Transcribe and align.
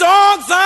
dogs 0.00 0.59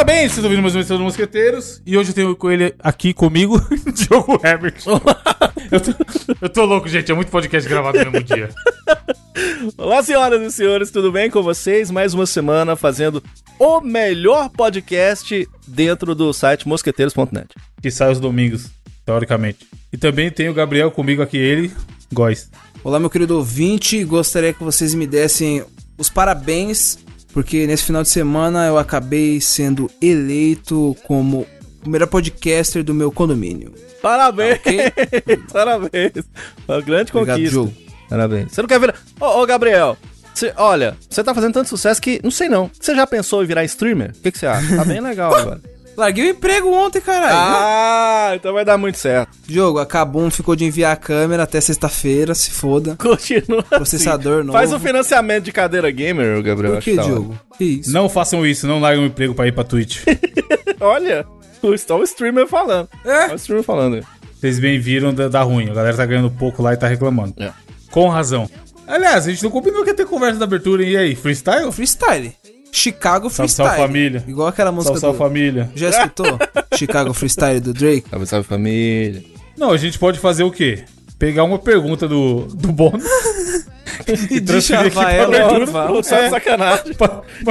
Parabéns, 0.00 0.32
vocês 0.32 0.44
ouviram 0.44 0.62
mais 0.62 0.74
uma 0.74 0.80
edição 0.80 0.96
do 0.96 1.04
Mosqueteiros. 1.04 1.82
E 1.84 1.94
hoje 1.94 2.08
eu 2.08 2.14
tenho 2.14 2.34
com 2.34 2.50
ele 2.50 2.74
aqui 2.78 3.12
comigo, 3.12 3.60
Diogo 3.92 4.40
Herbert. 4.42 4.76
eu, 5.70 5.78
tô, 5.78 5.90
eu 6.40 6.48
tô 6.48 6.64
louco, 6.64 6.88
gente. 6.88 7.12
É 7.12 7.14
muito 7.14 7.30
podcast 7.30 7.68
gravado 7.68 8.02
no 8.02 8.10
mesmo 8.10 8.26
dia. 8.26 8.48
Olá, 9.76 10.02
senhoras 10.02 10.40
e 10.40 10.50
senhores, 10.56 10.90
tudo 10.90 11.12
bem 11.12 11.30
com 11.30 11.42
vocês? 11.42 11.90
Mais 11.90 12.14
uma 12.14 12.24
semana 12.24 12.76
fazendo 12.76 13.22
o 13.58 13.82
melhor 13.82 14.48
podcast 14.48 15.46
dentro 15.68 16.14
do 16.14 16.32
site 16.32 16.66
mosqueteiros.net. 16.66 17.48
Que 17.82 17.90
sai 17.90 18.08
aos 18.08 18.18
domingos, 18.18 18.70
teoricamente. 19.04 19.68
E 19.92 19.98
também 19.98 20.30
tem 20.30 20.48
o 20.48 20.54
Gabriel 20.54 20.90
comigo 20.90 21.20
aqui, 21.20 21.36
ele, 21.36 21.70
Góis. 22.10 22.50
Olá, 22.82 22.98
meu 22.98 23.10
querido 23.10 23.36
ouvinte. 23.36 24.02
Gostaria 24.02 24.54
que 24.54 24.64
vocês 24.64 24.94
me 24.94 25.06
dessem 25.06 25.62
os 25.98 26.08
parabéns, 26.08 26.98
porque 27.32 27.66
nesse 27.66 27.84
final 27.84 28.02
de 28.02 28.08
semana 28.08 28.66
eu 28.66 28.76
acabei 28.78 29.40
sendo 29.40 29.90
eleito 30.00 30.96
como 31.06 31.46
o 31.84 31.88
melhor 31.88 32.06
podcaster 32.06 32.82
do 32.84 32.92
meu 32.94 33.10
condomínio. 33.10 33.72
Parabéns! 34.02 34.58
Ok? 34.58 34.78
Parabéns! 35.52 36.12
Uma 36.68 36.80
grande 36.80 37.10
Obrigado, 37.14 37.36
conquista. 37.38 37.72
Parabéns. 38.08 38.52
Você 38.52 38.60
não 38.62 38.68
quer 38.68 38.80
virar. 38.80 38.94
Ô, 39.20 39.26
ô 39.42 39.46
Gabriel, 39.46 39.96
você- 40.34 40.52
olha, 40.56 40.96
você 41.08 41.22
tá 41.22 41.34
fazendo 41.34 41.52
tanto 41.54 41.68
sucesso 41.68 42.00
que 42.00 42.20
não 42.22 42.30
sei 42.30 42.48
não. 42.48 42.70
Você 42.78 42.94
já 42.94 43.06
pensou 43.06 43.42
em 43.42 43.46
virar 43.46 43.64
streamer? 43.64 44.10
O 44.16 44.20
que, 44.22 44.32
que 44.32 44.38
você 44.38 44.46
acha? 44.46 44.76
Tá 44.76 44.84
bem 44.84 45.00
legal 45.00 45.32
agora. 45.36 45.60
Larguei 46.00 46.28
o 46.28 46.30
emprego 46.30 46.72
ontem, 46.72 46.98
caralho. 46.98 47.34
Ah, 47.34 48.32
então 48.34 48.54
vai 48.54 48.64
dar 48.64 48.78
muito 48.78 48.96
certo. 48.96 49.36
Jogo, 49.46 49.78
a 49.78 49.84
Kabum 49.84 50.30
ficou 50.30 50.56
de 50.56 50.64
enviar 50.64 50.94
a 50.94 50.96
câmera 50.96 51.42
até 51.42 51.60
sexta-feira, 51.60 52.34
se 52.34 52.50
foda. 52.50 52.96
Continua. 52.96 53.62
Processador 53.64 54.38
assim. 54.38 54.46
novo. 54.46 54.58
Faz 54.58 54.72
o 54.72 54.80
financiamento 54.80 55.44
de 55.44 55.52
cadeira 55.52 55.90
gamer, 55.90 56.42
Gabriel. 56.42 56.72
Por 56.72 56.78
acho 56.78 56.90
que, 56.90 56.98
hora. 56.98 57.06
Diogo? 57.06 57.38
Que 57.58 57.64
isso? 57.64 57.92
Não 57.92 58.08
façam 58.08 58.46
isso, 58.46 58.66
não 58.66 58.80
larguem 58.80 59.04
o 59.04 59.06
emprego 59.08 59.34
pra 59.34 59.46
ir 59.46 59.52
pra 59.52 59.62
Twitch. 59.62 59.98
Olha, 60.80 61.26
está 61.74 61.94
o 61.94 62.02
streamer 62.02 62.46
falando. 62.46 62.88
É? 63.04 63.24
Olha 63.24 63.32
o 63.34 63.36
streamer 63.36 63.64
falando. 63.64 64.06
Vocês 64.40 64.58
bem 64.58 64.80
viram 64.80 65.12
da, 65.12 65.28
da 65.28 65.42
ruim. 65.42 65.68
A 65.68 65.74
galera 65.74 65.98
tá 65.98 66.06
ganhando 66.06 66.30
pouco 66.30 66.62
lá 66.62 66.72
e 66.72 66.78
tá 66.78 66.88
reclamando. 66.88 67.34
É. 67.36 67.52
Com 67.90 68.08
razão. 68.08 68.48
Aliás, 68.86 69.26
a 69.26 69.30
gente 69.30 69.42
não 69.42 69.50
combinou 69.50 69.84
que 69.84 69.90
ia 69.90 69.94
ter 69.94 70.06
conversa 70.06 70.38
da 70.38 70.46
abertura. 70.46 70.82
E 70.82 70.96
aí, 70.96 71.14
freestyle? 71.14 71.70
Freestyle. 71.70 72.32
Chicago 72.72 73.28
Salve, 73.30 73.52
Freestyle. 73.52 73.68
salve, 73.68 73.82
família. 73.82 74.24
Igual 74.26 74.48
aquela 74.48 74.72
música 74.72 74.98
Salve, 74.98 75.18
salve, 75.18 75.18
do... 75.18 75.22
família. 75.24 75.70
Já 75.74 75.90
escutou? 75.90 76.38
Chicago 76.76 77.12
Freestyle 77.12 77.60
do 77.60 77.72
Drake? 77.72 78.08
Salve, 78.08 78.26
salve 78.26 78.46
família. 78.46 79.22
Não, 79.56 79.70
a 79.72 79.76
gente 79.76 79.98
pode 79.98 80.18
fazer 80.18 80.42
o 80.44 80.50
quê? 80.50 80.84
Pegar 81.18 81.44
uma 81.44 81.58
pergunta 81.58 82.08
do, 82.08 82.46
do 82.46 82.72
bônus 82.72 83.04
e 84.08 84.90
pra 84.90 85.12
ela, 85.12 85.36
abertura. 85.36 85.92
ó, 85.92 86.02
Só 86.02 86.20
de 86.20 86.30
sacanagem. 86.30 86.84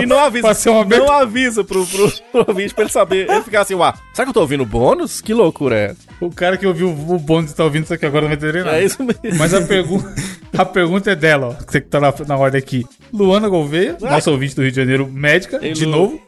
E 0.02 0.06
não 0.06 0.20
avisa. 0.20 0.50
Abertura. 0.50 0.98
Não 1.00 1.12
avisa 1.12 1.64
pro, 1.64 1.86
pro, 1.86 2.12
pro 2.32 2.46
ouvinte 2.48 2.74
pra 2.74 2.84
ele 2.84 2.92
saber. 2.92 3.30
Ele 3.30 3.42
ficar 3.44 3.62
assim, 3.62 3.76
uá, 3.76 3.94
será 4.14 4.26
que 4.26 4.30
eu 4.30 4.34
tô 4.34 4.42
ouvindo 4.42 4.66
bônus? 4.66 5.22
Que 5.22 5.34
loucura 5.34 5.76
é? 5.76 5.96
O 6.22 6.30
cara 6.30 6.58
que 6.58 6.68
ouviu 6.68 6.90
o 6.90 7.18
bônus 7.20 7.52
e 7.52 7.56
tá 7.56 7.64
ouvindo 7.64 7.84
isso 7.86 7.94
aqui 7.94 8.06
agora 8.06 8.22
não 8.22 8.30
vai 8.30 8.38
entender 8.38 8.64
nada. 8.64 8.78
É 8.78 8.84
isso 8.84 9.02
mesmo. 9.04 9.38
Mas 9.38 9.54
a, 9.54 9.62
pergu 9.62 10.04
a 10.58 10.66
pergunta 10.66 11.12
é 11.12 11.16
dela, 11.16 11.48
ó. 11.60 11.64
Você 11.66 11.80
que 11.82 11.88
tá 11.88 12.00
na, 12.00 12.14
na 12.28 12.38
ordem 12.38 12.60
aqui. 12.60 12.86
Luana 13.14 13.48
Gouveia, 13.48 13.98
nossa 14.02 14.30
ouvinte 14.32 14.56
do 14.56 14.62
Rio 14.62 14.72
de 14.72 14.78
Janeiro, 14.78 15.08
médica, 15.08 15.60
Ei, 15.62 15.74
de 15.74 15.86
Lu. 15.86 15.92
novo. 15.92 16.22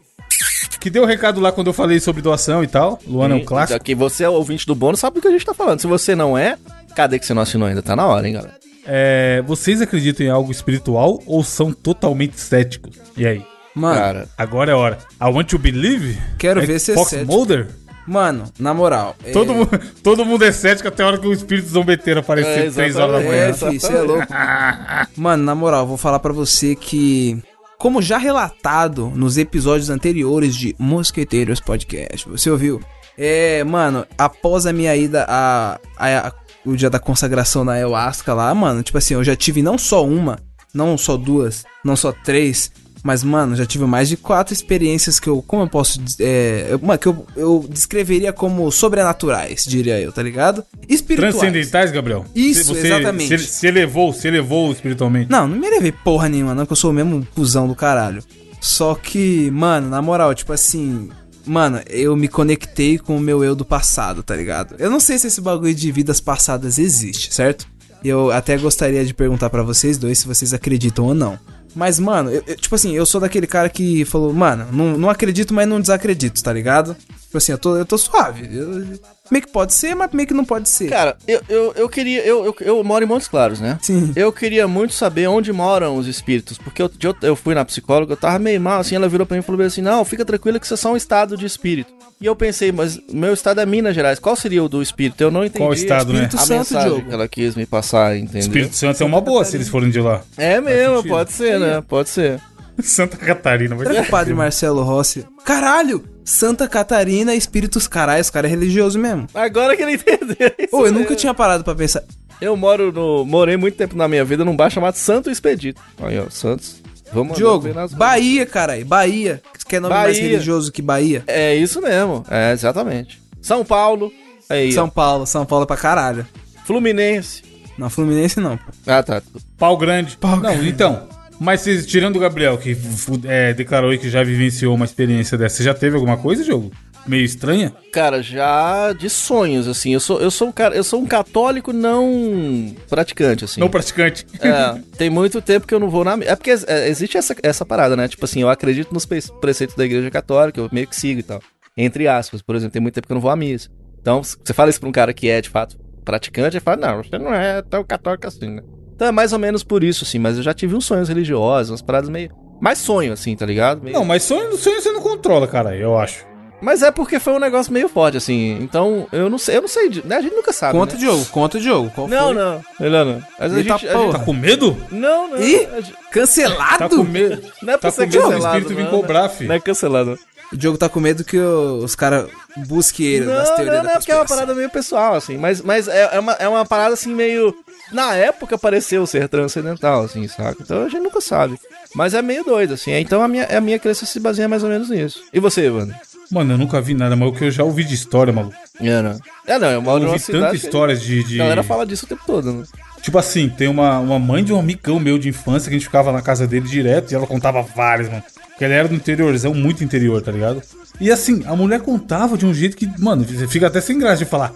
Que 0.80 0.89
deu 0.89 1.03
o 1.03 1.05
recado 1.05 1.39
lá 1.39 1.52
quando 1.52 1.67
eu 1.67 1.73
falei 1.73 1.99
sobre 1.99 2.23
doação 2.23 2.64
e 2.64 2.67
tal. 2.67 2.99
Luana 3.05 3.36
é 3.36 3.38
um 3.38 3.45
clássico. 3.45 3.73
Já 3.73 3.80
que 3.80 3.94
você 3.94 4.23
é 4.23 4.30
ouvinte 4.30 4.66
do 4.66 4.73
bônus, 4.73 4.99
sabe 4.99 5.16
do 5.16 5.22
que 5.22 5.27
a 5.27 5.31
gente 5.31 5.45
tá 5.45 5.53
falando. 5.53 5.80
Se 5.80 5.86
você 5.86 6.15
não 6.15 6.36
é, 6.36 6.58
cadê 6.95 7.20
que 7.20 7.26
você 7.26 7.36
não 7.36 7.43
assinou 7.43 7.67
ainda? 7.67 7.83
Tá 7.83 7.95
na 7.95 8.08
hora, 8.08 8.27
hein, 8.27 8.33
galera? 8.33 8.55
É, 8.86 9.43
vocês 9.45 9.81
acreditam 9.81 10.25
em 10.25 10.30
algo 10.30 10.52
espiritual 10.52 11.21
ou 11.25 11.43
são 11.43 11.71
totalmente 11.71 12.39
céticos? 12.39 12.95
E 13.15 13.25
aí? 13.27 13.45
Mano, 13.75 13.99
Cara, 13.99 14.30
Agora 14.37 14.71
é 14.71 14.73
a 14.73 14.77
hora. 14.77 14.97
I 15.21 15.25
want 15.25 15.47
to 15.49 15.58
believe? 15.59 16.17
Quero 16.37 16.61
É 16.61 16.65
ver 16.65 16.80
se 16.80 16.91
é 16.91 16.95
Fox 16.95 17.09
cético. 17.11 17.31
Mulder? 17.31 17.67
mano, 18.08 18.43
na 18.59 18.73
moral. 18.73 19.15
é- 19.23 19.31
Todo, 19.31 19.53
mundo, 19.53 19.80
todo 20.03 20.25
mundo 20.25 20.43
é 20.43 20.52
cético 20.52 20.87
até 20.89 21.03
a 21.03 21.08
hora 21.08 21.17
que 21.17 21.27
o 21.27 21.31
espírito 21.31 21.70
zombeteiro 21.70 22.20
aparecer 22.20 22.67
É, 22.67 22.71
3 22.71 22.95
horas 22.97 23.21
da 23.23 23.30
manhã. 23.30 23.43
É, 23.45 23.53
filho, 23.53 23.80
você 23.80 23.93
é 23.93 24.02
louco. 24.02 24.27
Mano, 25.15 25.43
na 25.43 25.55
moral, 25.55 25.87
vou 25.87 25.95
falar 25.97 26.20
pra 26.20 26.33
você 26.33 26.75
que, 26.75 27.41
como 27.77 28.02
já 28.02 28.17
relatado 28.17 29.09
nos 29.15 29.37
episódios 29.37 29.89
anteriores 29.89 30.55
de 30.55 30.75
Mosqueteiros 30.77 31.59
Podcast, 31.61 32.27
você 32.27 32.49
ouviu? 32.49 32.81
É, 33.17 33.64
mano, 33.64 34.05
após 34.17 34.65
a 34.65 34.73
minha 34.73 34.95
ida 34.95 35.25
a, 35.30 35.80
a- 35.97 36.27
a- 36.27 36.33
o 36.66 36.76
dia 36.76 36.89
da 36.89 36.99
consagração 36.99 37.64
na 37.64 37.73
ayahuasca 37.73 38.33
lá, 38.33 38.54
mano, 38.54 38.83
tipo 38.83 38.98
assim, 38.98 39.14
eu 39.14 39.23
já 39.23 39.36
tive 39.36 39.61
não 39.61 39.77
só 39.77 40.05
uma, 40.05 40.39
não 40.73 40.98
só 40.98 41.17
duas, 41.17 41.64
não 41.83 41.95
só 41.95 42.11
três, 42.11 42.72
mas, 43.04 43.23
mano, 43.23 43.55
já 43.55 43.66
tive 43.66 43.86
mais 43.86 44.08
de 44.10 44.16
quatro 44.16 44.54
experiências 44.54 45.20
que 45.20 45.27
eu, 45.27 45.42
como 45.42 45.64
eu 45.64 45.67
posso, 45.67 46.00
é, 46.20 46.77
mano, 46.82 47.00
que 47.00 47.08
eu, 47.08 47.26
eu 47.36 47.66
descreveria 47.67 48.32
como 48.32 48.71
sobrenaturais, 48.71 49.66
diria 49.66 50.00
eu, 50.00 50.11
tá 50.11 50.21
ligado? 50.21 50.64
Espirituais. 50.88 51.36
Transcendentais, 51.36 51.92
Gabriel? 51.92 52.26
Isso, 52.36 52.76
Você 52.76 52.88
exatamente. 52.88 53.39
Se, 53.39 53.45
se 53.45 53.67
elevou, 53.67 54.14
se 54.14 54.27
elevou 54.27 54.71
espiritualmente. 54.71 55.32
Não, 55.32 55.48
não 55.48 55.58
me 55.58 55.70
levei 55.70 55.92
porra 55.92 56.30
nenhuma, 56.30 56.54
não, 56.54 56.66
que 56.66 56.73
eu 56.73 56.77
sou 56.77 56.92
o 56.92 56.94
mesmo 56.94 57.26
cuzão 57.33 57.67
do 57.67 57.76
caralho. 57.76 58.23
Só 58.60 58.94
que, 58.94 59.50
mano, 59.50 59.89
na 59.89 60.02
moral, 60.02 60.36
tipo 60.36 60.54
assim. 60.54 61.10
Mano, 61.45 61.81
eu 61.89 62.15
me 62.15 62.27
conectei 62.27 62.97
com 62.97 63.17
o 63.17 63.19
meu 63.19 63.43
eu 63.43 63.55
do 63.55 63.65
passado, 63.65 64.21
tá 64.21 64.35
ligado? 64.35 64.75
Eu 64.77 64.89
não 64.89 64.99
sei 64.99 65.17
se 65.17 65.27
esse 65.27 65.41
bagulho 65.41 65.73
de 65.73 65.91
vidas 65.91 66.19
passadas 66.21 66.77
existe, 66.77 67.33
certo? 67.33 67.67
Eu 68.03 68.31
até 68.31 68.57
gostaria 68.57 69.03
de 69.05 69.13
perguntar 69.13 69.49
pra 69.49 69.63
vocês 69.63 69.97
dois 69.97 70.19
se 70.19 70.27
vocês 70.27 70.53
acreditam 70.53 71.05
ou 71.05 71.13
não. 71.13 71.37
Mas, 71.75 71.99
mano, 71.99 72.29
eu- 72.29 72.43
eu- 72.45 72.55
tipo 72.57 72.75
assim, 72.75 72.95
eu 72.95 73.05
sou 73.05 73.21
daquele 73.21 73.47
cara 73.47 73.69
que 73.69 74.03
falou, 74.05 74.33
mano, 74.33 74.67
não, 74.73 74.97
não 74.97 75.09
acredito, 75.09 75.53
mas 75.53 75.67
não 75.67 75.79
desacredito, 75.79 76.43
tá 76.43 76.52
ligado? 76.52 76.95
Tipo 77.31 77.37
assim, 77.37 77.53
eu 77.53 77.58
tô, 77.58 77.77
eu 77.77 77.86
tô 77.86 77.97
suave. 77.97 78.49
Eu- 78.53 78.99
meio 79.31 79.45
que 79.45 79.49
pode 79.53 79.73
ser, 79.73 79.95
mas 79.95 80.11
meio 80.11 80.27
que 80.27 80.33
não 80.33 80.43
pode 80.43 80.67
ser. 80.67 80.89
cara, 80.89 81.15
eu, 81.25 81.42
eu, 81.47 81.73
eu 81.77 81.87
queria. 81.87 82.21
Eu, 82.25 82.43
eu, 82.47 82.55
eu 82.59 82.83
moro 82.83 83.05
em 83.05 83.08
Montes 83.08 83.30
Claros, 83.30 83.61
né? 83.61 83.80
Sim. 83.81 84.11
Eu 84.17 84.33
queria 84.33 84.67
muito 84.67 84.93
saber 84.93 85.27
onde 85.27 85.53
moram 85.53 85.95
os 85.95 86.08
espíritos, 86.08 86.58
porque 86.58 86.81
eu, 86.81 86.91
eu, 87.02 87.15
eu 87.21 87.33
fui 87.37 87.55
na 87.55 87.64
psicóloga, 87.64 88.11
eu 88.11 88.17
tava 88.17 88.37
meio 88.37 88.59
mal, 88.59 88.81
assim, 88.81 88.95
ela 88.95 89.08
virou 89.08 89.25
pra 89.25 89.37
mim 89.37 89.39
e 89.39 89.45
falou 89.45 89.61
assim, 89.65 89.81
não, 89.81 90.03
fica 90.03 90.25
tranquila 90.25 90.59
que 90.59 90.67
você 90.67 90.73
é 90.73 90.77
só 90.77 90.91
um 90.91 90.97
estado 90.97 91.37
de 91.37 91.45
espírito. 91.45 91.89
E 92.20 92.25
eu 92.25 92.36
pensei, 92.36 92.70
mas 92.73 92.99
meu 93.09 93.33
estado 93.33 93.61
é 93.61 93.65
Minas 93.65 93.95
Gerais, 93.95 94.20
qual 94.20 94.36
seria 94.36 94.61
o 94.61 94.67
do 94.67 94.81
espírito? 94.81 95.21
Eu 95.21 95.31
não 95.31 95.45
entendi. 95.45 95.59
Qual 95.59 95.71
estado, 95.73 96.11
né? 96.11 96.23
Espírito 96.23 96.36
A 96.36 96.39
Santo, 96.39 96.58
mensagem 96.58 96.89
Diogo. 96.89 97.08
que 97.08 97.14
ela 97.14 97.27
quis 97.30 97.55
me 97.55 97.65
passar, 97.65 98.17
entendeu? 98.17 98.41
Espírito 98.41 98.75
Santo 98.75 99.02
é 99.02 99.05
uma 99.05 99.21
boa 99.21 99.45
se 99.45 99.55
eles 99.55 99.70
forem 99.70 99.89
de 99.89 100.02
lá. 100.02 100.21
É 100.37 100.59
mesmo, 100.59 101.08
pode 101.08 101.31
ser, 101.31 101.58
né? 101.58 101.81
Pode 101.87 102.09
ser. 102.09 102.41
Santa 102.83 103.15
Catarina. 103.15 103.75
Vai 103.75 103.86
Será 103.87 104.02
que 104.02 104.08
o 104.08 104.11
padre 104.11 104.33
Marcelo 104.33 104.83
Rossi. 104.83 105.25
Caralho! 105.45 106.03
Santa 106.23 106.67
Catarina, 106.67 107.33
espíritos 107.36 107.87
carais, 107.87 108.30
o 108.30 108.33
cara 108.33 108.48
é 108.48 108.49
religioso 108.49 108.98
mesmo. 108.99 109.27
Agora 109.33 109.76
que 109.76 109.82
ele 109.83 109.93
entendeu. 109.93 110.52
isso 110.59 110.76
Ô, 110.76 110.80
eu 110.80 110.83
mesmo. 110.83 110.99
nunca 110.99 111.15
tinha 111.15 111.33
parado 111.33 111.64
pra 111.64 111.76
pensar. 111.76 112.04
Eu 112.39 112.55
moro 112.58 112.92
no. 112.92 113.26
Morei 113.26 113.58
muito 113.58 113.76
tempo 113.77 113.95
na 113.95 114.08
minha 114.08 114.23
vida 114.26 114.43
num 114.45 114.55
bar 114.55 114.70
chamado 114.70 114.95
Santo 114.95 115.30
Expedito. 115.30 115.82
Aí, 116.02 116.17
ó, 116.20 116.30
Santos. 116.30 116.82
Vamos 117.14 117.36
Diogo. 117.37 117.67
Bahia, 117.92 118.45
caralho. 118.45 118.86
Bahia. 118.86 119.42
Quer 119.67 119.82
nome 119.82 119.93
mais 119.93 120.17
Bahia. 120.17 120.30
religioso 120.32 120.71
que 120.71 120.82
Bahia? 120.82 121.23
É 121.27 121.54
isso 121.55 121.82
mesmo. 121.82 122.26
É, 122.30 122.52
exatamente. 122.53 123.21
São 123.42 123.64
Paulo. 123.65 124.11
Aí, 124.49 124.71
São 124.71 124.86
ó. 124.86 124.89
Paulo, 124.89 125.26
São 125.27 125.45
Paulo 125.45 125.64
é 125.64 125.67
pra 125.67 125.77
caralho. 125.77 126.26
Fluminense. 126.65 127.43
Não, 127.77 127.89
Fluminense 127.89 128.39
não, 128.39 128.57
pô. 128.57 128.63
Ah, 128.88 129.03
tá. 129.03 129.21
Pau 129.57 129.77
grande. 129.77 130.18
não, 130.42 130.63
então. 130.65 131.07
Mas 131.44 131.62
vocês, 131.62 131.88
tirando 131.88 132.18
o 132.18 132.19
Gabriel, 132.19 132.56
que 132.56 132.77
é, 133.25 133.51
declarou 133.51 133.97
que 133.97 134.11
já 134.11 134.23
vivenciou 134.23 134.75
uma 134.75 134.85
experiência 134.85 135.35
dessa, 135.35 135.55
você 135.57 135.63
já 135.63 135.73
teve 135.73 135.95
alguma 135.95 136.15
coisa, 136.15 136.43
jogo? 136.43 136.71
Meio 137.07 137.25
estranha? 137.25 137.73
Cara, 137.91 138.21
já 138.21 138.93
de 138.93 139.09
sonhos, 139.09 139.67
assim. 139.67 139.91
Eu 139.91 139.99
sou, 139.99 140.21
eu 140.21 140.29
sou 140.29 140.49
um 140.49 140.51
cara, 140.51 140.75
eu 140.75 140.83
sou 140.83 141.01
um 141.01 141.07
católico 141.07 141.73
não 141.73 142.75
praticante, 142.88 143.43
assim. 143.43 143.59
Não 143.59 143.69
praticante. 143.69 144.23
É, 144.39 144.79
tem 144.95 145.09
muito 145.09 145.41
tempo 145.41 145.65
que 145.65 145.73
eu 145.73 145.79
não 145.79 145.89
vou 145.89 146.03
na. 146.05 146.13
É 146.23 146.35
porque 146.35 146.51
é, 146.67 146.88
existe 146.88 147.17
essa, 147.17 147.35
essa 147.41 147.65
parada, 147.65 147.95
né? 147.97 148.07
Tipo 148.07 148.23
assim, 148.25 148.41
eu 148.44 148.49
acredito 148.49 148.94
nos 148.94 149.07
pre- 149.07 149.19
preceitos 149.41 149.75
da 149.75 149.83
igreja 149.83 150.11
católica, 150.11 150.59
eu 150.61 150.69
meio 150.71 150.85
que 150.85 150.95
sigo 150.95 151.21
e 151.21 151.23
tal. 151.23 151.41
Entre 151.75 152.07
aspas, 152.07 152.44
por 152.44 152.55
exemplo, 152.55 152.73
tem 152.73 152.81
muito 152.83 152.94
tempo 152.94 153.07
que 153.07 153.13
eu 153.13 153.15
não 153.15 153.21
vou 153.21 153.31
à 153.31 153.35
missa. 153.35 153.67
Então, 153.99 154.21
você 154.21 154.53
fala 154.53 154.69
isso 154.69 154.79
pra 154.79 154.89
um 154.89 154.91
cara 154.91 155.11
que 155.11 155.27
é 155.27 155.41
de 155.41 155.49
fato 155.49 155.75
praticante, 156.05 156.57
ele 156.57 156.63
fala, 156.63 156.77
não, 156.77 157.03
você 157.03 157.17
não 157.17 157.33
é 157.33 157.63
tão 157.63 157.83
católico 157.83 158.27
assim, 158.27 158.47
né? 158.47 158.61
Então 159.01 159.07
é 159.09 159.12
mais 159.12 159.33
ou 159.33 159.39
menos 159.39 159.63
por 159.63 159.83
isso, 159.83 160.03
assim, 160.03 160.19
mas 160.19 160.38
eu 160.38 160.44
já 160.44 160.53
tive 160.53 160.75
uns 160.75 160.86
sonhos 160.86 161.09
religiosos, 161.09 161.71
umas 161.71 161.81
paradas 161.81 162.07
meio. 162.07 162.30
Mais 162.62 162.77
sonho, 162.77 163.12
assim, 163.13 163.36
tá 163.36 163.48
ligado? 163.48 163.81
Meio- 163.81 163.95
Não, 163.98 164.06
mas 164.06 164.21
sonho, 164.21 164.56
sonho 164.56 164.80
você 164.80 164.92
não 164.92 165.01
controla, 165.01 165.48
cara, 165.48 165.75
eu 165.75 165.98
acho. 165.98 166.24
Mas 166.62 166.83
é 166.83 166.92
porque 166.92 167.19
foi 167.19 167.33
um 167.33 167.39
negócio 167.39 167.74
meio 167.74 167.89
forte, 167.89 168.18
assim. 168.18 168.59
Então, 168.62 169.07
eu 169.12 169.27
não 169.27 169.39
sei, 169.39 169.57
eu 169.57 169.62
não 169.62 169.68
sei, 169.68 169.89
né? 170.06 170.18
A 170.18 170.21
gente 170.21 170.36
nunca 170.36 170.53
sabe. 170.53 170.77
Conta, 170.77 170.94
né? 170.94 171.00
Diogo, 171.00 171.25
conta, 171.31 171.59
Diogo. 171.59 171.89
Qual 171.95 172.07
Não, 172.07 172.25
foi? 172.25 172.36
não. 172.36 172.63
Não. 172.80 173.24
Mas 173.39 173.53
a 173.53 173.59
Ele 173.59 173.68
tá 173.68 173.77
gente, 173.77 173.89
a 173.89 173.98
gente- 173.98 174.12
Tá 174.12 174.19
com 174.19 174.33
medo? 174.33 174.77
Não, 174.92 175.27
não. 175.30 175.42
Ih! 175.42 175.68
Cancelado? 176.12 176.77
Tá 176.77 176.88
com 176.89 177.04
medo? 177.04 177.42
Não 177.63 177.74
é 177.74 177.77
pra 177.77 177.89
Tá 177.89 177.95
ser 177.95 178.06
com 178.06 178.12
medo 178.12 178.21
do 178.21 178.30
cancelado, 178.30 178.57
espírito 178.59 178.77
vir 178.77 178.83
não, 178.83 178.92
cobrar, 178.92 179.24
né? 179.24 179.30
filho. 179.30 179.47
Não 179.47 179.56
é 179.56 179.59
cancelado. 179.59 180.19
O 180.51 180.57
Diogo 180.57 180.77
tá 180.77 180.89
com 180.89 181.00
medo 181.00 181.24
que 181.24 181.38
o- 181.38 181.77
os 181.83 181.95
caras 181.95 182.30
busquem 182.68 183.06
ele 183.06 183.25
nas 183.25 183.50
Não, 183.50 183.56
teorias 183.56 183.75
não, 183.77 183.83
da 183.83 183.89
não, 183.94 183.98
porque 184.00 184.12
é 184.12 184.15
uma 184.15 184.25
parada 184.25 184.53
meio 184.53 184.69
pessoal, 184.69 185.15
assim. 185.15 185.38
Mas, 185.38 185.62
mas 185.62 185.88
é, 185.88 186.09
é 186.13 186.19
uma, 186.19 186.33
é 186.33 186.48
uma 186.48 186.65
parada, 186.65 186.94
assim, 186.94 187.13
meio... 187.13 187.56
Na 187.92 188.15
época 188.15 188.57
pareceu 188.57 189.06
ser 189.06 189.27
transcendental, 189.27 190.03
assim, 190.03 190.25
saca? 190.27 190.57
Então 190.62 190.86
a 190.86 190.89
gente 190.89 191.01
nunca 191.03 191.19
sabe. 191.19 191.57
Mas 191.94 192.13
é 192.13 192.21
meio 192.21 192.44
doido, 192.44 192.74
assim. 192.74 192.92
Então 192.94 193.21
a 193.21 193.27
minha, 193.27 193.45
a 193.45 193.59
minha 193.59 193.77
crença 193.80 194.06
se 194.06 194.19
baseia 194.19 194.48
mais 194.48 194.63
ou 194.63 194.69
menos 194.69 194.89
nisso. 194.89 195.21
E 195.33 195.39
você, 195.42 195.65
Evandro? 195.65 195.95
Mano, 196.31 196.54
eu 196.54 196.57
nunca 196.57 196.80
vi 196.80 196.94
nada, 196.94 197.15
mas 197.18 197.27
o 197.27 197.33
que 197.33 197.44
eu 197.45 197.51
já 197.51 197.63
ouvi 197.65 197.83
de 197.83 197.94
história, 197.94 198.31
maluco. 198.31 198.56
É, 198.80 199.01
não. 199.01 199.19
É, 199.45 199.59
não, 199.59 199.69
eu 199.71 199.81
moro 199.81 200.04
Eu 200.06 200.12
ouvi 200.12 200.24
tanta 200.25 200.56
história 200.56 200.95
de. 200.95 201.21
de- 201.25 201.42
A 201.42 201.44
galera 201.44 201.63
fala 201.63 201.86
disso 201.86 202.06
o 202.06 202.07
tempo 202.07 202.21
todo, 202.25 202.51
né? 202.54 202.63
Tipo 203.01 203.18
assim, 203.18 203.50
tem 203.50 203.68
uma, 203.68 204.00
uma 204.00 204.18
mãe 204.19 204.42
de 204.42 204.54
um 204.54 204.59
amigão 204.59 204.97
meu 204.97 205.18
de 205.18 205.27
infância 205.27 205.68
que 205.69 205.75
a 205.75 205.77
gente 205.77 205.88
ficava 205.88 206.12
na 206.13 206.21
casa 206.21 206.47
dele 206.47 206.69
direto 206.69 207.12
e 207.12 207.15
ela 207.15 207.27
contava 207.27 207.62
várias, 207.62 208.07
mano. 208.07 208.24
Porque 208.61 208.65
ela 208.71 208.75
era 208.75 208.87
do 208.87 208.93
interiorzão, 208.93 209.55
muito 209.55 209.83
interior, 209.83 210.21
tá 210.21 210.31
ligado? 210.31 210.61
E 210.99 211.09
assim, 211.11 211.41
a 211.47 211.55
mulher 211.55 211.81
contava 211.81 212.37
de 212.37 212.45
um 212.45 212.53
jeito 212.53 212.77
que, 212.77 212.87
mano, 213.01 213.23
você 213.25 213.47
fica 213.47 213.65
até 213.65 213.81
sem 213.81 213.97
graça 213.97 214.17
de 214.23 214.25
falar. 214.29 214.53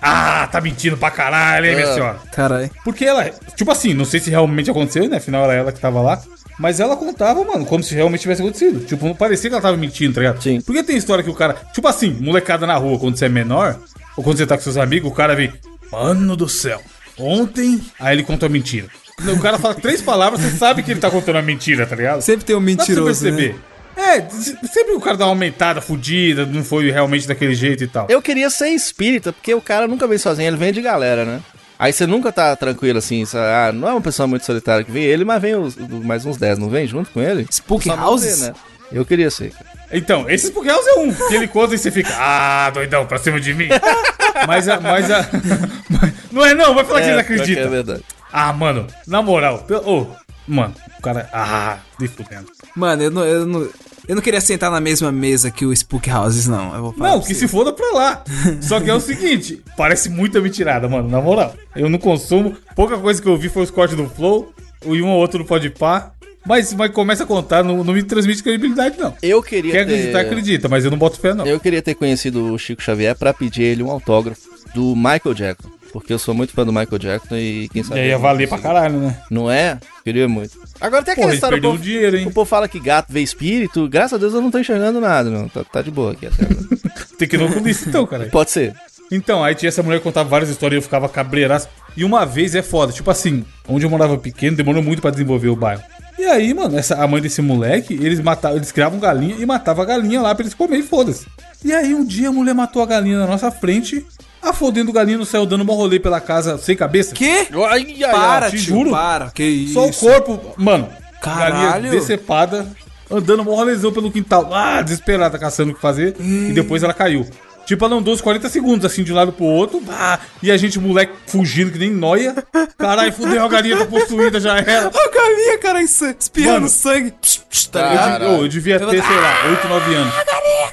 Ah, 0.00 0.46
tá 0.46 0.60
mentindo 0.60 0.96
pra 0.96 1.10
caralho, 1.10 1.66
hein, 1.66 1.74
minha 1.74 1.88
Ah. 1.90 1.94
senhora? 1.94 2.18
Caralho. 2.30 2.70
Porque 2.84 3.04
ela, 3.04 3.28
tipo 3.56 3.68
assim, 3.72 3.94
não 3.94 4.04
sei 4.04 4.20
se 4.20 4.30
realmente 4.30 4.70
aconteceu, 4.70 5.08
né? 5.08 5.16
Afinal 5.16 5.42
era 5.42 5.54
ela 5.54 5.72
que 5.72 5.80
tava 5.80 6.00
lá. 6.00 6.22
Mas 6.56 6.78
ela 6.78 6.96
contava, 6.96 7.42
mano, 7.44 7.66
como 7.66 7.82
se 7.82 7.96
realmente 7.96 8.20
tivesse 8.20 8.42
acontecido. 8.42 8.78
Tipo, 8.86 9.06
não 9.06 9.14
parecia 9.16 9.50
que 9.50 9.54
ela 9.54 9.62
tava 9.62 9.76
mentindo, 9.76 10.14
tá 10.14 10.20
ligado? 10.20 10.40
Sim. 10.40 10.60
Porque 10.60 10.84
tem 10.84 10.96
história 10.96 11.24
que 11.24 11.30
o 11.30 11.34
cara. 11.34 11.56
Tipo 11.72 11.88
assim, 11.88 12.16
molecada 12.20 12.64
na 12.64 12.76
rua, 12.76 12.96
quando 12.96 13.16
você 13.16 13.24
é 13.24 13.28
menor, 13.28 13.76
ou 14.16 14.22
quando 14.22 14.36
você 14.38 14.46
tá 14.46 14.56
com 14.56 14.62
seus 14.62 14.76
amigos, 14.76 15.10
o 15.10 15.14
cara 15.14 15.34
vem. 15.34 15.52
Mano 15.90 16.36
do 16.36 16.48
céu, 16.48 16.80
ontem. 17.18 17.80
Aí 17.98 18.14
ele 18.14 18.22
conta 18.22 18.46
uma 18.46 18.52
mentira. 18.52 18.86
O 19.26 19.40
cara 19.40 19.58
fala 19.58 19.74
três 19.74 20.00
palavras, 20.00 20.40
você 20.40 20.56
sabe 20.56 20.82
que 20.82 20.90
ele 20.90 21.00
tá 21.00 21.10
contando 21.10 21.36
uma 21.36 21.42
mentira, 21.42 21.86
tá 21.86 21.96
ligado? 21.96 22.20
Sempre 22.22 22.44
tem 22.44 22.54
um 22.56 22.60
Dá 22.60 22.76
pra 22.76 22.84
você 22.84 22.92
mentiroso, 22.92 23.24
perceber. 23.24 23.54
né? 23.54 23.58
É, 24.00 24.20
sempre 24.68 24.94
o 24.94 25.00
cara 25.00 25.16
dá 25.16 25.24
uma 25.24 25.32
aumentada, 25.32 25.80
fudida, 25.80 26.46
não 26.46 26.62
foi 26.62 26.88
realmente 26.90 27.26
daquele 27.26 27.52
jeito 27.54 27.82
e 27.82 27.88
tal. 27.88 28.06
Eu 28.08 28.22
queria 28.22 28.48
ser 28.48 28.68
espírita, 28.68 29.32
porque 29.32 29.52
o 29.52 29.60
cara 29.60 29.88
nunca 29.88 30.06
vem 30.06 30.18
sozinho, 30.18 30.46
ele 30.46 30.56
vem 30.56 30.72
de 30.72 30.80
galera, 30.80 31.24
né? 31.24 31.40
Aí 31.76 31.92
você 31.92 32.06
nunca 32.06 32.30
tá 32.30 32.54
tranquilo 32.54 32.98
assim, 32.98 33.24
sabe? 33.24 33.44
ah, 33.46 33.72
não 33.72 33.88
é 33.88 33.92
uma 33.92 34.00
pessoa 34.00 34.26
muito 34.28 34.44
solitária 34.46 34.84
que 34.84 34.90
vem 34.92 35.02
ele, 35.02 35.24
mas 35.24 35.42
vem 35.42 35.56
os- 35.56 35.76
mais 35.76 36.24
uns 36.24 36.36
10, 36.36 36.58
não 36.58 36.68
vem 36.68 36.86
junto 36.86 37.10
com 37.10 37.20
ele? 37.20 37.46
Spook 37.50 37.84
Só 37.88 37.96
não 37.96 38.04
Houses? 38.04 38.40
né? 38.40 38.52
Eu 38.92 39.04
queria 39.04 39.30
ser. 39.30 39.50
cara. 39.50 39.66
Então, 39.92 40.28
esse 40.30 40.46
Spook 40.46 40.66
House 40.68 40.86
é 40.86 40.94
um. 41.00 41.12
Que 41.12 41.34
ele 41.34 41.48
conta 41.48 41.74
e 41.74 41.78
você 41.78 41.90
fica, 41.90 42.10
ah, 42.18 42.70
doidão, 42.70 43.04
pra 43.06 43.18
cima 43.18 43.40
de 43.40 43.52
mim. 43.54 43.68
mas 44.46 44.68
a. 44.68 44.80
Mas 44.80 45.10
a 45.10 45.28
mas- 45.90 46.12
não 46.32 46.44
é 46.44 46.54
não, 46.54 46.74
vai 46.74 46.84
falar 46.84 47.00
que 47.00 47.06
ele 47.08 47.14
que 47.16 47.20
acredita. 47.20 47.60
É 47.62 47.66
verdade. 47.68 48.02
Ah, 48.32 48.52
mano, 48.52 48.86
na 49.06 49.22
moral, 49.22 49.58
pelo- 49.60 49.88
ô, 49.88 50.06
mano, 50.46 50.74
o 50.98 51.02
cara. 51.02 51.28
Ah, 51.32 51.78
de 51.98 52.08
fudendo. 52.08 52.46
Mano, 52.76 53.02
eu 53.02 53.10
não, 53.10 53.24
eu, 53.24 53.46
não, 53.46 53.68
eu 54.06 54.14
não 54.16 54.22
queria 54.22 54.40
sentar 54.40 54.70
na 54.70 54.80
mesma 54.80 55.10
mesa 55.10 55.50
que 55.50 55.64
o 55.66 55.72
Spook 55.72 56.08
Houses, 56.10 56.46
não. 56.46 56.74
Eu 56.74 56.82
vou 56.82 56.92
falar 56.92 57.10
Não, 57.10 57.20
que 57.20 57.28
você. 57.28 57.34
se 57.34 57.48
foda 57.48 57.72
pra 57.72 57.90
lá. 57.92 58.24
Só 58.60 58.80
que 58.80 58.88
é 58.90 58.94
o 58.94 59.00
seguinte, 59.00 59.62
parece 59.76 60.08
muita 60.08 60.40
mentirada, 60.40 60.88
mano, 60.88 61.08
na 61.08 61.20
moral. 61.20 61.54
Eu 61.74 61.88
não 61.88 61.98
consumo, 61.98 62.56
pouca 62.76 62.96
coisa 62.98 63.20
que 63.20 63.28
eu 63.28 63.36
vi 63.36 63.48
foi 63.48 63.62
os 63.64 63.70
cortes 63.70 63.96
do 63.96 64.08
Flow, 64.08 64.52
e 64.84 65.02
um 65.02 65.08
ou 65.10 65.18
outro 65.18 65.38
no 65.40 65.44
Podpah. 65.44 66.12
Mas, 66.46 66.72
mas 66.72 66.90
começa 66.92 67.24
a 67.24 67.26
contar, 67.26 67.62
não, 67.62 67.82
não 67.84 67.92
me 67.92 68.02
transmite 68.02 68.42
credibilidade, 68.42 68.96
não. 68.98 69.14
Eu 69.22 69.42
queria 69.42 69.70
Quer 69.72 69.84
ter... 69.86 69.92
acreditar, 69.94 70.20
acredita, 70.20 70.68
mas 70.68 70.82
eu 70.84 70.90
não 70.90 70.96
boto 70.96 71.18
fé, 71.20 71.34
não. 71.34 71.44
Eu 71.44 71.60
queria 71.60 71.82
ter 71.82 71.94
conhecido 71.94 72.54
o 72.54 72.58
Chico 72.58 72.80
Xavier 72.82 73.14
pra 73.16 73.34
pedir 73.34 73.64
ele 73.64 73.82
um 73.82 73.90
autógrafo 73.90 74.48
do 74.74 74.94
Michael 74.96 75.34
Jackson. 75.34 75.68
Porque 75.92 76.12
eu 76.12 76.18
sou 76.18 76.34
muito 76.34 76.52
fã 76.52 76.64
do 76.66 76.72
Michael 76.72 76.98
Jackson 76.98 77.36
e 77.36 77.68
quem 77.72 77.80
E 77.82 77.84
sabe. 77.84 78.00
aí 78.00 78.06
eu 78.06 78.10
ia 78.10 78.18
valer 78.18 78.48
pra 78.48 78.58
caralho, 78.58 78.98
né? 78.98 79.16
Não 79.30 79.50
é? 79.50 79.78
Queria 80.04 80.28
muito. 80.28 80.58
Agora 80.80 81.02
tem 81.02 81.12
aquela 81.12 81.28
ele 81.28 81.34
história. 81.36 81.58
o 81.58 81.62
povo- 81.62 81.78
dinheiro, 81.78 82.16
hein? 82.16 82.26
O 82.26 82.30
povo 82.32 82.48
fala 82.48 82.68
que 82.68 82.78
gato 82.78 83.06
vê 83.10 83.20
espírito. 83.20 83.88
Graças 83.88 84.12
a 84.14 84.18
Deus 84.18 84.34
eu 84.34 84.42
não 84.42 84.50
tô 84.50 84.58
enxergando 84.58 85.00
nada, 85.00 85.30
não. 85.30 85.48
Tá, 85.48 85.64
tá 85.64 85.82
de 85.82 85.90
boa 85.90 86.12
aqui 86.12 86.26
até 86.26 86.44
agora. 86.44 86.68
Tem 87.18 87.26
que 87.26 87.36
ir 87.36 87.38
no 87.38 87.46
oculista, 87.46 87.88
então, 87.88 88.06
cara. 88.06 88.26
Pode 88.26 88.50
ser. 88.50 88.74
Então, 89.10 89.42
aí 89.42 89.54
tinha 89.54 89.68
essa 89.70 89.82
mulher 89.82 89.98
que 89.98 90.04
contava 90.04 90.28
várias 90.28 90.50
histórias 90.50 90.76
e 90.76 90.78
eu 90.78 90.82
ficava 90.82 91.08
cabreiraço. 91.08 91.68
E 91.96 92.04
uma 92.04 92.26
vez 92.26 92.54
é 92.54 92.60
foda, 92.62 92.92
tipo 92.92 93.10
assim, 93.10 93.44
onde 93.66 93.84
eu 93.86 93.90
morava 93.90 94.16
pequeno, 94.18 94.56
demorou 94.56 94.82
muito 94.82 95.00
pra 95.00 95.10
desenvolver 95.10 95.48
o 95.48 95.56
bairro. 95.56 95.82
E 96.18 96.24
aí, 96.26 96.52
mano, 96.52 96.76
essa, 96.78 96.96
a 97.02 97.06
mãe 97.08 97.20
desse 97.22 97.40
moleque, 97.40 97.94
eles 97.94 98.20
matavam, 98.20 98.56
eles 98.58 98.70
criavam 98.70 98.98
galinha 99.00 99.36
e 99.38 99.46
matavam 99.46 99.82
a 99.82 99.86
galinha 99.86 100.20
lá 100.20 100.34
pra 100.34 100.42
eles 100.44 100.52
comerem, 100.54 100.82
foda-se. 100.84 101.26
E 101.64 101.72
aí, 101.72 101.94
um 101.94 102.04
dia 102.04 102.28
a 102.28 102.32
mulher 102.32 102.54
matou 102.54 102.82
a 102.82 102.86
galinha 102.86 103.18
na 103.18 103.26
nossa 103.26 103.50
frente, 103.50 104.04
a 104.48 104.52
fodendo 104.52 104.92
galinha 104.92 105.18
no 105.18 105.24
céu, 105.26 105.44
dando 105.46 105.62
um 105.62 105.74
rolê 105.74 105.98
pela 106.00 106.20
casa 106.20 106.58
sem 106.58 106.76
cabeça. 106.76 107.14
Quê? 107.14 107.46
Ai, 107.70 107.96
ai. 108.04 108.10
Para, 108.12 108.50
te 108.50 108.56
tio, 108.58 108.60
juro. 108.76 108.90
para. 108.90 109.30
Que 109.30 109.44
isso? 109.44 109.74
Só 109.74 109.86
o 109.86 109.92
corpo, 109.92 110.54
mano. 110.56 110.88
Caralho. 111.22 111.70
Galinha 111.72 111.90
decepada, 111.92 112.66
andando 113.10 113.40
um 113.42 113.54
rolezão 113.54 113.92
pelo 113.92 114.10
quintal, 114.10 114.48
ah, 114.52 114.80
desesperada, 114.82 115.38
caçando 115.38 115.72
o 115.72 115.74
que 115.74 115.80
fazer. 115.80 116.14
E 116.20 116.52
depois 116.52 116.82
ela 116.82 116.94
caiu. 116.94 117.26
Tipo, 117.66 117.84
ela 117.84 117.96
andou 117.96 118.14
uns 118.14 118.22
40 118.22 118.48
segundos, 118.48 118.86
assim, 118.86 119.02
de 119.04 119.12
um 119.12 119.16
lado 119.16 119.30
pro 119.30 119.44
outro. 119.44 119.82
Ah, 119.90 120.18
e 120.42 120.50
a 120.50 120.56
gente, 120.56 120.78
moleque, 120.78 121.12
fugindo 121.26 121.70
que 121.70 121.78
nem 121.78 121.90
noia. 121.90 122.34
Caralho, 122.78 123.12
fudeu, 123.12 123.44
a 123.44 123.48
galinha 123.48 123.76
tá 123.76 123.84
possuída, 123.84 124.40
já 124.40 124.56
era. 124.58 124.88
A 124.88 125.10
galinha, 125.10 125.58
cara, 125.58 125.82
espirrando 125.82 126.52
Mano. 126.60 126.68
sangue. 126.70 127.12
Psh, 127.20 127.40
psh, 127.50 127.66
tá 127.66 127.80
Eu, 127.80 127.90
ligado? 127.90 128.18
de- 128.20 128.26
ô, 128.26 128.42
eu 128.44 128.48
devia 128.48 128.78
ter, 128.80 129.02
sei 129.04 129.16
lá, 129.16 129.48
8, 129.50 129.68
9 129.68 129.94
anos. 129.94 130.14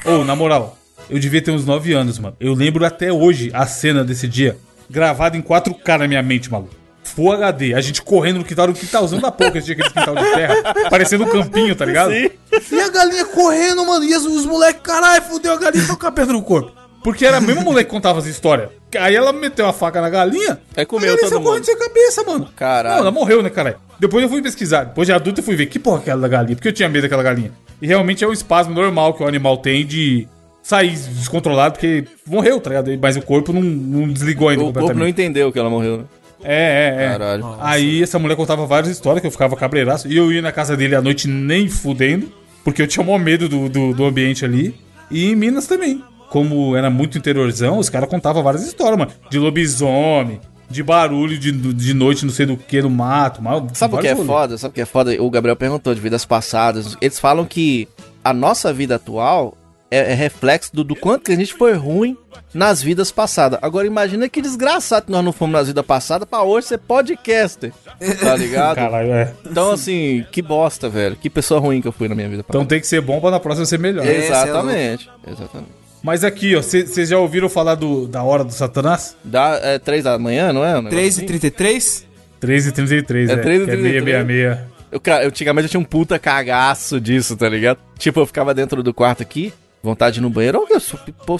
Ô, 0.06 0.24
na 0.24 0.36
moral, 0.38 0.78
eu 1.10 1.20
devia 1.20 1.42
ter 1.42 1.52
uns 1.52 1.66
9 1.66 1.94
anos, 1.94 2.20
mano. 2.20 2.36
Eu 2.40 2.54
lembro 2.54 2.86
até 2.86 3.12
hoje 3.12 3.52
a 3.54 3.66
cena 3.66 4.04
desse 4.04 4.28
dia, 4.28 4.58
gravada 4.90 5.38
em 5.38 5.42
4K 5.42 6.00
na 6.00 6.08
minha 6.08 6.24
mente, 6.24 6.52
maluco. 6.52 6.74
Full 7.04 7.32
HD, 7.34 7.76
a 7.76 7.82
gente 7.82 8.02
correndo 8.02 8.40
no 8.40 8.44
quintal, 8.44 8.68
no 8.68 8.74
quintalzão 8.74 9.20
da 9.20 9.32
pouco, 9.32 9.58
esse 9.58 9.68
dia 9.68 9.76
aquele 9.76 9.90
quintal 9.90 10.16
de 10.16 10.32
terra, 10.34 10.56
parecendo 10.90 11.24
um 11.24 11.30
campinho, 11.30 11.76
tá 11.76 11.86
ligado? 11.86 12.12
Sim. 12.12 12.32
E 12.72 12.82
a 12.82 12.90
galinha 12.90 13.26
correndo, 13.26 13.86
mano, 13.86 14.04
e 14.04 14.16
os, 14.16 14.26
os 14.26 14.46
moleques, 14.46 14.82
caralho, 14.82 15.22
fudeu 15.24 15.54
a 15.54 15.58
galinha, 15.58 15.86
tô 15.86 15.96
com 15.96 16.08
a 16.08 16.12
pedra 16.12 16.34
no 16.34 16.42
corpo. 16.42 16.72
Porque 17.04 17.24
era 17.24 17.38
a 17.38 17.42
mesma 17.42 17.62
moleque 17.62 17.88
que 17.88 17.96
contava 17.96 18.18
as 18.18 18.26
histórias. 18.26 18.70
Aí 18.98 19.16
ela 19.16 19.32
meteu 19.32 19.68
a 19.68 19.72
faca 19.72 20.02
na 20.02 20.10
galinha. 20.10 20.60
É, 20.76 20.84
comeu 20.84 21.10
a 21.10 21.12
galinha 21.12 21.20
todo 21.20 21.30
saiu 21.30 21.40
mundo. 21.40 21.50
correndo 21.50 21.66
sem 21.66 21.78
cabeça, 21.78 22.24
mano. 22.24 22.50
Caralho. 22.56 22.96
Não, 22.96 23.02
ela 23.02 23.12
morreu, 23.12 23.44
né, 23.44 23.50
caralho? 23.52 23.76
Depois 24.00 24.24
eu 24.24 24.30
fui 24.30 24.42
pesquisar. 24.42 24.86
Depois 24.86 25.06
de 25.06 25.14
adulto 25.14 25.40
eu 25.40 25.44
fui 25.44 25.56
ver 25.56 25.68
que 25.68 25.78
porra 25.78 25.98
é 25.98 26.02
aquela 26.02 26.22
da 26.22 26.28
galinha. 26.28 26.56
Porque 26.56 26.68
eu 26.68 26.74
tinha 26.74 26.90
medo 26.90 27.04
daquela 27.04 27.22
galinha. 27.22 27.52
E 27.80 27.86
realmente 27.86 28.24
é 28.24 28.28
um 28.28 28.34
espasmo 28.34 28.74
normal 28.74 29.14
que 29.14 29.22
o 29.22 29.28
animal 29.28 29.58
tem 29.58 29.86
de 29.86 30.28
sair 30.66 30.98
descontrolado, 30.98 31.74
porque 31.74 32.06
morreu, 32.26 32.60
tá 32.60 32.72
ligado? 32.72 32.90
Mas 33.00 33.16
o 33.16 33.22
corpo 33.22 33.54
não, 33.54 33.62
não 33.62 34.12
desligou 34.12 34.50
ainda 34.50 34.64
O 34.64 34.74
corpo 34.74 34.98
não 34.98 35.08
entendeu 35.08 35.52
que 35.52 35.60
ela 35.60 35.70
morreu, 35.70 35.98
né? 36.00 36.04
É, 36.44 36.96
é, 36.98 37.06
é. 37.06 37.10
Caralho. 37.12 37.56
Aí 37.60 38.02
essa 38.02 38.18
mulher 38.18 38.36
contava 38.36 38.66
várias 38.66 38.92
histórias 38.92 39.22
que 39.22 39.28
eu 39.28 39.32
ficava 39.32 39.56
cabreiraço. 39.56 40.08
E 40.08 40.18
eu 40.18 40.32
ia 40.32 40.42
na 40.42 40.52
casa 40.52 40.76
dele 40.76 40.96
à 40.96 41.02
noite 41.02 41.28
nem 41.28 41.70
fudendo, 41.70 42.32
porque 42.64 42.82
eu 42.82 42.88
tinha 42.88 43.06
maior 43.06 43.20
medo 43.20 43.48
do, 43.48 43.70
do, 43.70 43.94
do 43.94 44.06
ambiente 44.06 44.44
ali. 44.44 44.76
E 45.12 45.26
em 45.32 45.36
Minas 45.36 45.68
também. 45.68 46.04
Como 46.32 46.76
era 46.76 46.90
muito 46.90 47.18
interiorzão, 47.18 47.78
os 47.78 47.88
caras 47.90 48.10
contavam 48.10 48.42
várias 48.42 48.66
histórias, 48.66 48.98
mano. 48.98 49.12
De 49.30 49.38
lobisomem, 49.38 50.40
de 50.70 50.82
barulho 50.82 51.38
de, 51.38 51.52
de 51.52 51.94
noite, 51.94 52.26
não 52.26 52.34
sei 52.34 52.48
do 52.48 52.58
que, 52.58 52.82
no 52.82 52.90
mato. 52.90 53.42
mal- 53.42 53.68
Sabe 53.74 53.96
o 53.96 54.00
que 54.00 54.08
é 54.08 54.16
foda? 54.16 54.58
Sabe 54.58 54.72
o 54.72 54.76
que 54.76 54.82
é 54.82 54.86
foda? 54.86 55.16
O 55.24 55.30
Gabriel 55.30 55.56
perguntou 55.56 55.94
de 55.94 56.02
vidas 56.02 56.26
passadas. 56.26 56.98
Eles 57.00 57.20
falam 57.20 57.46
que 57.46 57.88
a 58.24 58.34
nossa 58.34 58.74
vida 58.74 58.96
atual 58.96 59.56
é, 59.90 60.12
é 60.12 60.14
reflexo 60.14 60.76
do, 60.76 60.84
do 60.84 60.96
quanto 60.96 61.24
que 61.26 61.32
a 61.32 61.36
gente 61.36 61.54
foi 61.54 61.74
ruim 61.74 62.18
nas 62.54 62.82
vidas 62.82 63.12
passadas. 63.12 63.60
Agora 63.62 63.86
imagina 63.86 64.28
que 64.28 64.42
desgraçado 64.42 65.06
que 65.06 65.12
nós 65.12 65.24
não 65.24 65.32
fomos 65.32 65.54
nas 65.54 65.68
vidas 65.68 65.86
passadas 65.86 66.28
pra 66.28 66.42
hoje 66.44 66.68
ser 66.68 66.78
podcaster. 66.80 67.72
Tá 68.20 68.36
ligado? 68.38 68.76
Caralho, 68.76 69.14
é. 69.14 69.34
Então, 69.46 69.72
assim, 69.72 70.26
que 70.32 70.42
bosta, 70.42 70.90
velho. 70.90 71.16
Que 71.16 71.30
pessoa 71.30 71.60
ruim 71.60 71.82
que 71.82 71.88
eu 71.88 71.92
fui 71.92 72.08
na 72.08 72.16
minha 72.16 72.30
vida 72.30 72.44
passada. 72.44 72.58
Então 72.58 72.68
tem 72.68 72.80
que 72.80 72.88
ser 72.88 73.02
bom 73.02 73.20
pra 73.20 73.32
na 73.32 73.40
próxima 73.40 73.66
ser 73.66 73.80
melhor. 73.80 74.06
É. 74.06 74.26
exatamente. 74.26 75.10
Exatamente. 75.28 75.72
Mas 76.02 76.24
aqui, 76.24 76.56
ó, 76.56 76.62
vocês 76.62 77.10
já 77.10 77.18
ouviram 77.18 77.50
falar 77.50 77.74
do, 77.74 78.08
da 78.08 78.22
hora 78.22 78.44
do 78.44 78.54
Satanás? 78.54 79.18
Dá 79.24 79.60
é, 79.62 79.80
três 79.80 80.04
da 80.04 80.20
manhã, 80.20 80.54
não 80.54 80.64
é? 80.64 80.74
Um 80.78 80.84
negócio 80.84 80.92
3 80.92 81.18
e 81.18 81.18
assim? 81.18 81.28
33? 81.28 82.06
13h33, 82.40 83.30
É 83.30 83.34
é. 83.34 83.38
13 83.38 83.64
e 83.64 83.66
que 83.66 83.72
é 83.72 83.76
33. 83.76 84.04
666. 84.04 84.76
Eu, 84.92 85.00
cara, 85.00 85.24
eu, 85.24 85.30
antigamente 85.30 85.66
eu 85.66 85.70
tinha 85.72 85.80
um 85.80 85.84
puta 85.84 86.20
cagaço 86.20 87.02
disso, 87.02 87.36
tá 87.36 87.50
ligado? 87.50 87.80
Tipo, 87.98 88.20
eu 88.20 88.26
ficava 88.28 88.54
dentro 88.54 88.84
do 88.84 88.94
quarto 88.94 89.24
aqui, 89.24 89.52
vontade 89.86 90.20
no 90.20 90.30
banheiro, 90.30 90.60
ou 90.60 90.68
eu, 90.70 90.82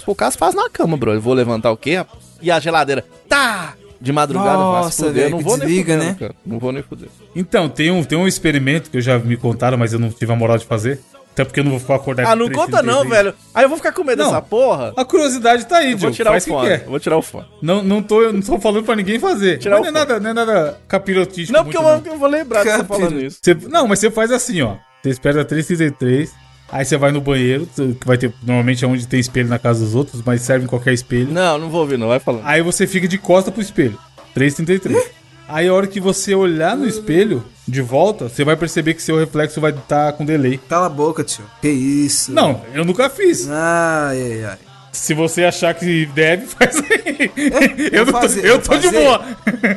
o 0.08 0.16
caso 0.16 0.38
faz 0.38 0.54
na 0.56 0.70
cama, 0.70 0.96
bro. 0.96 1.14
Eu 1.14 1.22
vou 1.22 1.34
levantar 1.34 1.72
o 1.72 1.78
quê? 1.78 2.06
E 2.42 2.50
a 2.52 2.60
geladeira, 2.60 3.04
tá! 3.28 3.74
De 4.00 4.12
madrugada, 4.12 4.62
eu 4.62 4.72
faço 4.74 5.06
Nossa, 5.06 5.20
eu 5.20 5.30
não 5.32 5.38
que 5.40 5.44
vou 5.44 5.58
nem 5.58 5.68
desliga, 5.68 5.94
fuder, 5.94 6.08
né? 6.10 6.16
cara. 6.20 6.36
Não 6.46 6.60
vou 6.60 6.72
nem 6.72 6.84
fuder. 6.84 7.10
Então, 7.36 7.68
tem 7.68 7.90
um, 7.92 8.04
tem 8.04 8.18
um 8.18 8.28
experimento 8.28 8.90
que 8.92 8.98
eu 8.98 9.02
já 9.02 9.18
me 9.18 9.36
contaram, 9.38 9.78
mas 9.78 9.94
eu 9.94 10.00
não 10.00 10.10
tive 10.10 10.32
a 10.32 10.36
moral 10.36 10.58
de 10.58 10.66
fazer. 10.66 11.00
Até 11.34 11.44
porque 11.44 11.60
eu 11.60 11.64
não 11.66 11.72
vou 11.72 11.80
ficar 11.82 11.96
acordado. 11.96 12.28
Ah, 12.28 12.36
não 12.36 12.46
3, 12.46 12.58
conta 12.58 12.82
não, 12.82 13.00
33. 13.02 13.10
velho. 13.24 13.36
Aí 13.54 13.64
eu 13.66 13.70
vou 13.70 13.78
ficar 13.78 13.92
com 13.92 14.04
medo 14.06 14.20
Não. 14.24 14.30
dessa 14.30 14.42
porra. 14.42 14.94
A 14.96 15.04
curiosidade 15.04 15.66
tá 15.66 15.78
aí, 15.78 15.92
Eu 15.94 15.98
vou 15.98 16.12
tirar 16.12 16.30
o 16.30 16.34
Faz 16.34 16.44
o 16.44 16.46
que 16.46 16.52
fone. 16.54 16.68
quer. 16.70 16.84
eu 16.86 16.90
Vou 16.90 17.00
tirar 17.00 17.18
o 17.18 17.22
fone. 17.22 17.46
Não, 17.62 17.84
não, 17.84 18.02
tô, 18.02 18.22
eu 18.22 18.32
não 18.32 18.42
tô 18.42 18.58
falando 18.60 18.84
pra 18.86 18.96
ninguém 18.96 19.20
fazer. 19.20 19.58
Tirar 19.58 19.80
Mas 19.80 19.90
o 19.90 19.92
não, 19.92 20.00
é 20.02 20.06
nada, 20.06 20.20
não 20.22 20.30
é 20.30 20.34
nada 20.34 20.80
capirotístico. 20.88 21.52
Não, 21.58 21.66
porque 21.66 21.78
eu 21.78 21.82
vou, 21.82 22.02
eu 22.06 22.18
vou 22.18 22.30
lembrar 22.30 22.64
de 22.64 22.70
você 22.70 22.78
Capiro. 22.78 23.00
falando 23.00 23.22
isso. 23.22 23.40
Você- 23.42 23.54
não, 23.70 23.86
mas 23.88 24.00
você 24.00 24.10
faz 24.12 24.32
assim, 24.32 24.62
ó. 24.62 24.76
Você 25.04 25.10
espera 25.10 25.44
333, 25.44 26.32
Aí 26.72 26.84
você 26.84 26.98
vai 26.98 27.12
no 27.12 27.22
banheiro, 27.22 27.68
que 27.76 28.08
vai 28.08 28.18
ter. 28.18 28.34
Normalmente 28.44 28.84
é 28.84 28.88
onde 28.88 29.08
tem 29.08 29.20
espelho 29.20 29.48
na 29.48 29.60
casa 29.60 29.84
dos 29.84 29.96
outros, 29.96 30.22
mas 30.26 30.42
serve 30.42 30.66
em 30.66 30.68
qualquer 30.68 30.94
espelho. 30.94 31.32
Não, 31.32 31.58
não 31.58 31.70
vou 31.70 31.82
ouvir, 31.82 31.98
não. 31.98 32.08
Vai 32.08 32.20
falando. 32.20 32.44
Aí 32.46 32.62
você 32.62 32.88
fica 32.88 33.08
de 33.08 33.18
costa 33.18 33.52
pro 33.52 33.62
espelho. 33.62 33.98
3,33. 34.36 35.02
Aí 35.48 35.68
a 35.68 35.74
hora 35.74 35.86
que 35.86 36.00
você 36.00 36.34
olhar 36.34 36.76
no 36.76 36.88
espelho, 36.88 37.46
de 37.68 37.82
volta, 37.82 38.30
você 38.30 38.44
vai 38.44 38.56
perceber 38.56 38.94
que 38.94 39.02
seu 39.02 39.18
reflexo 39.18 39.62
vai 39.62 39.72
estar 39.72 40.14
com 40.14 40.26
delay. 40.26 40.60
Cala 40.70 40.88
a 40.88 40.90
boca, 40.90 41.24
tio. 41.24 41.46
Que 41.62 41.70
isso? 41.70 42.32
Não, 42.32 42.62
eu 42.74 42.86
nunca 42.86 43.10
fiz. 43.10 43.48
Ai, 43.50 44.22
ai, 44.22 44.44
ai. 44.46 44.58
Se 44.96 45.14
você 45.14 45.44
achar 45.44 45.74
que 45.74 46.06
deve, 46.08 46.46
faz 46.48 46.78
aí. 46.78 47.32
eu 47.92 48.06
tô, 48.06 48.12
fazer, 48.14 48.46
eu 48.46 48.62
tô 48.62 48.76
de 48.78 48.84
fazer. 48.88 48.98
boa. 49.04 49.24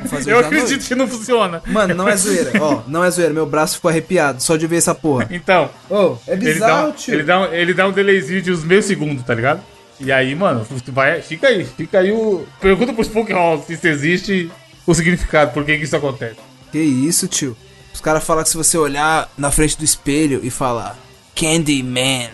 fazer 0.08 0.32
Eu 0.32 0.38
acredito 0.38 0.70
noite. 0.70 0.88
que 0.88 0.94
não 0.94 1.08
funciona. 1.08 1.62
Mano, 1.66 1.94
não 1.94 2.08
é 2.08 2.16
zoeira. 2.16 2.52
Ó, 2.60 2.80
não 2.86 3.04
é 3.04 3.10
zoeira. 3.10 3.32
Meu 3.34 3.46
braço 3.46 3.76
ficou 3.76 3.88
arrepiado 3.90 4.42
só 4.42 4.56
de 4.56 4.66
ver 4.66 4.76
essa 4.76 4.94
porra. 4.94 5.28
Então, 5.30 5.70
Ô, 5.90 6.16
é 6.26 6.32
ele 6.34 6.44
dá, 6.46 6.52
bizarro, 6.52 6.92
tio. 6.92 7.14
ele, 7.14 7.22
dá, 7.24 7.40
um- 7.40 7.52
ele 7.52 7.74
dá 7.74 7.86
um 7.88 7.92
delayzinho 7.92 8.40
de 8.42 8.52
uns 8.52 8.64
meio 8.64 8.82
segundo, 8.82 9.22
tá 9.22 9.34
ligado? 9.34 9.60
E 10.00 10.12
aí, 10.12 10.34
mano, 10.34 10.64
vai, 10.88 11.20
fica 11.22 11.48
aí. 11.48 11.64
Fica 11.64 11.98
aí 11.98 12.12
o. 12.12 12.46
Pergunta 12.60 12.92
pros 12.92 13.08
Pokémon 13.08 13.60
se 13.62 13.72
isso 13.74 13.86
existe 13.88 14.50
o 14.86 14.94
significado, 14.94 15.52
por 15.52 15.64
que, 15.64 15.76
que 15.76 15.84
isso 15.84 15.96
acontece. 15.96 16.36
Que 16.70 16.78
isso, 16.78 17.26
tio? 17.26 17.56
Os 17.92 18.00
caras 18.00 18.22
falam 18.22 18.44
que 18.44 18.50
se 18.50 18.56
você 18.56 18.78
olhar 18.78 19.28
na 19.36 19.50
frente 19.50 19.76
do 19.76 19.84
espelho 19.84 20.40
e 20.44 20.50
falar 20.50 20.96
Candyman 21.34 22.28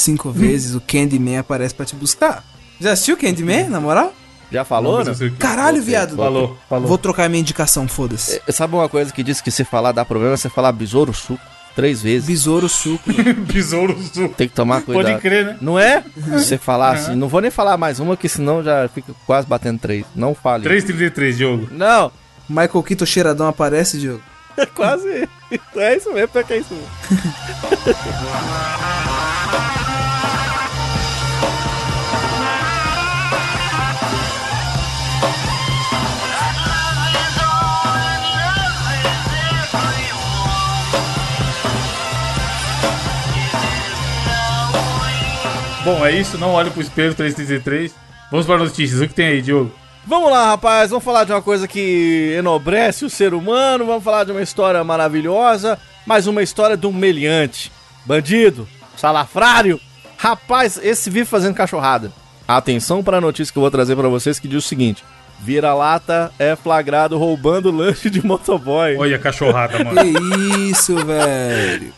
cinco 0.00 0.30
vezes, 0.30 0.74
o 0.74 0.80
Candyman 0.80 1.38
aparece 1.38 1.74
pra 1.74 1.86
te 1.86 1.94
buscar. 1.94 2.44
Já 2.80 2.92
assistiu 2.92 3.16
Candyman, 3.16 3.68
na 3.68 3.80
moral? 3.80 4.12
Já 4.50 4.64
falou, 4.64 5.04
Mas 5.04 5.20
né? 5.20 5.32
Caralho, 5.38 5.82
viado. 5.82 6.16
Falou, 6.16 6.56
falou. 6.68 6.88
Vou 6.88 6.96
trocar 6.96 7.28
minha 7.28 7.40
indicação, 7.40 7.86
foda-se. 7.86 8.40
É, 8.46 8.52
Sabe 8.52 8.74
uma 8.74 8.88
coisa 8.88 9.12
que 9.12 9.22
diz 9.22 9.40
que 9.40 9.50
se 9.50 9.64
falar 9.64 9.92
dá 9.92 10.04
problema? 10.04 10.34
É 10.34 10.36
você 10.36 10.48
falar 10.48 10.72
besouro 10.72 11.12
suco 11.12 11.42
três 11.78 12.02
vezes. 12.02 12.26
Besouro 12.26 12.68
suco. 12.68 13.08
Besouro 13.52 13.96
sul. 14.12 14.28
Tem 14.30 14.48
que 14.48 14.54
tomar 14.54 14.82
cuidado. 14.82 15.04
Pode 15.04 15.20
crer, 15.20 15.46
né? 15.46 15.56
Não 15.60 15.78
é? 15.78 16.02
Se 16.02 16.30
você 16.30 16.58
falar 16.58 16.94
assim, 16.94 17.14
não 17.14 17.28
vou 17.28 17.40
nem 17.40 17.52
falar 17.52 17.76
mais 17.76 18.00
uma, 18.00 18.16
que 18.16 18.28
senão 18.28 18.64
já 18.64 18.88
fica 18.88 19.14
quase 19.24 19.46
batendo 19.46 19.78
três. 19.78 20.04
Não 20.12 20.34
fale. 20.34 20.68
3,33, 20.68 21.36
Diogo. 21.36 21.68
Não! 21.70 22.10
Michael 22.48 22.82
Keaton 22.82 23.06
cheiradão 23.06 23.46
aparece, 23.46 23.96
Diogo. 23.98 24.22
É 24.56 24.66
quase. 24.66 25.28
É 25.76 25.96
isso 25.96 26.12
mesmo, 26.12 26.38
é 26.38 26.42
que 26.42 26.52
é 26.52 26.58
isso 26.58 26.74
mesmo. 26.74 26.88
Bom, 45.88 46.04
é 46.04 46.12
isso. 46.12 46.36
Não 46.36 46.50
olhe 46.50 46.70
pro 46.70 46.82
espelho 46.82 47.14
3,33. 47.14 47.92
Vamos 48.30 48.44
para 48.44 48.58
notícias. 48.58 49.00
O 49.00 49.08
que 49.08 49.14
tem 49.14 49.28
aí, 49.28 49.40
Diogo? 49.40 49.72
Vamos 50.06 50.30
lá, 50.30 50.44
rapaz. 50.44 50.90
Vamos 50.90 51.02
falar 51.02 51.24
de 51.24 51.32
uma 51.32 51.40
coisa 51.40 51.66
que 51.66 52.34
enobrece 52.38 53.06
o 53.06 53.10
ser 53.10 53.32
humano. 53.32 53.86
Vamos 53.86 54.04
falar 54.04 54.24
de 54.24 54.32
uma 54.32 54.42
história 54.42 54.84
maravilhosa. 54.84 55.78
Mais 56.04 56.26
uma 56.26 56.42
história 56.42 56.78
um 56.84 56.92
meliante. 56.92 57.72
Bandido. 58.04 58.68
Salafrário. 58.98 59.80
Rapaz, 60.18 60.78
esse 60.82 61.08
vive 61.08 61.24
fazendo 61.24 61.54
cachorrada. 61.54 62.12
Atenção 62.46 63.02
para 63.02 63.16
a 63.16 63.20
notícia 63.22 63.50
que 63.50 63.58
eu 63.58 63.62
vou 63.62 63.70
trazer 63.70 63.96
para 63.96 64.08
vocês 64.08 64.38
que 64.38 64.46
diz 64.46 64.62
o 64.62 64.68
seguinte. 64.68 65.02
Vira-lata 65.40 66.32
é 66.38 66.54
flagrado 66.56 67.16
roubando 67.16 67.70
lanche 67.70 68.10
de 68.10 68.24
motoboy. 68.26 68.96
Olha 68.96 69.16
a 69.16 69.18
cachorrada, 69.18 69.82
mano. 69.84 70.00
Que 70.00 70.70
isso, 70.70 70.96
velho. 70.96 71.92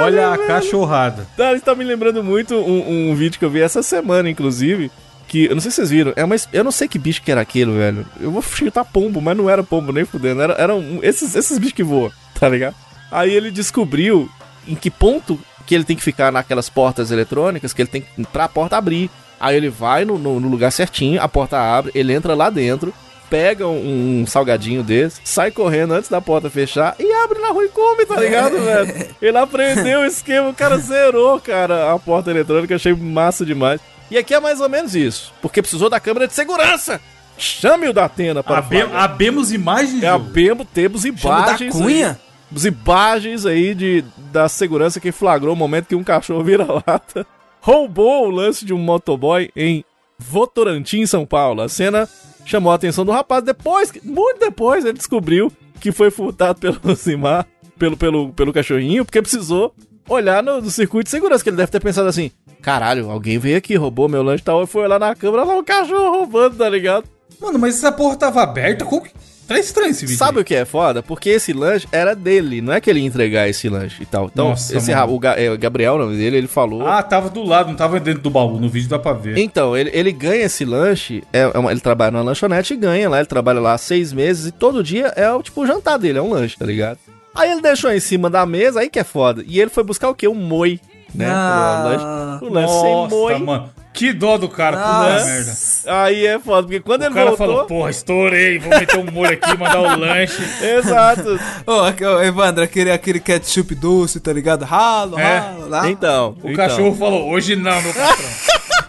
Olha 0.00 0.32
a 0.32 0.38
cachorrada. 0.38 1.26
Tá, 1.36 1.52
isso 1.52 1.64
tá 1.64 1.74
me 1.74 1.84
lembrando 1.84 2.22
muito 2.22 2.54
um, 2.54 3.10
um 3.10 3.14
vídeo 3.14 3.38
que 3.38 3.44
eu 3.44 3.50
vi 3.50 3.60
essa 3.60 3.82
semana, 3.82 4.30
inclusive. 4.30 4.90
Que, 5.28 5.46
eu 5.46 5.54
não 5.54 5.60
sei 5.60 5.72
se 5.72 5.76
vocês 5.76 5.90
viram, 5.90 6.12
é 6.14 6.24
uma, 6.24 6.36
eu 6.52 6.62
não 6.62 6.70
sei 6.70 6.86
que 6.86 6.98
bicho 7.00 7.20
que 7.20 7.32
era 7.32 7.40
aquilo, 7.40 7.74
velho. 7.74 8.06
Eu 8.20 8.30
vou 8.30 8.40
chutar 8.40 8.84
pombo, 8.84 9.20
mas 9.20 9.36
não 9.36 9.50
era 9.50 9.62
pombo, 9.64 9.92
nem 9.92 10.04
fudendo. 10.04 10.40
Era, 10.40 10.52
eram 10.54 10.78
um- 10.78 11.00
esses, 11.02 11.34
esses 11.34 11.58
bichos 11.58 11.74
que 11.74 11.82
voam, 11.82 12.12
tá 12.38 12.48
ligado? 12.48 12.76
Aí 13.10 13.32
ele 13.34 13.50
descobriu 13.50 14.28
em 14.68 14.76
que 14.76 14.88
ponto 14.90 15.38
que 15.66 15.74
ele 15.74 15.82
tem 15.82 15.96
que 15.96 16.02
ficar 16.02 16.30
naquelas 16.30 16.68
portas 16.68 17.10
eletrônicas, 17.10 17.72
que 17.72 17.82
ele 17.82 17.88
tem 17.88 18.02
que, 18.02 18.24
pra 18.32 18.48
porta 18.48 18.76
abrir. 18.76 19.10
Aí 19.38 19.56
ele 19.56 19.68
vai 19.68 20.04
no, 20.04 20.18
no- 20.18 20.40
no 20.40 20.48
lugar 20.48 20.70
certinho, 20.72 21.20
a 21.20 21.28
porta 21.28 21.58
abre, 21.58 21.92
ele 21.94 22.12
entra 22.12 22.34
lá 22.34 22.48
dentro, 22.50 22.92
pega 23.28 23.66
um, 23.66 24.20
um 24.22 24.26
salgadinho 24.26 24.82
desse, 24.82 25.20
sai 25.24 25.50
correndo 25.50 25.92
antes 25.94 26.08
da 26.08 26.20
porta 26.20 26.48
fechar 26.48 26.94
e 26.98 27.12
abre 27.12 27.38
na 27.40 27.48
rua 27.48 27.64
e 27.64 27.68
come, 27.68 28.06
tá 28.06 28.18
ligado, 28.20 28.56
velho? 28.62 29.06
Ele 29.20 29.36
aprendeu 29.38 30.00
o 30.00 30.04
esquema, 30.06 30.48
o 30.48 30.54
cara 30.54 30.78
zerou, 30.78 31.40
cara, 31.40 31.92
a 31.92 31.98
porta 31.98 32.30
eletrônica, 32.30 32.74
achei 32.74 32.94
massa 32.94 33.44
demais. 33.44 33.80
E 34.10 34.16
aqui 34.16 34.32
é 34.32 34.40
mais 34.40 34.60
ou 34.60 34.68
menos 34.68 34.94
isso, 34.94 35.32
porque 35.42 35.60
precisou 35.60 35.90
da 35.90 35.98
câmera 36.00 36.28
de 36.28 36.34
segurança. 36.34 37.00
Chame 37.36 37.88
o 37.88 37.92
da 37.92 38.04
Atena 38.06 38.42
para 38.42 38.58
Abe, 38.58 38.78
flagrar. 38.78 39.02
abemos 39.04 39.52
imagens, 39.52 39.96
É 40.02 40.06
Diogo. 40.06 40.24
abemo, 40.24 40.64
temos 40.64 41.04
imagens. 41.04 41.74
da 41.74 41.80
Cunha? 41.80 42.10
aí. 42.12 42.16
Os 42.56 42.64
imagens 42.64 43.44
aí 43.44 43.74
de, 43.74 44.04
da 44.32 44.48
segurança 44.48 45.00
que 45.00 45.10
flagrou 45.12 45.52
o 45.52 45.56
momento 45.56 45.86
que 45.88 45.94
um 45.96 46.04
cachorro 46.04 46.44
vira-lata 46.44 47.26
roubou 47.66 48.28
o 48.28 48.30
lance 48.30 48.64
de 48.64 48.72
um 48.72 48.78
motoboy 48.78 49.50
em 49.56 49.84
Votorantim, 50.16 51.04
São 51.04 51.26
Paulo. 51.26 51.62
A 51.62 51.68
cena 51.68 52.08
chamou 52.44 52.70
a 52.70 52.76
atenção 52.76 53.04
do 53.04 53.10
rapaz. 53.10 53.42
Depois, 53.42 53.92
muito 54.04 54.38
depois, 54.38 54.84
ele 54.84 54.96
descobriu 54.96 55.50
que 55.80 55.90
foi 55.90 56.08
furtado 56.12 56.60
pelo 56.60 56.78
Zimar, 56.94 57.44
pelo, 57.76 57.96
pelo, 57.96 58.32
pelo 58.32 58.52
cachorrinho, 58.52 59.04
porque 59.04 59.20
precisou 59.20 59.74
olhar 60.08 60.44
no, 60.44 60.60
no 60.60 60.70
circuito 60.70 61.06
de 61.06 61.10
segurança, 61.10 61.42
que 61.42 61.50
ele 61.50 61.56
deve 61.56 61.72
ter 61.72 61.80
pensado 61.80 62.08
assim, 62.08 62.30
caralho, 62.62 63.10
alguém 63.10 63.36
veio 63.36 63.58
aqui, 63.58 63.74
roubou 63.74 64.08
meu 64.08 64.22
lanche 64.22 64.42
e 64.42 64.44
tal, 64.44 64.62
e 64.62 64.66
foi 64.68 64.86
lá 64.86 65.00
na 65.00 65.16
câmera, 65.16 65.42
lá 65.42 65.58
o 65.58 65.64
cachorro 65.64 66.18
roubando, 66.18 66.58
tá 66.58 66.68
ligado? 66.68 67.08
Mano, 67.40 67.58
mas 67.58 67.74
essa 67.74 67.90
porra 67.90 68.14
tava 68.14 68.44
aberta? 68.44 68.84
Como 68.84 69.02
que... 69.02 69.10
Tá 69.46 69.58
estranho 69.58 69.90
esse 69.90 70.04
vídeo. 70.04 70.18
Sabe 70.18 70.40
o 70.40 70.44
que 70.44 70.54
é 70.54 70.64
foda? 70.64 71.02
Porque 71.02 71.30
esse 71.30 71.52
lanche 71.52 71.86
era 71.92 72.14
dele, 72.16 72.60
não 72.60 72.72
é 72.72 72.80
que 72.80 72.90
ele 72.90 73.00
ia 73.00 73.06
entregar 73.06 73.48
esse 73.48 73.68
lanche 73.68 74.02
e 74.02 74.06
tal. 74.06 74.26
Então, 74.32 74.48
Nossa, 74.50 74.76
esse 74.76 74.92
o, 74.92 75.18
Ga- 75.18 75.34
é, 75.40 75.50
o 75.50 75.56
Gabriel, 75.58 75.94
o 75.94 75.98
nome 75.98 76.16
dele, 76.16 76.36
ele 76.38 76.46
falou. 76.48 76.86
Ah, 76.86 77.02
tava 77.02 77.30
do 77.30 77.44
lado, 77.44 77.68
não 77.68 77.76
tava 77.76 78.00
dentro 78.00 78.22
do 78.22 78.30
baú. 78.30 78.58
No 78.58 78.68
vídeo 78.68 78.88
dá 78.88 78.98
pra 78.98 79.12
ver. 79.12 79.38
Então, 79.38 79.76
ele, 79.76 79.90
ele 79.92 80.10
ganha 80.10 80.44
esse 80.46 80.64
lanche, 80.64 81.22
é, 81.32 81.42
é 81.54 81.58
uma- 81.58 81.70
ele 81.70 81.80
trabalha 81.80 82.10
numa 82.10 82.24
lanchonete 82.24 82.74
e 82.74 82.76
ganha 82.76 83.08
lá, 83.08 83.18
ele 83.18 83.26
trabalha 83.26 83.60
lá 83.60 83.78
seis 83.78 84.12
meses 84.12 84.46
e 84.46 84.50
todo 84.52 84.82
dia 84.82 85.12
é 85.16 85.30
o 85.30 85.42
tipo 85.42 85.62
o 85.62 85.66
jantar 85.66 85.96
dele, 85.98 86.18
é 86.18 86.22
um 86.22 86.30
lanche, 86.32 86.56
tá 86.58 86.66
ligado? 86.66 86.98
Aí 87.34 87.50
ele 87.52 87.60
deixou 87.60 87.92
em 87.92 88.00
cima 88.00 88.28
da 88.30 88.44
mesa, 88.46 88.80
aí 88.80 88.88
que 88.90 88.98
é 88.98 89.04
foda. 89.04 89.44
E 89.46 89.60
ele 89.60 89.70
foi 89.70 89.84
buscar 89.84 90.08
o 90.08 90.14
quê? 90.14 90.26
Um 90.26 90.34
moi, 90.34 90.80
né? 91.14 91.26
Ah. 91.30 92.38
o 92.42 92.46
lanche, 92.46 92.46
o 92.46 92.52
lanche 92.52 92.72
sem 92.80 92.92
Nossa, 92.94 93.14
moi. 93.14 93.38
mano. 93.38 93.70
Que 93.96 94.12
dó 94.12 94.36
do 94.36 94.48
cara, 94.48 94.76
puta 94.76 95.24
merda. 95.24 95.52
Aí 95.86 96.26
é 96.26 96.38
foda, 96.38 96.62
porque 96.64 96.80
quando 96.80 97.00
O 97.02 97.04
ele 97.06 97.14
cara 97.14 97.26
voltou... 97.30 97.46
falou, 97.46 97.64
porra, 97.64 97.90
estourei, 97.90 98.58
vou 98.58 98.68
meter 98.68 98.98
um 98.98 99.10
molho 99.10 99.32
aqui, 99.32 99.56
mandar 99.56 99.80
o 99.80 99.98
lanche. 99.98 100.40
Exato. 100.62 101.40
Ô, 101.66 102.22
Evandro, 102.22 102.62
aquele, 102.62 102.92
aquele 102.92 103.18
ketchup 103.20 103.74
doce, 103.74 104.20
tá 104.20 104.32
ligado? 104.32 104.64
Ralo, 104.66 105.18
É. 105.18 105.38
ralo, 105.38 105.68
lá. 105.68 105.88
Então, 105.90 106.36
O 106.42 106.50
então. 106.50 106.54
cachorro 106.68 106.94
falou, 106.94 107.28
hoje 107.30 107.56
não, 107.56 107.80
meu 107.80 107.94
patrão. 107.94 108.26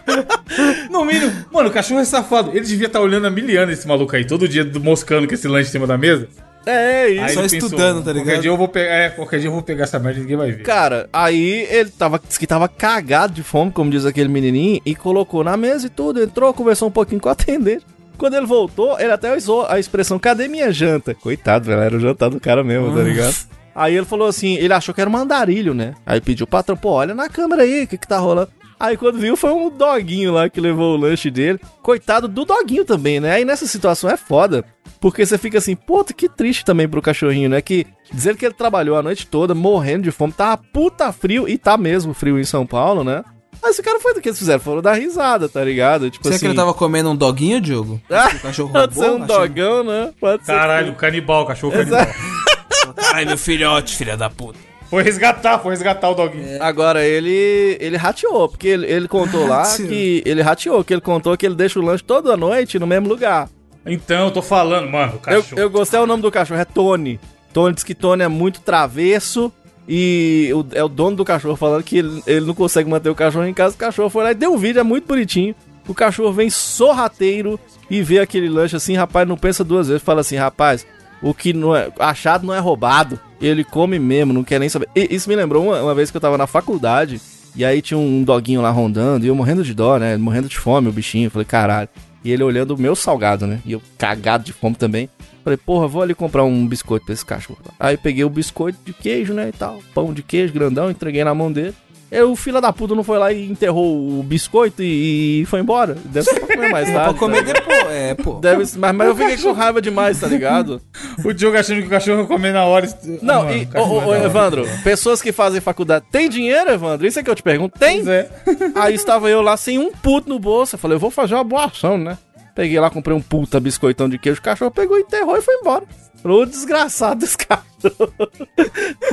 no 0.90 1.04
mínimo, 1.04 1.32
mano, 1.52 1.68
o 1.68 1.72
cachorro 1.72 2.00
é 2.00 2.04
safado. 2.04 2.50
Ele 2.50 2.60
devia 2.66 2.86
estar 2.86 3.00
olhando 3.00 3.26
a 3.26 3.30
miliana 3.30 3.72
esse 3.72 3.86
maluco 3.88 4.14
aí, 4.14 4.26
todo 4.26 4.46
dia 4.48 4.64
do- 4.64 4.80
moscando 4.80 5.26
com 5.26 5.34
esse 5.34 5.48
lanche 5.48 5.68
em 5.68 5.72
cima 5.72 5.86
da 5.86 5.96
mesa. 5.98 6.28
É 6.70 7.08
isso. 7.08 7.24
Aí 7.24 7.34
Só 7.34 7.44
estudando, 7.44 8.04
tá 8.04 8.12
ligado? 8.12 8.26
Qualquer 8.26 8.40
dia 8.42 8.50
eu 8.50 8.56
vou 8.56 8.68
pegar, 8.68 8.92
é, 8.92 9.08
qualquer 9.08 9.40
dia 9.40 9.48
eu 9.48 9.52
vou 9.52 9.62
pegar 9.62 9.84
essa 9.84 9.98
merda 9.98 10.18
e 10.18 10.22
ninguém 10.22 10.36
vai 10.36 10.52
ver. 10.52 10.62
Cara, 10.62 11.08
aí 11.10 11.66
ele 11.70 11.88
tava, 11.90 12.20
disse 12.22 12.38
que 12.38 12.46
tava 12.46 12.68
cagado 12.68 13.32
de 13.32 13.42
fome, 13.42 13.72
como 13.72 13.90
diz 13.90 14.04
aquele 14.04 14.28
menininho, 14.28 14.80
e 14.84 14.94
colocou 14.94 15.42
na 15.42 15.56
mesa 15.56 15.86
e 15.86 15.90
tudo, 15.90 16.22
entrou, 16.22 16.52
conversou 16.52 16.88
um 16.88 16.92
pouquinho 16.92 17.20
com 17.20 17.28
o 17.28 17.32
atendente. 17.32 17.86
Quando 18.18 18.34
ele 18.34 18.46
voltou, 18.46 18.98
ele 19.00 19.12
até 19.12 19.34
usou 19.34 19.64
a 19.66 19.78
expressão, 19.78 20.18
cadê 20.18 20.46
minha 20.48 20.70
janta? 20.70 21.14
Coitado, 21.14 21.64
velho, 21.66 21.80
era 21.80 21.96
o 21.96 22.00
jantar 22.00 22.28
do 22.28 22.40
cara 22.40 22.62
mesmo, 22.62 22.94
tá 22.94 23.02
ligado? 23.02 23.34
Aí 23.74 23.96
ele 23.96 24.04
falou 24.04 24.26
assim, 24.26 24.56
ele 24.56 24.72
achou 24.74 24.92
que 24.92 25.00
era 25.00 25.08
um 25.08 25.16
andarilho, 25.16 25.72
né? 25.72 25.94
Aí 26.04 26.20
pediu, 26.20 26.46
patrão, 26.46 26.76
pô, 26.76 26.90
olha 26.90 27.14
na 27.14 27.28
câmera 27.28 27.62
aí, 27.62 27.84
o 27.84 27.86
que 27.86 27.96
que 27.96 28.08
tá 28.08 28.18
rolando? 28.18 28.50
Aí 28.80 28.96
quando 28.96 29.18
viu, 29.18 29.36
foi 29.36 29.50
um 29.50 29.70
doguinho 29.70 30.32
lá 30.32 30.48
que 30.48 30.60
levou 30.60 30.94
o 30.94 31.00
lanche 31.00 31.30
dele. 31.30 31.58
Coitado 31.82 32.28
do 32.28 32.44
doguinho 32.44 32.84
também, 32.84 33.18
né? 33.18 33.32
Aí 33.32 33.44
nessa 33.44 33.66
situação 33.66 34.08
é 34.08 34.16
foda. 34.16 34.64
Porque 35.00 35.24
você 35.24 35.38
fica 35.38 35.58
assim, 35.58 35.76
puta, 35.76 36.12
que 36.12 36.28
triste 36.28 36.64
também 36.64 36.88
pro 36.88 37.00
cachorrinho, 37.02 37.48
né? 37.48 37.60
Que 37.62 37.86
dizer 38.12 38.36
que 38.36 38.44
ele 38.44 38.54
trabalhou 38.54 38.96
a 38.96 39.02
noite 39.02 39.26
toda, 39.26 39.54
morrendo 39.54 40.02
de 40.04 40.10
fome, 40.10 40.32
tava 40.32 40.56
puta 40.72 41.12
frio, 41.12 41.48
e 41.48 41.56
tá 41.56 41.76
mesmo 41.76 42.12
frio 42.14 42.38
em 42.38 42.44
São 42.44 42.66
Paulo, 42.66 43.04
né? 43.04 43.22
Mas 43.62 43.72
esse 43.72 43.82
cara 43.82 43.98
foi 44.00 44.14
do 44.14 44.20
que 44.20 44.28
eles 44.28 44.38
fizeram, 44.38 44.60
foram 44.60 44.80
dar 44.82 44.94
risada, 44.94 45.48
tá 45.48 45.62
ligado? 45.64 46.10
Tipo 46.10 46.24
Será 46.24 46.36
assim. 46.36 46.44
que 46.46 46.50
ele 46.50 46.56
tava 46.56 46.72
comendo 46.74 47.10
um 47.10 47.16
doguinho, 47.16 47.60
Diogo? 47.60 48.00
Ah, 48.10 48.30
O 48.34 48.40
cachorro 48.40 48.72
pode 48.72 48.94
ser 48.94 49.10
um 49.10 49.22
Achei- 49.22 49.26
dogão, 49.26 49.84
né? 49.84 50.12
Pode 50.20 50.44
ser. 50.46 50.52
Caralho, 50.52 50.94
canibal, 50.94 51.44
cachorro 51.46 51.72
canibal. 51.72 52.06
Ai, 53.14 53.24
meu 53.24 53.36
filhote, 53.38 53.96
filha 53.96 54.16
da 54.16 54.28
puta. 54.30 54.58
Foi 54.88 55.02
resgatar, 55.02 55.58
foi 55.58 55.70
resgatar 55.72 56.08
o 56.08 56.14
doguinho. 56.14 56.62
Agora, 56.62 57.04
ele 57.04 57.76
ele 57.78 57.96
rateou, 57.96 58.48
porque 58.48 58.68
ele, 58.68 58.86
ele 58.86 59.06
contou 59.08 59.46
lá 59.46 59.62
que. 59.76 60.22
Ele 60.24 60.40
rateou, 60.40 60.82
que 60.82 60.94
ele 60.94 61.00
contou 61.02 61.36
que 61.36 61.44
ele 61.44 61.54
deixa 61.54 61.78
o 61.78 61.82
lanche 61.84 62.02
toda 62.02 62.36
noite 62.36 62.78
no 62.78 62.86
mesmo 62.86 63.06
lugar. 63.08 63.48
Então, 63.86 64.26
eu 64.26 64.30
tô 64.30 64.42
falando, 64.42 64.90
mano, 64.90 65.12
o 65.12 65.16
Eu, 65.16 65.20
cachorro. 65.42 65.60
eu 65.62 65.70
gostei 65.70 65.98
o 66.00 66.06
nome 66.06 66.22
do 66.22 66.30
cachorro, 66.30 66.60
é 66.60 66.64
Tony. 66.64 67.18
Tony 67.52 67.74
diz 67.74 67.84
que 67.84 67.94
Tony 67.94 68.22
é 68.22 68.28
muito 68.28 68.60
travesso 68.60 69.52
E 69.90 70.50
o- 70.54 70.66
é 70.76 70.84
o 70.84 70.88
dono 70.88 71.16
do 71.16 71.24
cachorro 71.24 71.56
falando 71.56 71.82
que 71.82 71.96
ele, 71.96 72.22
ele 72.26 72.44
não 72.44 72.52
consegue 72.52 72.90
manter 72.90 73.08
o 73.08 73.14
cachorro 73.14 73.46
em 73.46 73.54
casa. 73.54 73.74
O 73.74 73.78
cachorro 73.78 74.10
foi 74.10 74.22
lá 74.22 74.32
e 74.32 74.34
deu 74.34 74.52
um 74.52 74.58
vídeo, 74.58 74.80
é 74.80 74.82
muito 74.82 75.06
bonitinho. 75.08 75.54
O 75.88 75.94
cachorro 75.94 76.30
vem 76.30 76.50
sorrateiro 76.50 77.58
e 77.90 78.02
vê 78.02 78.18
aquele 78.18 78.50
lanche 78.50 78.76
assim, 78.76 78.94
rapaz, 78.94 79.26
não 79.26 79.34
pensa 79.38 79.64
duas 79.64 79.88
vezes. 79.88 80.02
Fala 80.02 80.20
assim, 80.20 80.36
rapaz, 80.36 80.86
o 81.22 81.32
que 81.32 81.54
não 81.54 81.74
é 81.74 81.88
achado 81.98 82.46
não 82.46 82.52
é 82.52 82.58
roubado. 82.58 83.18
Ele 83.40 83.64
come 83.64 83.98
mesmo, 83.98 84.34
não 84.34 84.44
quer 84.44 84.60
nem 84.60 84.68
saber. 84.68 84.90
E 84.94 85.08
isso 85.14 85.26
me 85.26 85.34
lembrou 85.34 85.64
uma, 85.64 85.80
uma 85.82 85.94
vez 85.94 86.10
que 86.10 86.18
eu 86.18 86.20
tava 86.20 86.36
na 86.36 86.46
faculdade. 86.46 87.18
E 87.56 87.64
aí 87.64 87.80
tinha 87.80 87.96
um 87.96 88.22
doguinho 88.22 88.60
lá 88.60 88.70
rondando, 88.70 89.24
e 89.24 89.28
eu 89.28 89.34
morrendo 89.34 89.64
de 89.64 89.72
dó, 89.72 89.96
né? 89.98 90.18
Morrendo 90.18 90.48
de 90.48 90.58
fome, 90.58 90.88
o 90.88 90.92
bichinho. 90.92 91.28
Eu 91.28 91.30
Falei, 91.30 91.46
caralho. 91.46 91.88
E 92.24 92.32
ele 92.32 92.42
olhando 92.42 92.72
o 92.72 92.78
meu 92.78 92.96
salgado, 92.96 93.46
né? 93.46 93.60
E 93.64 93.72
eu 93.72 93.82
cagado 93.96 94.44
de 94.44 94.52
fome 94.52 94.76
também. 94.76 95.08
Falei, 95.44 95.56
porra, 95.56 95.86
vou 95.86 96.02
ali 96.02 96.14
comprar 96.14 96.44
um 96.44 96.66
biscoito 96.66 97.06
pra 97.06 97.14
esse 97.14 97.24
cachorro. 97.24 97.58
Aí 97.78 97.96
peguei 97.96 98.24
o 98.24 98.30
biscoito 98.30 98.78
de 98.84 98.92
queijo, 98.92 99.32
né, 99.32 99.48
e 99.48 99.52
tal. 99.52 99.80
Pão 99.94 100.12
de 100.12 100.22
queijo 100.22 100.52
grandão, 100.52 100.90
entreguei 100.90 101.24
na 101.24 101.34
mão 101.34 101.50
dele. 101.50 101.74
E 102.10 102.22
o 102.22 102.34
filho 102.34 102.58
da 102.60 102.72
puta 102.72 102.94
não 102.94 103.04
foi 103.04 103.18
lá 103.18 103.30
e 103.32 103.50
enterrou 103.50 104.18
o 104.18 104.22
biscoito 104.22 104.82
e, 104.82 105.42
e 105.42 105.44
foi 105.44 105.60
embora. 105.60 105.94
Deve 106.06 106.24
ser 106.30 106.40
pra 106.40 106.56
comer 106.56 106.70
mais 106.70 106.88
Pra 106.90 107.04
tarde. 107.04 107.18
comer 107.18 107.44
tá? 107.44 107.52
depois, 107.52 107.86
é, 107.90 108.14
pô. 108.14 108.32
Deve 108.34 108.58
mas, 108.58 108.74
mas 108.76 109.08
eu 109.08 109.14
fiquei 109.14 109.36
com 109.36 109.52
raiva 109.52 109.82
demais, 109.82 110.18
tá 110.18 110.26
ligado? 110.26 110.80
O 111.24 111.32
Diogo 111.34 111.58
achando 111.58 111.80
que 111.80 111.86
o 111.86 111.90
cachorro 111.90 112.20
ia 112.20 112.26
comer 112.26 112.52
na 112.52 112.64
hora. 112.64 112.88
Não, 113.20 113.50
e, 113.50 113.56
o 113.56 113.60
é 113.62 113.64
da 113.66 113.82
hora. 113.82 114.24
Evandro, 114.24 114.64
pessoas 114.84 115.20
que 115.20 115.32
fazem 115.32 115.60
faculdade, 115.60 116.06
tem 116.12 116.28
dinheiro, 116.28 116.70
Evandro? 116.70 117.06
Isso 117.06 117.18
é 117.18 117.22
que 117.24 117.28
eu 117.28 117.34
te 117.34 117.42
pergunto, 117.42 117.76
tem? 117.78 118.08
É. 118.08 118.28
Aí 118.76 118.94
estava 118.94 119.28
eu 119.28 119.42
lá 119.42 119.56
sem 119.56 119.78
um 119.78 119.90
puto 119.90 120.28
no 120.28 120.38
bolso. 120.38 120.76
Eu 120.76 120.78
falei, 120.78 120.94
eu 120.96 121.00
vou 121.00 121.10
fazer 121.10 121.34
uma 121.34 121.44
boa 121.44 121.64
ação, 121.66 121.98
né? 121.98 122.16
Peguei 122.54 122.78
lá, 122.80 122.88
comprei 122.88 123.14
um 123.16 123.20
puta 123.20 123.58
biscoitão 123.60 124.08
de 124.08 124.16
queijo. 124.18 124.38
O 124.40 124.42
cachorro 124.42 124.70
pegou, 124.70 124.98
enterrou 124.98 125.36
e 125.36 125.42
foi 125.42 125.54
embora. 125.56 125.84
Falou, 126.22 126.42
"Ô, 126.42 126.46
desgraçado 126.46 127.20
desse 127.20 127.36
cachorro. 127.36 128.12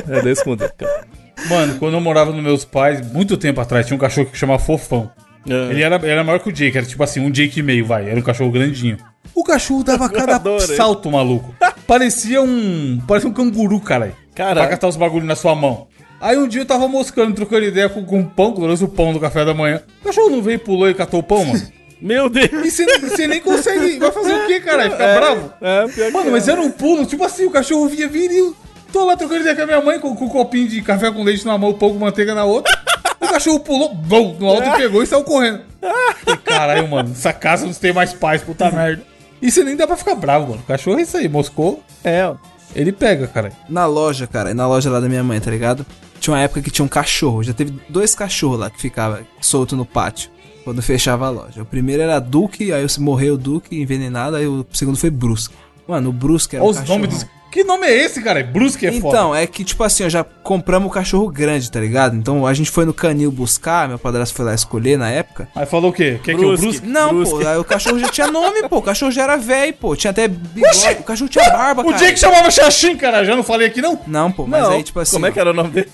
é 0.08 0.22
desse 0.22 0.42
contexto, 0.44 0.74
cara. 0.76 1.06
Mano, 1.48 1.78
quando 1.78 1.94
eu 1.94 2.00
morava 2.00 2.32
nos 2.32 2.42
meus 2.42 2.64
pais, 2.64 3.00
muito 3.12 3.36
tempo 3.36 3.60
atrás, 3.60 3.86
tinha 3.86 3.96
um 3.96 4.00
cachorro 4.00 4.28
que 4.30 4.38
chamava 4.38 4.58
Fofão. 4.58 5.10
Ele 5.46 5.82
era, 5.82 5.94
era 6.04 6.24
maior 6.24 6.40
que 6.40 6.48
o 6.48 6.52
Jake, 6.52 6.76
era 6.76 6.86
tipo 6.86 7.02
assim, 7.02 7.20
um 7.20 7.30
Jake 7.30 7.60
e 7.60 7.62
meio, 7.62 7.86
vai. 7.86 8.08
Era 8.08 8.18
um 8.18 8.22
cachorro 8.22 8.50
grandinho. 8.50 8.96
O 9.34 9.44
cachorro 9.44 9.84
dava 9.84 10.08
cada 10.08 10.40
salto, 10.60 11.10
maluco. 11.10 11.54
Parecia 11.86 12.42
um. 12.42 13.00
Parecia 13.06 13.30
um 13.30 13.32
canguru, 13.32 13.80
caralho. 13.80 14.16
Caralho. 14.34 14.60
Pra 14.60 14.68
catar 14.68 14.88
os 14.88 14.96
bagulhos 14.96 15.26
na 15.26 15.36
sua 15.36 15.54
mão. 15.54 15.86
Aí 16.20 16.36
um 16.36 16.48
dia 16.48 16.62
eu 16.62 16.66
tava 16.66 16.88
moscando, 16.88 17.34
trocando 17.34 17.64
ideia 17.64 17.88
com, 17.88 18.04
com 18.04 18.20
o 18.20 18.24
pão, 18.24 18.52
com 18.52 18.62
o 18.62 18.88
pão 18.88 19.12
do 19.12 19.20
café 19.20 19.44
da 19.44 19.54
manhã. 19.54 19.82
O 20.00 20.04
cachorro 20.06 20.30
não 20.30 20.42
veio, 20.42 20.58
pulou 20.58 20.88
e 20.88 20.94
catou 20.94 21.20
o 21.20 21.22
pão, 21.22 21.44
mano. 21.44 21.62
Meu 22.00 22.28
Deus. 22.28 22.50
E 22.52 22.70
você, 22.70 23.26
nem 23.26 23.40
consegue. 23.40 23.98
Vai 23.98 24.12
fazer 24.12 24.34
o 24.34 24.46
quê, 24.46 24.60
caralho? 24.60 24.92
Ficar 24.92 25.14
bravo? 25.14 25.52
É, 25.60 25.88
pior 25.88 26.12
Mano, 26.12 26.30
mas 26.30 26.46
é. 26.46 26.52
era 26.52 26.60
um 26.60 26.70
pulo, 26.70 27.06
tipo 27.06 27.24
assim, 27.24 27.46
o 27.46 27.50
cachorro 27.50 27.88
vinha 27.88 28.06
vir 28.06 28.30
e 28.30 28.52
tô 28.96 29.04
lá 29.04 29.14
trocando 29.14 29.40
ideia 29.40 29.54
com 29.54 29.62
a 29.62 29.66
minha 29.66 29.80
mãe, 29.82 30.00
com, 30.00 30.16
com 30.16 30.24
um 30.24 30.28
copinho 30.28 30.66
de 30.68 30.80
café 30.80 31.10
com 31.10 31.22
leite 31.22 31.44
numa 31.44 31.58
mão, 31.58 31.74
pão 31.74 31.90
com 31.90 31.98
manteiga 31.98 32.34
na 32.34 32.44
outra. 32.44 32.72
O 33.20 33.28
cachorro 33.28 33.60
pulou, 33.60 33.94
bom, 33.94 34.34
no 34.38 34.46
alto 34.48 34.66
e 34.68 34.76
pegou 34.76 35.02
e 35.02 35.06
saiu 35.06 35.22
correndo. 35.22 35.60
Caralho, 36.44 36.88
mano, 36.88 37.10
essa 37.10 37.32
casa 37.32 37.66
não 37.66 37.74
tem 37.74 37.92
mais 37.92 38.14
paz, 38.14 38.42
puta 38.42 38.70
merda. 38.70 39.02
E 39.42 39.50
você 39.50 39.62
nem 39.62 39.76
dá 39.76 39.86
pra 39.86 39.96
ficar 39.98 40.14
bravo, 40.14 40.48
mano. 40.48 40.62
O 40.62 40.66
cachorro 40.66 40.98
é 40.98 41.02
isso 41.02 41.16
aí, 41.16 41.28
moscou, 41.28 41.82
É, 42.02 42.26
ó. 42.26 42.36
ele 42.74 42.90
pega, 42.90 43.26
cara. 43.26 43.52
Na 43.68 43.84
loja, 43.84 44.26
cara, 44.26 44.54
na 44.54 44.66
loja 44.66 44.90
lá 44.90 44.98
da 44.98 45.08
minha 45.08 45.22
mãe, 45.22 45.38
tá 45.40 45.50
ligado? 45.50 45.84
Tinha 46.18 46.32
uma 46.34 46.40
época 46.40 46.62
que 46.62 46.70
tinha 46.70 46.84
um 46.84 46.88
cachorro. 46.88 47.42
Já 47.42 47.52
teve 47.52 47.78
dois 47.90 48.14
cachorros 48.14 48.58
lá 48.58 48.70
que 48.70 48.80
ficava 48.80 49.20
solto 49.42 49.76
no 49.76 49.84
pátio. 49.84 50.30
Quando 50.64 50.80
fechava 50.80 51.26
a 51.26 51.30
loja. 51.30 51.62
O 51.62 51.66
primeiro 51.66 52.02
era 52.02 52.18
Duque, 52.18 52.72
aí 52.72 52.84
morreu 52.98 53.34
o 53.34 53.38
Duque 53.38 53.78
envenenado, 53.78 54.36
aí 54.36 54.46
o 54.46 54.66
segundo 54.72 54.96
foi 54.96 55.10
Brusque. 55.10 55.54
Mano, 55.86 56.10
o 56.10 56.12
Brusque 56.12 56.56
era 56.56 56.64
Olha 56.64 56.78
um 56.78 56.82
os 56.82 56.88
nomes 56.88 57.08
dos. 57.10 57.26
Que 57.56 57.64
nome 57.64 57.86
é 57.86 58.04
esse, 58.04 58.20
cara? 58.20 58.44
Brusque 58.44 58.86
é 58.86 58.92
foda. 58.92 59.16
Então, 59.16 59.34
é 59.34 59.46
que, 59.46 59.64
tipo 59.64 59.82
assim, 59.82 60.04
ó, 60.04 60.10
já 60.10 60.22
compramos 60.22 60.88
o 60.88 60.90
cachorro 60.90 61.26
grande, 61.30 61.70
tá 61.70 61.80
ligado? 61.80 62.14
Então 62.14 62.46
a 62.46 62.52
gente 62.52 62.70
foi 62.70 62.84
no 62.84 62.92
canil 62.92 63.32
buscar, 63.32 63.88
meu 63.88 63.98
padrasto 63.98 64.36
foi 64.36 64.44
lá 64.44 64.54
escolher 64.54 64.98
na 64.98 65.08
época. 65.08 65.48
Aí 65.56 65.64
falou 65.64 65.88
o 65.90 65.92
quê? 65.94 66.20
Quer 66.22 66.36
que 66.36 66.44
eu 66.44 66.48
Brusque. 66.48 66.66
brusque? 66.66 66.86
Não, 66.86 67.14
Brusque. 67.14 67.34
pô, 67.42 67.48
aí 67.48 67.56
o 67.56 67.64
cachorro 67.64 67.98
já 67.98 68.08
tinha 68.08 68.26
nome, 68.26 68.68
pô. 68.68 68.76
O 68.76 68.82
cachorro 68.82 69.10
já 69.10 69.22
era 69.22 69.38
velho, 69.38 69.72
pô. 69.72 69.96
Tinha 69.96 70.10
até 70.10 70.28
bigode. 70.28 70.98
O 71.00 71.02
cachorro 71.02 71.30
tinha 71.30 71.48
barba, 71.48 71.80
O 71.80 71.86
cara. 71.86 71.96
Jake 71.96 72.18
chamava 72.18 72.50
Xaxim, 72.50 72.94
cara. 72.94 73.24
Já 73.24 73.34
não 73.34 73.42
falei 73.42 73.68
aqui, 73.68 73.80
não? 73.80 73.98
Não, 74.06 74.30
pô, 74.30 74.46
mas 74.46 74.62
Não, 74.62 74.72
aí, 74.72 74.82
tipo 74.82 75.00
assim. 75.00 75.12
como 75.14 75.24
é 75.24 75.32
que 75.32 75.40
era 75.40 75.50
o 75.50 75.54
nome 75.54 75.70
dele? 75.70 75.88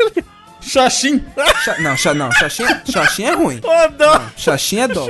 Xaxim. 0.63 1.25
Xa- 1.65 1.77
Não, 1.81 1.97
xa, 1.97 2.15
não, 2.15 2.31
Xaxim, 2.33 2.65
Xaxim 2.91 3.25
é 3.25 3.33
ruim. 3.33 3.61
Ô, 3.63 3.89
dó. 3.89 4.23
Xaxim 4.37 4.81
é 4.81 4.89
dó. 4.89 5.07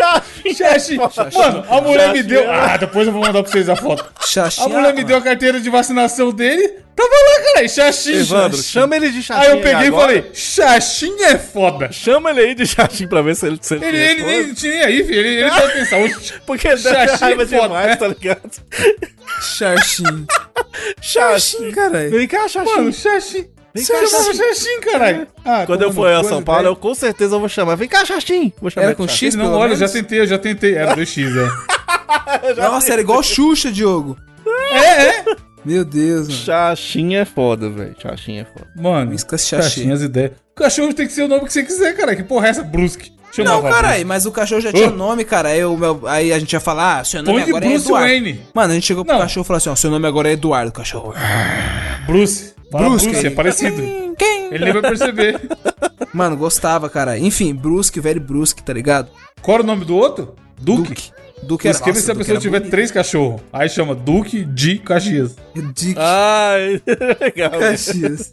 Xaxim. 0.57 0.97
Mano, 0.97 1.65
a 1.69 1.81
mulher 1.81 2.13
me 2.13 2.23
deu. 2.23 2.51
Ah, 2.51 2.77
depois 2.77 3.07
eu 3.07 3.13
vou 3.13 3.23
mandar 3.23 3.43
pra 3.43 3.53
vocês 3.53 3.69
a 3.69 3.77
foto. 3.77 4.05
Xaxim 4.27 4.63
A 4.63 4.69
mulher 4.69 4.95
me 4.95 5.05
deu 5.05 5.17
a 5.17 5.21
carteira 5.23 5.61
de 5.61 5.69
vacinação 5.71 6.33
dele. 6.33 6.81
Tava 6.95 7.09
lá, 7.09 7.55
cara. 7.55 7.69
Xaxim. 7.69 8.13
Evandro, 8.17 8.57
Xaxim. 8.59 8.71
chama 8.73 8.97
ele 8.97 9.11
de 9.11 9.23
Xaxim 9.23 9.41
Aí 9.43 9.51
eu 9.51 9.61
peguei 9.63 9.85
e 9.85 9.87
agora. 9.89 10.07
falei, 10.09 10.31
Xaxim 10.35 11.23
é 11.23 11.39
foda. 11.39 11.91
Chama 11.91 12.31
ele 12.31 12.41
aí 12.41 12.55
de 12.55 12.67
Xaxim 12.67 13.07
pra 13.07 13.23
ver 13.23 13.35
se 13.37 13.47
ele... 13.47 13.59
Se 13.63 13.75
ele, 13.77 13.87
Ele, 13.87 14.23
nem 14.25 14.55
tinha 14.55 14.87
aí, 14.87 15.03
filho. 15.05 15.19
Ele, 15.21 15.29
ele 15.41 15.51
deve 15.51 15.73
pensar, 15.73 15.99
"Oxe, 15.99 16.35
Porque 16.47 16.69
ele 16.69 16.83
deve 16.83 16.97
ter 16.97 17.09
Xaxim 17.09 17.25
raiva 17.25 17.43
é 17.43 17.47
foda, 17.47 17.63
demais, 17.63 17.99
tá 17.99 18.09
ligado? 18.09 18.51
Xaxim. 19.41 20.27
Xaxim. 21.01 21.71
caralho. 21.73 22.11
Vem 22.11 22.27
cá, 22.29 22.47
Xaxim. 22.49 22.71
mano, 22.75 22.93
Xaxim. 22.93 23.47
Vem 23.75 23.85
Você 23.85 23.93
cá, 23.93 24.07
chamava 24.07 24.35
Xaxim. 24.35 24.81
Caralho. 24.81 25.27
Ah, 25.45 25.65
Quando 25.67 25.83
eu 25.83 25.93
for 25.93 26.09
a 26.13 26.23
São? 26.23 26.43
Paulo, 26.43 26.67
eu 26.67 26.77
com 26.77 26.95
certeza 26.95 27.39
vou 27.39 27.49
chamar. 27.49 27.75
Vem 27.77 27.89
cá, 27.89 28.05
Xaxim. 28.05 28.53
Vou 28.61 28.71
chamar 28.71 28.87
Era 28.87 28.95
com. 28.95 29.09
X, 29.09 29.35
Não, 29.35 29.53
olha, 29.55 29.73
eu 29.73 29.77
já 29.77 29.89
tentei, 29.89 30.21
eu 30.21 30.27
já 30.27 30.39
tentei. 30.39 30.75
Era 30.75 30.95
2x, 30.95 31.31
é. 31.37 32.55
Nossa, 32.61 32.93
era 32.93 33.01
igual 33.01 33.23
Xuxa, 33.23 33.71
Diogo. 33.73 34.17
É, 34.73 35.07
é. 35.07 35.25
Meu 35.65 35.85
Deus, 35.85 36.29
mano. 36.29 36.41
Xaxim 36.41 37.15
é 37.15 37.25
foda, 37.25 37.71
velho. 37.71 37.95
Xaxim 38.01 38.39
é 38.39 38.45
foda. 38.45 38.67
Mano, 38.77 39.17
Xaxim. 39.19 39.91
As 39.93 40.03
ideias. 40.03 40.33
O 40.55 40.55
cachorro 40.61 40.93
tem 40.93 41.07
que 41.07 41.13
ser 41.13 41.23
o 41.23 41.29
nome 41.29 41.45
que 41.47 41.53
você 41.53 41.63
quiser, 41.63 41.97
cara. 41.97 42.15
Que 42.15 42.23
porra 42.23 42.49
é 42.49 42.51
essa? 42.51 42.63
Brusque. 42.63 43.11
Deixa 43.27 43.41
eu 43.41 43.45
Não, 43.47 43.63
caralho, 43.63 44.07
mas 44.07 44.27
o 44.27 44.31
cachorro 44.31 44.61
já 44.61 44.71
tinha 44.71 44.89
Oh. 44.89 44.95
nome, 44.95 45.25
cara. 45.25 45.49
Aí, 45.49 45.65
o 45.65 45.75
meu, 45.75 46.03
aí 46.07 46.31
a 46.35 46.39
gente 46.39 46.53
ia 46.53 46.61
falar, 46.61 46.99
ah, 46.99 47.05
seu 47.05 47.23
nome 47.23 47.39
Põe 47.39 47.45
de 47.45 47.51
agora 47.51 47.65
é 47.65 47.69
Bruce 47.71 47.85
Eduardo. 47.87 48.07
Wayne. 48.09 48.41
Mano, 48.53 48.71
a 48.73 48.75
gente 48.75 48.87
chegou 48.87 49.05
pro 49.07 49.15
Não. 49.15 49.23
cachorro 49.23 49.45
e 49.45 49.47
falou 49.47 49.57
assim, 49.57 49.71
ó, 49.71 49.75
seu 49.75 49.91
nome 49.91 50.07
agora 50.07 50.29
é 50.29 50.33
Eduardo, 50.33 50.71
cachorro. 50.71 51.15
Bruce. 52.07 52.52
Brusque. 52.79 53.11
Bruce, 53.11 53.27
é 53.27 53.31
parecido. 53.31 53.77
Quem? 54.19 54.47
Ele 54.53 54.65
nem 54.65 54.73
vai 54.73 54.83
perceber. 54.83 55.41
Mano, 56.13 56.37
gostava, 56.37 56.89
cara. 56.91 57.19
Enfim, 57.19 57.55
Brusque, 57.55 58.01
velho 58.01 58.21
Brusque, 58.21 58.63
tá 58.63 58.73
ligado? 58.73 59.09
Qual 59.41 59.55
era 59.57 59.63
o 59.63 59.67
nome 59.67 59.85
do 59.85 59.97
outro? 59.97 60.35
Duque. 60.61 60.89
Duque. 60.89 61.13
Duque 61.45 61.67
era 61.67 61.77
esquema 61.77 61.91
é 61.91 61.95
nossa, 61.95 62.05
se 62.05 62.11
a 62.11 62.15
Duque 62.15 62.25
pessoa 62.27 62.41
tiver 62.41 62.59
bonito. 62.61 62.71
três 62.71 62.91
cachorros. 62.93 63.41
Aí 63.53 63.69
chama 63.69 63.95
Duque 63.97 64.45
de 64.45 64.79
Caxias. 64.79 65.35
Duque 65.55 65.95
Ai, 65.99 66.81
legal. 67.21 67.51
Caxias. 67.59 68.33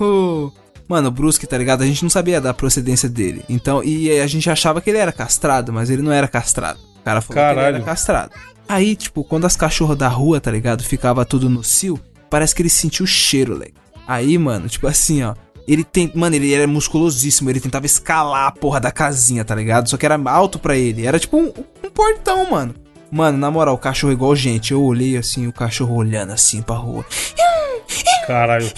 O- 0.00 0.50
Mano, 0.88 1.08
o 1.08 1.10
Brusque, 1.12 1.46
tá 1.46 1.56
ligado? 1.56 1.82
A 1.82 1.86
gente 1.86 2.02
não 2.02 2.10
sabia 2.10 2.40
da 2.40 2.52
procedência 2.52 3.08
dele. 3.08 3.44
Então, 3.48 3.84
e 3.84 4.10
a 4.20 4.26
gente 4.26 4.50
achava 4.50 4.80
que 4.80 4.90
ele 4.90 4.98
era 4.98 5.12
castrado, 5.12 5.72
mas 5.72 5.88
ele 5.88 6.02
não 6.02 6.10
era 6.10 6.26
castrado. 6.26 6.80
O 7.00 7.02
cara 7.04 7.20
falou 7.20 7.34
que 7.42 7.48
ele 7.48 7.54
Caralho. 7.54 7.76
era 7.76 7.84
castrado. 7.84 8.32
Aí, 8.68 8.96
tipo, 8.96 9.22
quando 9.22 9.44
as 9.44 9.54
cachorras 9.54 9.96
da 9.96 10.08
rua, 10.08 10.40
tá 10.40 10.50
ligado? 10.50 10.82
Ficava 10.82 11.24
tudo 11.24 11.48
no 11.48 11.62
cio, 11.62 11.98
parece 12.30 12.54
que 12.54 12.62
ele 12.62 12.70
sentiu 12.70 13.04
o 13.04 13.08
cheiro, 13.08 13.56
leque. 13.56 13.74
Aí, 14.06 14.38
mano, 14.38 14.68
tipo 14.68 14.86
assim, 14.86 15.22
ó. 15.22 15.34
Ele 15.68 15.84
tem. 15.84 16.10
Mano, 16.14 16.34
ele 16.34 16.52
era 16.52 16.66
musculosíssimo. 16.66 17.50
Ele 17.50 17.60
tentava 17.60 17.86
escalar 17.86 18.46
a 18.46 18.50
porra 18.50 18.80
da 18.80 18.90
casinha, 18.90 19.44
tá 19.44 19.54
ligado? 19.54 19.88
Só 19.88 19.96
que 19.96 20.06
era 20.06 20.18
alto 20.24 20.58
pra 20.58 20.76
ele. 20.76 21.06
Era 21.06 21.18
tipo 21.18 21.36
um, 21.36 21.52
um 21.84 21.90
portão, 21.90 22.50
mano. 22.50 22.74
Mano, 23.10 23.38
na 23.38 23.50
moral, 23.50 23.74
o 23.74 23.78
cachorro 23.78 24.12
é 24.12 24.14
igual 24.14 24.34
gente. 24.34 24.72
Eu 24.72 24.82
olhei 24.82 25.16
assim, 25.16 25.46
o 25.46 25.52
cachorro 25.52 25.94
olhando 25.94 26.32
assim 26.32 26.62
pra 26.62 26.76
rua. 26.76 27.04
Caralho. 28.26 28.70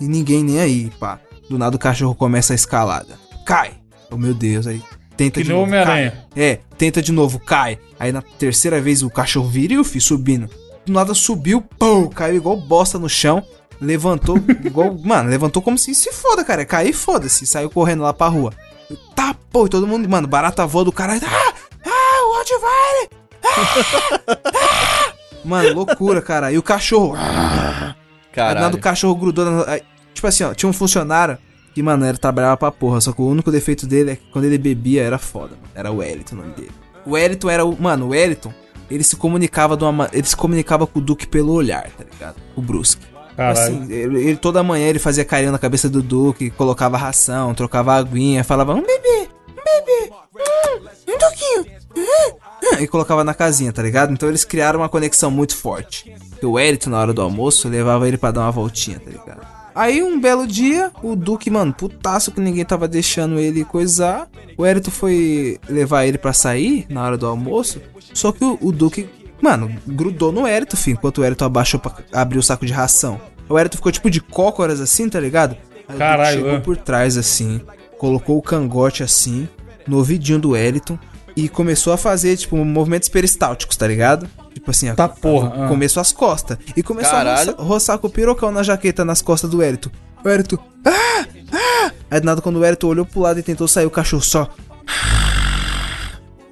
E 0.00 0.06
ninguém 0.06 0.42
nem 0.42 0.60
aí, 0.60 0.90
pá. 0.98 1.18
Do 1.48 1.58
nada 1.58 1.76
o 1.76 1.78
cachorro 1.78 2.14
começa 2.14 2.52
a 2.52 2.56
escalada. 2.56 3.18
Cai! 3.44 3.74
Oh 4.10 4.16
meu 4.16 4.34
Deus, 4.34 4.66
aí. 4.66 4.82
Tenta 5.16 5.40
Que 5.40 5.44
de 5.44 5.52
novo. 5.52 5.62
Homem-Aranha. 5.64 6.26
É, 6.36 6.60
tenta 6.76 7.00
de 7.00 7.10
novo, 7.10 7.38
cai. 7.38 7.78
Aí 7.98 8.12
na 8.12 8.20
terceira 8.20 8.80
vez 8.80 9.02
o 9.02 9.10
cachorro 9.10 9.48
vira 9.48 9.74
e 9.74 9.78
o 9.78 9.84
filho 9.84 10.02
subindo. 10.02 10.50
Do 10.86 10.92
nada 10.92 11.12
subiu, 11.14 11.60
pô, 11.60 12.08
caiu 12.08 12.36
igual 12.36 12.56
bosta 12.56 12.98
no 12.98 13.08
chão. 13.08 13.42
Levantou 13.80 14.38
igual. 14.64 14.96
Mano, 15.04 15.28
levantou 15.28 15.60
como 15.60 15.76
se 15.76 15.94
se 15.94 16.12
foda, 16.12 16.44
cara. 16.44 16.64
Cair, 16.64 16.94
foda-se. 16.94 17.44
Saiu 17.46 17.68
correndo 17.68 18.02
lá 18.02 18.12
pra 18.12 18.28
rua. 18.28 18.52
Tá, 19.14 19.34
pô, 19.50 19.66
e 19.66 19.68
todo 19.68 19.86
mundo. 19.86 20.08
Mano, 20.08 20.28
barata 20.28 20.64
voa 20.66 20.84
do 20.84 20.92
caralho. 20.92 21.20
Ah! 21.24 21.52
Ah, 21.84 22.24
o 22.24 22.38
Rottweiler! 22.38 23.10
Ah! 23.44 24.20
Ah! 24.54 25.12
Mano, 25.44 25.74
loucura, 25.74 26.22
cara. 26.22 26.52
E 26.52 26.58
o 26.58 26.62
cachorro. 26.62 27.14
Aí 27.16 27.26
do 27.28 27.34
nada 27.34 27.96
Caralho. 28.32 28.76
o 28.76 28.80
cachorro 28.80 29.14
grudou 29.14 29.44
na. 29.44 29.72
aí, 29.72 29.82
tipo 30.14 30.26
assim, 30.26 30.44
ó, 30.44 30.52
tinha 30.54 30.68
um 30.68 30.72
funcionário 30.72 31.38
que, 31.74 31.82
mano, 31.82 32.06
ele 32.06 32.18
trabalhava 32.18 32.56
pra 32.56 32.70
porra. 32.72 33.00
Só 33.00 33.12
que 33.12 33.20
o 33.20 33.26
único 33.26 33.50
defeito 33.50 33.86
dele 33.86 34.12
é 34.12 34.16
que 34.16 34.26
quando 34.30 34.44
ele 34.44 34.58
bebia 34.58 35.02
era 35.02 35.18
foda, 35.18 35.50
mano. 35.56 35.68
Era 35.74 35.90
o 35.90 35.96
Wellington 35.96 36.36
o 36.36 36.38
nome 36.38 36.52
dele. 36.54 36.72
O 37.04 37.10
Wellington 37.12 37.50
era 37.50 37.64
o. 37.64 37.80
Mano, 37.80 38.06
o 38.06 38.08
Wellington, 38.10 38.52
ele 38.90 39.04
se 39.04 39.16
comunicava 39.16 39.76
de 39.76 39.84
uma. 39.84 39.92
ma- 39.92 40.10
Ele 40.12 40.26
se 40.26 40.36
comunicava 40.36 40.86
com 40.86 40.98
o 40.98 41.02
Duque 41.02 41.26
pelo 41.26 41.52
olhar, 41.52 41.90
tá 41.90 42.04
ligado? 42.10 42.36
O 42.54 42.62
Brusque. 42.62 43.04
Caralho. 43.36 43.58
Assim, 43.60 43.92
ele, 43.92 44.18
ele- 44.28 44.36
toda 44.36 44.62
manhã 44.62 44.86
ele 44.86 44.98
fazia 44.98 45.24
carinho 45.24 45.52
na 45.52 45.58
cabeça 45.58 45.88
do 45.90 46.02
Duque, 46.02 46.50
colocava 46.50 46.96
ração, 46.96 47.52
trocava 47.54 47.94
aguinha, 47.94 48.42
falava, 48.42 48.72
um 48.74 48.80
bebê, 48.82 49.28
um 49.50 49.54
bebê, 49.54 50.10
hum, 50.34 50.88
um 51.08 51.18
Duquinho, 51.18 51.78
hum, 51.96 52.36
hum", 52.62 52.78
e 52.82 52.86
colocava 52.86 53.22
na 53.22 53.34
casinha, 53.34 53.72
tá 53.72 53.82
ligado? 53.82 54.12
Então 54.12 54.28
eles 54.28 54.44
criaram 54.44 54.80
uma 54.80 54.88
conexão 54.88 55.30
muito 55.30 55.54
forte. 55.54 56.14
E 56.40 56.46
o 56.46 56.52
Wellington, 56.52 56.90
na 56.90 56.98
hora 57.00 57.12
do 57.12 57.20
almoço, 57.22 57.68
levava 57.68 58.08
ele 58.08 58.16
pra 58.16 58.30
dar 58.30 58.40
uma 58.42 58.50
voltinha, 58.52 58.98
tá 58.98 59.10
ligado? 59.10 59.55
Aí 59.76 60.02
um 60.02 60.18
belo 60.18 60.46
dia, 60.46 60.90
o 61.02 61.14
Duque, 61.14 61.50
mano, 61.50 61.70
putaço 61.70 62.32
que 62.32 62.40
ninguém 62.40 62.64
tava 62.64 62.88
deixando 62.88 63.38
ele 63.38 63.62
coisar. 63.62 64.26
O 64.56 64.64
Érito 64.64 64.90
foi 64.90 65.60
levar 65.68 66.06
ele 66.06 66.16
pra 66.16 66.32
sair 66.32 66.86
na 66.88 67.04
hora 67.04 67.18
do 67.18 67.26
almoço. 67.26 67.82
Só 68.14 68.32
que 68.32 68.42
o, 68.42 68.58
o 68.62 68.72
Duque, 68.72 69.06
mano, 69.38 69.70
grudou 69.86 70.32
no 70.32 70.46
Érito, 70.46 70.78
filho, 70.78 70.94
enquanto 70.94 71.18
o 71.18 71.24
Érito 71.24 71.44
abaixou 71.44 71.78
pra 71.78 71.92
abrir 72.10 72.38
o 72.38 72.42
saco 72.42 72.64
de 72.64 72.72
ração. 72.72 73.20
O 73.50 73.58
Érito 73.58 73.76
ficou 73.76 73.92
tipo 73.92 74.08
de 74.08 74.18
cócoras 74.18 74.80
assim, 74.80 75.10
tá 75.10 75.20
ligado? 75.20 75.58
Aí 75.86 75.98
Caralho, 75.98 76.38
chegou 76.38 76.56
ah. 76.56 76.60
por 76.60 76.78
trás 76.78 77.18
assim, 77.18 77.60
colocou 77.98 78.38
o 78.38 78.42
cangote 78.42 79.02
assim, 79.02 79.46
no 79.86 79.98
ouvidinho 79.98 80.38
do 80.38 80.56
Érito 80.56 80.98
e 81.36 81.50
começou 81.50 81.92
a 81.92 81.98
fazer, 81.98 82.34
tipo, 82.38 82.56
movimentos 82.56 83.10
peristálticos, 83.10 83.76
tá 83.76 83.86
ligado? 83.86 84.26
Tipo 84.56 84.70
assim, 84.70 84.94
Tá 84.94 85.06
porra, 85.06 85.52
ah. 85.54 85.68
começou 85.68 86.00
as 86.00 86.12
costas. 86.12 86.56
E 86.74 86.82
começou 86.82 87.12
a 87.12 87.16
Caralho. 87.18 87.50
roçar, 87.50 87.66
roçar 87.66 87.98
com 87.98 88.06
o 88.06 88.10
pirocão 88.10 88.50
na 88.50 88.62
jaqueta 88.62 89.04
nas 89.04 89.20
costas 89.20 89.50
do 89.50 89.60
Érito. 89.60 89.92
O 90.24 90.28
Érito, 90.30 90.58
ah, 90.82 91.26
ah. 91.52 91.92
Aí 92.10 92.20
do 92.20 92.24
nada, 92.24 92.40
quando 92.40 92.56
o 92.56 92.64
Érito 92.64 92.88
olhou 92.88 93.04
pro 93.04 93.20
lado 93.20 93.38
e 93.38 93.42
tentou 93.42 93.68
sair, 93.68 93.84
o 93.84 93.90
cachorro 93.90 94.22
só. 94.22 94.48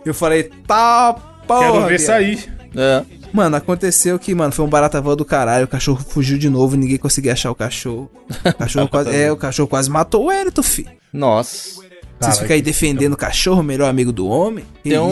Eu 0.04 0.12
falei, 0.12 0.50
tá 0.66 1.14
porra. 1.48 1.60
Quero 1.60 1.80
ver 1.86 1.98
viado." 1.98 2.06
sair. 2.06 2.54
É. 2.76 3.02
Mano, 3.32 3.56
aconteceu 3.56 4.18
que, 4.18 4.34
mano, 4.34 4.52
foi 4.52 4.66
um 4.66 4.68
barata 4.68 5.00
voa 5.00 5.16
do 5.16 5.24
caralho. 5.24 5.64
O 5.64 5.68
cachorro 5.68 6.04
fugiu 6.06 6.36
de 6.36 6.50
novo, 6.50 6.76
ninguém 6.76 6.98
conseguia 6.98 7.32
achar 7.32 7.50
o 7.50 7.54
cachorro. 7.54 8.10
O 8.44 8.52
cachorro 8.52 8.86
quase, 8.90 9.16
é, 9.16 9.32
o 9.32 9.36
cachorro 9.38 9.68
quase 9.68 9.88
matou 9.88 10.26
o 10.26 10.30
Érito, 10.30 10.62
fi. 10.62 10.86
Nossa. 11.10 11.82
Vocês 12.24 12.34
Caralho, 12.37 12.42
ficam 12.42 12.54
aí 12.56 12.62
defendendo 12.62 13.12
o 13.12 13.16
cachorro, 13.16 13.60
o 13.60 13.64
melhor 13.64 13.88
amigo 13.88 14.12
do 14.12 14.26
homem? 14.28 14.64
Que 14.82 14.90
Tem 14.90 14.98
um, 14.98 15.10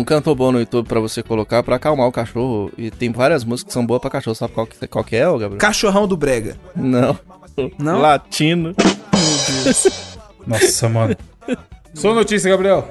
um 0.00 0.04
cantor 0.04 0.34
bom 0.34 0.52
no 0.52 0.60
YouTube 0.60 0.86
pra 0.86 1.00
você 1.00 1.22
colocar 1.22 1.62
pra 1.62 1.76
acalmar 1.76 2.06
o 2.06 2.12
cachorro. 2.12 2.70
E 2.76 2.90
tem 2.90 3.10
várias 3.12 3.44
músicas 3.44 3.68
que 3.68 3.72
são 3.72 3.84
boas 3.86 4.00
pra 4.00 4.10
cachorro. 4.10 4.34
Sabe 4.34 4.52
qual 4.52 4.66
que, 4.66 4.86
qual 4.86 5.04
que 5.04 5.16
é, 5.16 5.28
ô 5.28 5.38
Gabriel? 5.38 5.58
Cachorrão 5.60 6.06
do 6.06 6.16
Brega. 6.16 6.56
Não. 6.74 7.18
Não? 7.78 8.00
Latino. 8.00 8.74
Nossa, 10.46 10.88
mano. 10.88 11.16
Sua 11.94 12.14
notícia, 12.14 12.50
Gabriel. 12.50 12.88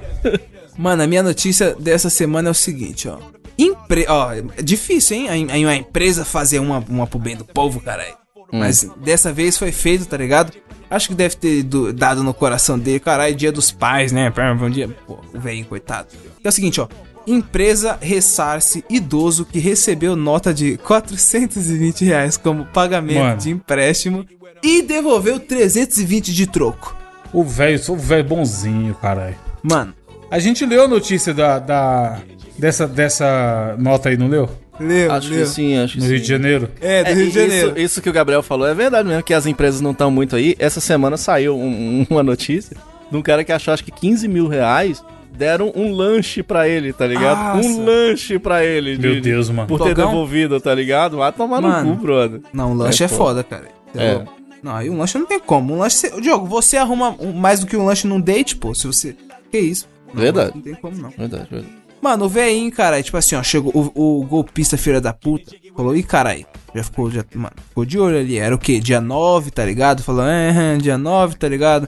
Mano, 0.78 1.04
a 1.04 1.08
minha 1.08 1.24
notícia 1.24 1.76
dessa 1.80 2.10
semana 2.10 2.50
é 2.50 2.52
o 2.52 2.56
seguinte, 2.56 3.08
ó. 3.08 3.18
Empre... 3.58 4.06
Ó, 4.08 4.32
é 4.34 4.62
difícil, 4.64 5.18
hein? 5.18 5.30
A, 5.50 5.54
a- 5.56 5.58
uma 5.58 5.76
empresa 5.76 6.24
fazer 6.24 6.60
uma, 6.60 6.84
uma 6.88 7.08
pro 7.08 7.20
bem 7.20 7.36
do 7.36 7.44
povo, 7.46 7.80
caralho. 7.82 8.16
Mas 8.54 8.84
dessa 8.98 9.32
vez 9.32 9.58
foi 9.58 9.72
feito, 9.72 10.06
tá 10.06 10.18
ligado? 10.18 10.52
Acho 10.92 11.08
que 11.08 11.16
deve 11.16 11.36
ter 11.38 11.64
do- 11.64 11.92
dado 11.94 12.22
no 12.24 12.34
coração 12.34 12.78
dele, 12.78 13.00
caralho, 13.00 13.34
dia 13.34 13.52
dos 13.52 13.72
pais, 13.72 14.12
né? 14.12 14.32
Um 14.62 14.70
dia, 14.70 14.90
pô, 15.08 15.18
o 15.34 15.40
velhinho, 15.40 15.66
coitado. 15.66 16.10
É 16.44 16.50
o 16.50 16.52
seguinte, 16.52 16.80
ó. 16.82 16.88
Empresa 17.26 17.98
ressarce 18.02 18.84
idoso 18.90 19.46
que 19.46 19.58
recebeu 19.60 20.16
nota 20.16 20.54
de 20.54 20.78
420 20.78 22.04
reais 22.04 22.36
como 22.36 22.66
pagamento 22.66 23.20
Mano. 23.20 23.38
de 23.38 23.52
empréstimo 23.52 24.26
e 24.64 24.82
devolveu 24.82 25.40
320 25.40 26.34
de 26.34 26.46
troco. 26.48 26.96
O 27.32 27.44
velho, 27.44 27.80
sou 27.80 27.96
o 27.96 28.00
velho 28.00 28.24
bonzinho, 28.28 28.94
caralho. 28.96 29.36
Mano, 29.64 29.94
A 30.30 30.40
gente 30.40 30.66
leu 30.66 30.84
a 30.86 30.88
notícia 30.88 31.34
da, 31.34 31.60
da 31.60 32.20
dessa, 32.58 32.88
dessa 32.88 33.76
nota 33.78 34.10
aí, 34.10 34.18
não 34.18 34.28
leu? 34.28 34.50
Leu, 34.80 35.12
Acho 35.12 35.30
que 35.30 35.46
sim, 35.46 35.78
acho 35.78 35.94
que 35.94 36.00
No 36.00 36.06
sim. 36.06 36.12
Rio 36.12 36.22
de 36.22 36.28
Janeiro. 36.28 36.70
É, 36.82 37.04
do 37.04 37.10
É, 37.10 37.14
Rio 37.14 37.24
de 37.24 37.30
isso- 37.30 37.40
Janeiro. 37.40 37.74
Isso, 37.80 38.02
que 38.02 38.10
o 38.10 38.14
Gabriel 38.14 38.42
falou 38.44 38.68
é 38.68 38.74
verdade 38.74 39.08
mesmo, 39.08 39.24
que 39.24 39.34
as 39.34 39.46
empresas 39.46 39.82
não 39.82 39.92
estão 39.92 40.10
muito 40.12 40.36
aí. 40.36 40.56
Essa 40.60 40.80
semana 40.80 41.18
saiu 41.18 41.56
um- 41.58 42.06
uma 42.10 42.24
notícia 42.24 42.76
de 43.10 43.18
um 43.18 43.22
cara 43.22 43.44
que 43.44 43.52
achou 43.52 43.74
acho 43.74 43.84
que 43.84 43.92
15 43.92 44.28
mil 44.28 44.48
reais 44.48 45.04
deram 45.34 45.72
um 45.76 45.92
lanche 45.94 46.44
pra 46.44 46.68
ele, 46.68 46.92
tá 46.94 47.06
ligado? 47.08 47.58
Nossa. 47.58 47.68
Um 47.70 47.86
lanche 47.86 48.38
pra 48.40 48.64
ele. 48.66 48.98
de- 48.98 49.08
Meu 49.08 49.22
Deus, 49.22 49.50
mano. 49.50 49.68
Por 49.68 49.80
ter 49.82 49.90
Dogão? 49.90 50.08
devolvido, 50.12 50.60
tá 50.60 50.74
ligado? 50.76 51.18
Vai 51.18 51.32
tomar 51.32 51.62
Mano. 51.62 51.90
no 51.92 51.96
cu, 51.98 52.04
brother. 52.04 52.42
Não, 52.54 52.72
o 52.72 52.76
lanche 52.76 53.04
é, 53.04 53.06
É 53.06 53.10
foda, 53.10 53.44
cara. 53.44 53.66
É. 53.96 54.22
Não, 54.64 54.76
aí 54.76 54.90
um 54.90 54.98
lanche 54.98 55.18
não 55.18 55.26
tem 55.26 55.40
como. 55.40 55.74
Um 55.74 55.80
lanche. 55.80 55.96
Você... 55.98 56.22
Diogo, 56.22 56.46
você 56.46 56.78
arruma 56.78 57.16
um- 57.20 57.34
mais 57.34 57.60
do 57.60 57.66
que 57.66 57.76
um 57.76 57.86
lanche 57.86 58.06
num 58.08 58.22
date, 58.22 58.56
pô. 58.56 58.76
Se 58.76 58.86
você. 58.88 59.16
Que 59.52 59.58
isso? 59.60 59.88
Não, 60.14 60.22
Verdade. 60.22 60.52
Não 60.54 60.62
tem 60.62 60.76
como, 60.76 60.98
não. 60.98 61.10
Verdade, 61.10 61.48
verdade. 61.50 61.74
Mano, 62.02 62.26
o 62.26 62.30
velhinho, 62.30 62.72
cara, 62.72 63.02
tipo 63.02 63.16
assim, 63.16 63.36
ó, 63.36 63.44
chegou 63.44 63.72
o, 63.74 64.22
o 64.22 64.26
golpista 64.26 64.76
filha 64.76 65.00
da 65.00 65.14
puta, 65.14 65.56
falou, 65.76 65.96
ih, 65.96 66.02
caralho, 66.02 66.46
já 66.74 66.84
ficou, 66.84 67.12
já, 67.12 67.24
mano, 67.36 67.54
ficou 67.70 67.86
de 67.86 68.00
olho 68.00 68.18
ali, 68.18 68.38
era 68.38 68.56
o 68.56 68.58
quê? 68.58 68.80
Dia 68.80 69.00
9, 69.00 69.52
tá 69.52 69.64
ligado? 69.64 70.02
Falou, 70.02 70.26
é, 70.26 70.78
dia 70.78 70.98
9, 70.98 71.36
tá 71.36 71.48
ligado? 71.48 71.88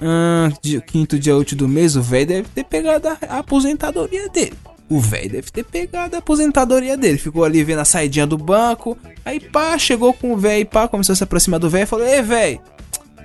Ah, 0.00 0.52
dia, 0.60 0.80
quinto 0.80 1.18
dia 1.18 1.34
útil 1.34 1.56
do 1.56 1.66
mês, 1.66 1.96
o 1.96 2.02
velho 2.02 2.26
deve 2.26 2.48
ter 2.48 2.64
pegado 2.64 3.08
a, 3.08 3.18
a 3.28 3.38
aposentadoria 3.38 4.28
dele. 4.28 4.52
O 4.88 5.00
velho 5.00 5.30
deve 5.30 5.50
ter 5.50 5.64
pegado 5.64 6.14
a 6.14 6.18
aposentadoria 6.18 6.96
dele. 6.96 7.16
Ficou 7.16 7.42
ali 7.42 7.64
vendo 7.64 7.78
a 7.78 7.84
saidinha 7.86 8.26
do 8.26 8.36
banco. 8.36 8.98
Aí, 9.24 9.40
pá, 9.40 9.78
chegou 9.78 10.12
com 10.12 10.34
o 10.34 10.36
velho, 10.36 10.66
pá, 10.66 10.86
começou 10.86 11.14
a 11.14 11.16
se 11.16 11.24
aproximar 11.24 11.58
do 11.58 11.70
velho 11.70 11.84
e 11.84 11.86
falou: 11.86 12.06
Ei, 12.06 12.20
velho, 12.20 12.60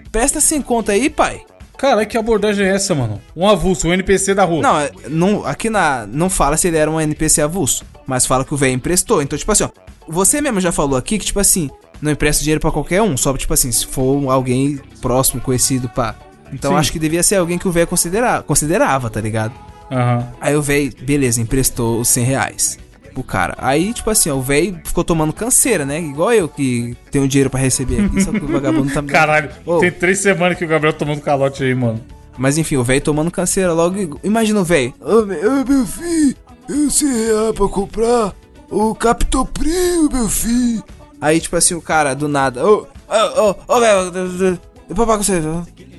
presta 0.10 0.40
sem 0.40 0.62
conta 0.62 0.94
aí, 0.94 1.10
pai. 1.10 1.44
Caralho, 1.80 2.06
que 2.06 2.18
abordagem 2.18 2.68
é 2.68 2.76
essa, 2.76 2.94
mano? 2.94 3.22
Um 3.34 3.48
avulso, 3.48 3.88
um 3.88 3.94
NPC 3.94 4.34
da 4.36 4.44
rua. 4.44 4.62
Não, 4.62 4.90
não, 5.08 5.46
aqui 5.46 5.70
na, 5.70 6.06
não 6.06 6.30
fala 6.30 6.58
se 6.58 6.68
ele 6.68 6.76
era 6.76 6.92
um 6.92 7.00
NPC 7.00 7.42
avulso, 7.42 7.86
mas 8.06 8.26
fala 8.26 8.44
que 8.44 8.54
o 8.54 8.58
velho 8.58 8.74
emprestou. 8.74 9.22
Então, 9.22 9.40
tipo 9.40 9.50
assim, 9.50 9.64
ó, 9.64 9.70
você 10.06 10.42
mesmo 10.42 10.60
já 10.60 10.74
falou 10.74 10.98
aqui 10.98 11.18
que, 11.18 11.26
tipo 11.26 11.40
assim, 11.40 11.70
não 12.02 12.12
empresta 12.12 12.44
dinheiro 12.44 12.60
pra 12.60 12.70
qualquer 12.70 13.02
um, 13.02 13.16
só, 13.16 13.36
tipo 13.38 13.54
assim, 13.54 13.72
se 13.72 13.88
for 13.88 14.30
alguém 14.30 14.78
próximo, 15.02 15.40
conhecido, 15.40 15.88
pá. 15.88 16.16
Então, 16.52 16.72
Sim. 16.72 16.78
acho 16.78 16.92
que 16.92 17.00
devia 17.00 17.24
ser 17.24 17.38
alguém 17.38 17.58
que 17.58 17.68
o 17.68 17.72
velho 17.72 17.88
considera, 17.88 18.42
considerava, 18.42 19.10
tá 19.10 19.22
ligado? 19.22 19.54
Aham. 19.90 20.28
Aí 20.42 20.58
o 20.58 20.62
velho, 20.62 20.92
beleza, 21.02 21.40
emprestou 21.40 22.02
os 22.02 22.10
100 22.10 22.24
reais 22.26 22.89
pro 23.10 23.24
cara. 23.24 23.56
Aí, 23.58 23.94
tipo 23.94 24.10
assim, 24.10 24.30
ó, 24.30 24.36
o 24.36 24.42
velho 24.42 24.80
ficou 24.86 25.04
tomando 25.04 25.34
canseira, 25.34 25.86
né? 25.86 26.00
Igual 26.00 26.32
eu 26.34 26.48
que 26.48 26.96
tenho 27.12 27.28
dinheiro 27.28 27.50
pra 27.50 27.60
receber 27.60 28.06
aqui, 28.06 28.22
só 28.24 28.32
que 28.32 28.38
o 28.44 28.48
vagabundo 28.52 28.92
tá 28.94 29.02
me 29.02 29.08
dando- 29.08 29.12
Caralho, 29.12 29.50
Ô. 29.66 29.80
tem 29.80 29.92
três 29.92 30.20
semanas 30.20 30.58
que 30.58 30.66
o 30.66 30.68
Gabriel 30.68 30.94
tomando 30.94 31.22
calote 31.22 31.64
aí, 31.64 31.74
mano. 31.76 32.00
Mas 32.38 32.58
enfim, 32.58 32.78
o 32.78 32.84
velho 32.84 33.02
tomando 33.02 33.30
canseira 33.30 33.74
logo. 33.74 34.20
Imagina 34.24 34.62
o 34.62 34.64
velho. 34.64 34.94
Ô, 35.02 35.24
meu, 35.26 35.62
ô, 35.62 35.66
meu 35.66 35.86
filho, 35.86 36.36
eu 36.70 36.90
sei 36.90 37.08
real 37.28 37.54
pra 37.54 37.68
comprar 37.68 38.34
o 38.70 38.96
Captopril, 38.96 40.10
meu 40.12 40.30
filho. 40.30 40.84
Aí, 41.22 41.40
tipo 41.40 41.56
assim, 41.56 41.74
o 41.74 41.82
cara 41.82 42.14
do 42.14 42.28
nada. 42.28 42.66
Ô, 42.66 42.88
ô, 43.10 43.50
ô, 43.68 43.76
ô, 43.76 43.80
velho. 43.80 44.60
Eu 44.90 44.96
vou 44.96 45.06
pagar 45.06 45.18
com 45.18 45.24
você. 45.24 45.34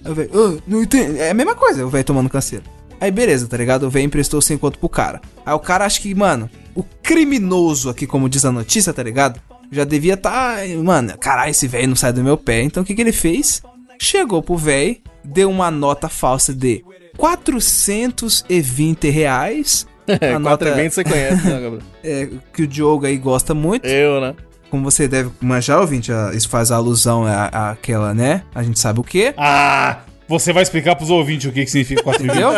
Aí 0.05 0.11
o 0.11 0.15
velho, 0.15 0.31
ô, 0.35 0.59
não 0.67 0.83
entendo. 0.83 1.17
É 1.19 1.31
a 1.31 1.35
mesma 1.35 1.55
coisa, 1.55 1.85
o 1.85 1.91
velho 1.91 2.05
tomando 2.05 2.31
canseira. 2.31 2.65
Aí, 3.01 3.11
beleza, 3.11 3.47
tá 3.47 3.57
ligado? 3.57 3.85
O 3.85 3.91
velho 3.91 4.07
emprestou 4.07 4.41
100 4.41 4.59
conto 4.59 4.79
pro 4.79 4.89
cara. 4.89 5.21
Aí 5.45 5.55
o 5.55 5.59
cara 5.59 5.85
acha 5.85 6.01
que, 6.01 6.15
mano, 6.15 6.51
o 6.75 6.83
criminoso 7.03 7.89
aqui, 7.91 8.07
como 8.07 8.29
diz 8.29 8.45
a 8.45 8.53
notícia, 8.53 8.93
tá 8.93 9.03
ligado? 9.03 9.41
Já 9.73 9.85
devia 9.85 10.17
tá. 10.17 10.57
Mano, 10.83 11.17
caralho, 11.19 11.51
esse 11.51 11.67
velho 11.69 11.89
não 11.89 11.97
sai 11.97 12.13
do 12.13 12.23
meu 12.25 12.37
pé. 12.37 12.63
Então 12.63 12.83
o 12.83 12.87
que, 12.87 12.95
que 12.95 13.01
ele 13.01 13.13
fez? 13.13 13.63
Chegou 14.01 14.43
pro 14.43 14.57
velho, 14.57 14.97
deu 15.25 15.51
uma 15.51 15.71
nota 15.71 16.09
falsa 16.09 16.53
de 16.55 16.85
420 17.17 19.09
reais. 19.11 19.87
É, 20.21 20.33
A 20.35 20.41
nota 20.41 20.67
eventos 20.67 20.95
você 20.97 21.05
conhece, 21.05 21.47
né, 21.47 21.61
Gabriel? 21.61 21.83
é, 22.03 22.29
que 22.53 22.63
o 22.65 22.67
Diogo 22.67 23.07
aí 23.07 23.17
gosta 23.17 23.55
muito. 23.55 23.87
Eu, 23.87 24.21
né? 24.21 24.35
Como 24.69 24.83
você 24.83 25.07
deve 25.07 25.31
manjar, 25.41 25.79
ouvinte, 25.79 26.11
isso 26.35 26.49
faz 26.49 26.73
alusão 26.73 27.25
à- 27.25 27.71
àquela, 27.71 28.13
né? 28.13 28.43
A 28.53 28.61
gente 28.65 28.81
sabe 28.81 28.99
o 28.99 29.05
quê. 29.05 29.33
Ah, 29.37 30.01
você 30.27 30.53
vai 30.53 30.65
explicar 30.65 30.97
pros 30.97 31.11
ouvintes 31.11 31.49
o 31.49 31.53
que, 31.53 31.65
que 31.65 31.71
significa 31.71 32.03
4 32.03 32.25
Entendeu? 32.25 32.51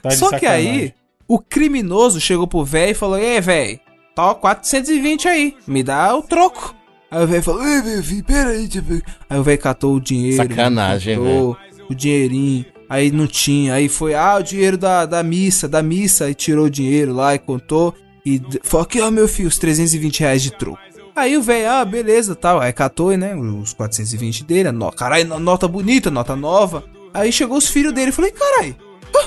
Tá 0.00 0.10
Só 0.10 0.26
que 0.30 0.40
sacanagem. 0.46 0.70
aí, 0.70 0.94
o 1.28 1.38
criminoso 1.38 2.20
chegou 2.20 2.46
pro 2.46 2.64
velho 2.64 2.92
e 2.92 2.94
falou: 2.94 3.18
Ei, 3.18 3.40
velho, 3.40 3.78
tá 4.14 4.34
420 4.34 5.28
aí, 5.28 5.54
me 5.66 5.82
dá 5.82 6.14
o 6.16 6.22
troco. 6.22 6.74
Aí 7.10 7.22
o 7.22 7.26
velho 7.26 7.42
falou: 7.42 7.66
Ei, 7.66 7.82
meu 7.82 8.02
filho, 8.02 8.24
peraí, 8.24 8.66
deixa 8.66 8.78
eu 8.78 8.82
ver." 8.82 9.02
Aí 9.28 9.38
o 9.38 9.42
velho 9.42 9.58
catou 9.58 9.94
o 9.94 10.00
dinheiro. 10.00 10.36
Sacanagem, 10.36 11.16
catou 11.16 11.56
O 11.88 11.94
dinheirinho. 11.94 12.64
Aí 12.88 13.10
não 13.10 13.26
tinha. 13.26 13.74
Aí 13.74 13.88
foi, 13.88 14.14
ah, 14.14 14.36
o 14.36 14.42
dinheiro 14.42 14.78
da, 14.78 15.04
da 15.06 15.22
missa, 15.22 15.68
da 15.68 15.82
missa. 15.82 16.26
Aí 16.26 16.34
tirou 16.34 16.66
o 16.66 16.70
dinheiro 16.70 17.12
lá 17.12 17.34
e 17.34 17.38
contou. 17.38 17.94
E 18.24 18.40
falou: 18.62 18.84
Aqui, 18.84 19.00
ó, 19.00 19.10
meu 19.10 19.26
filho, 19.28 19.48
os 19.48 19.58
320 19.58 20.20
reais 20.20 20.42
de 20.42 20.52
troco. 20.52 20.78
Aí 21.14 21.34
o 21.36 21.42
velho, 21.42 21.70
ah, 21.70 21.84
beleza, 21.84 22.34
tal. 22.34 22.60
Aí 22.60 22.72
catou, 22.72 23.16
né? 23.16 23.34
Os 23.34 23.72
420 23.72 24.44
dele. 24.44 24.70
No... 24.70 24.92
Caralho, 24.92 25.26
no- 25.26 25.38
nota 25.38 25.66
bonita, 25.66 26.10
nota 26.10 26.36
nova. 26.36 26.84
Aí 27.14 27.32
chegou 27.32 27.56
os 27.56 27.68
filhos 27.68 27.92
dele. 27.94 28.10
Eu 28.10 28.12
falei, 28.12 28.30
caralho. 28.32 28.76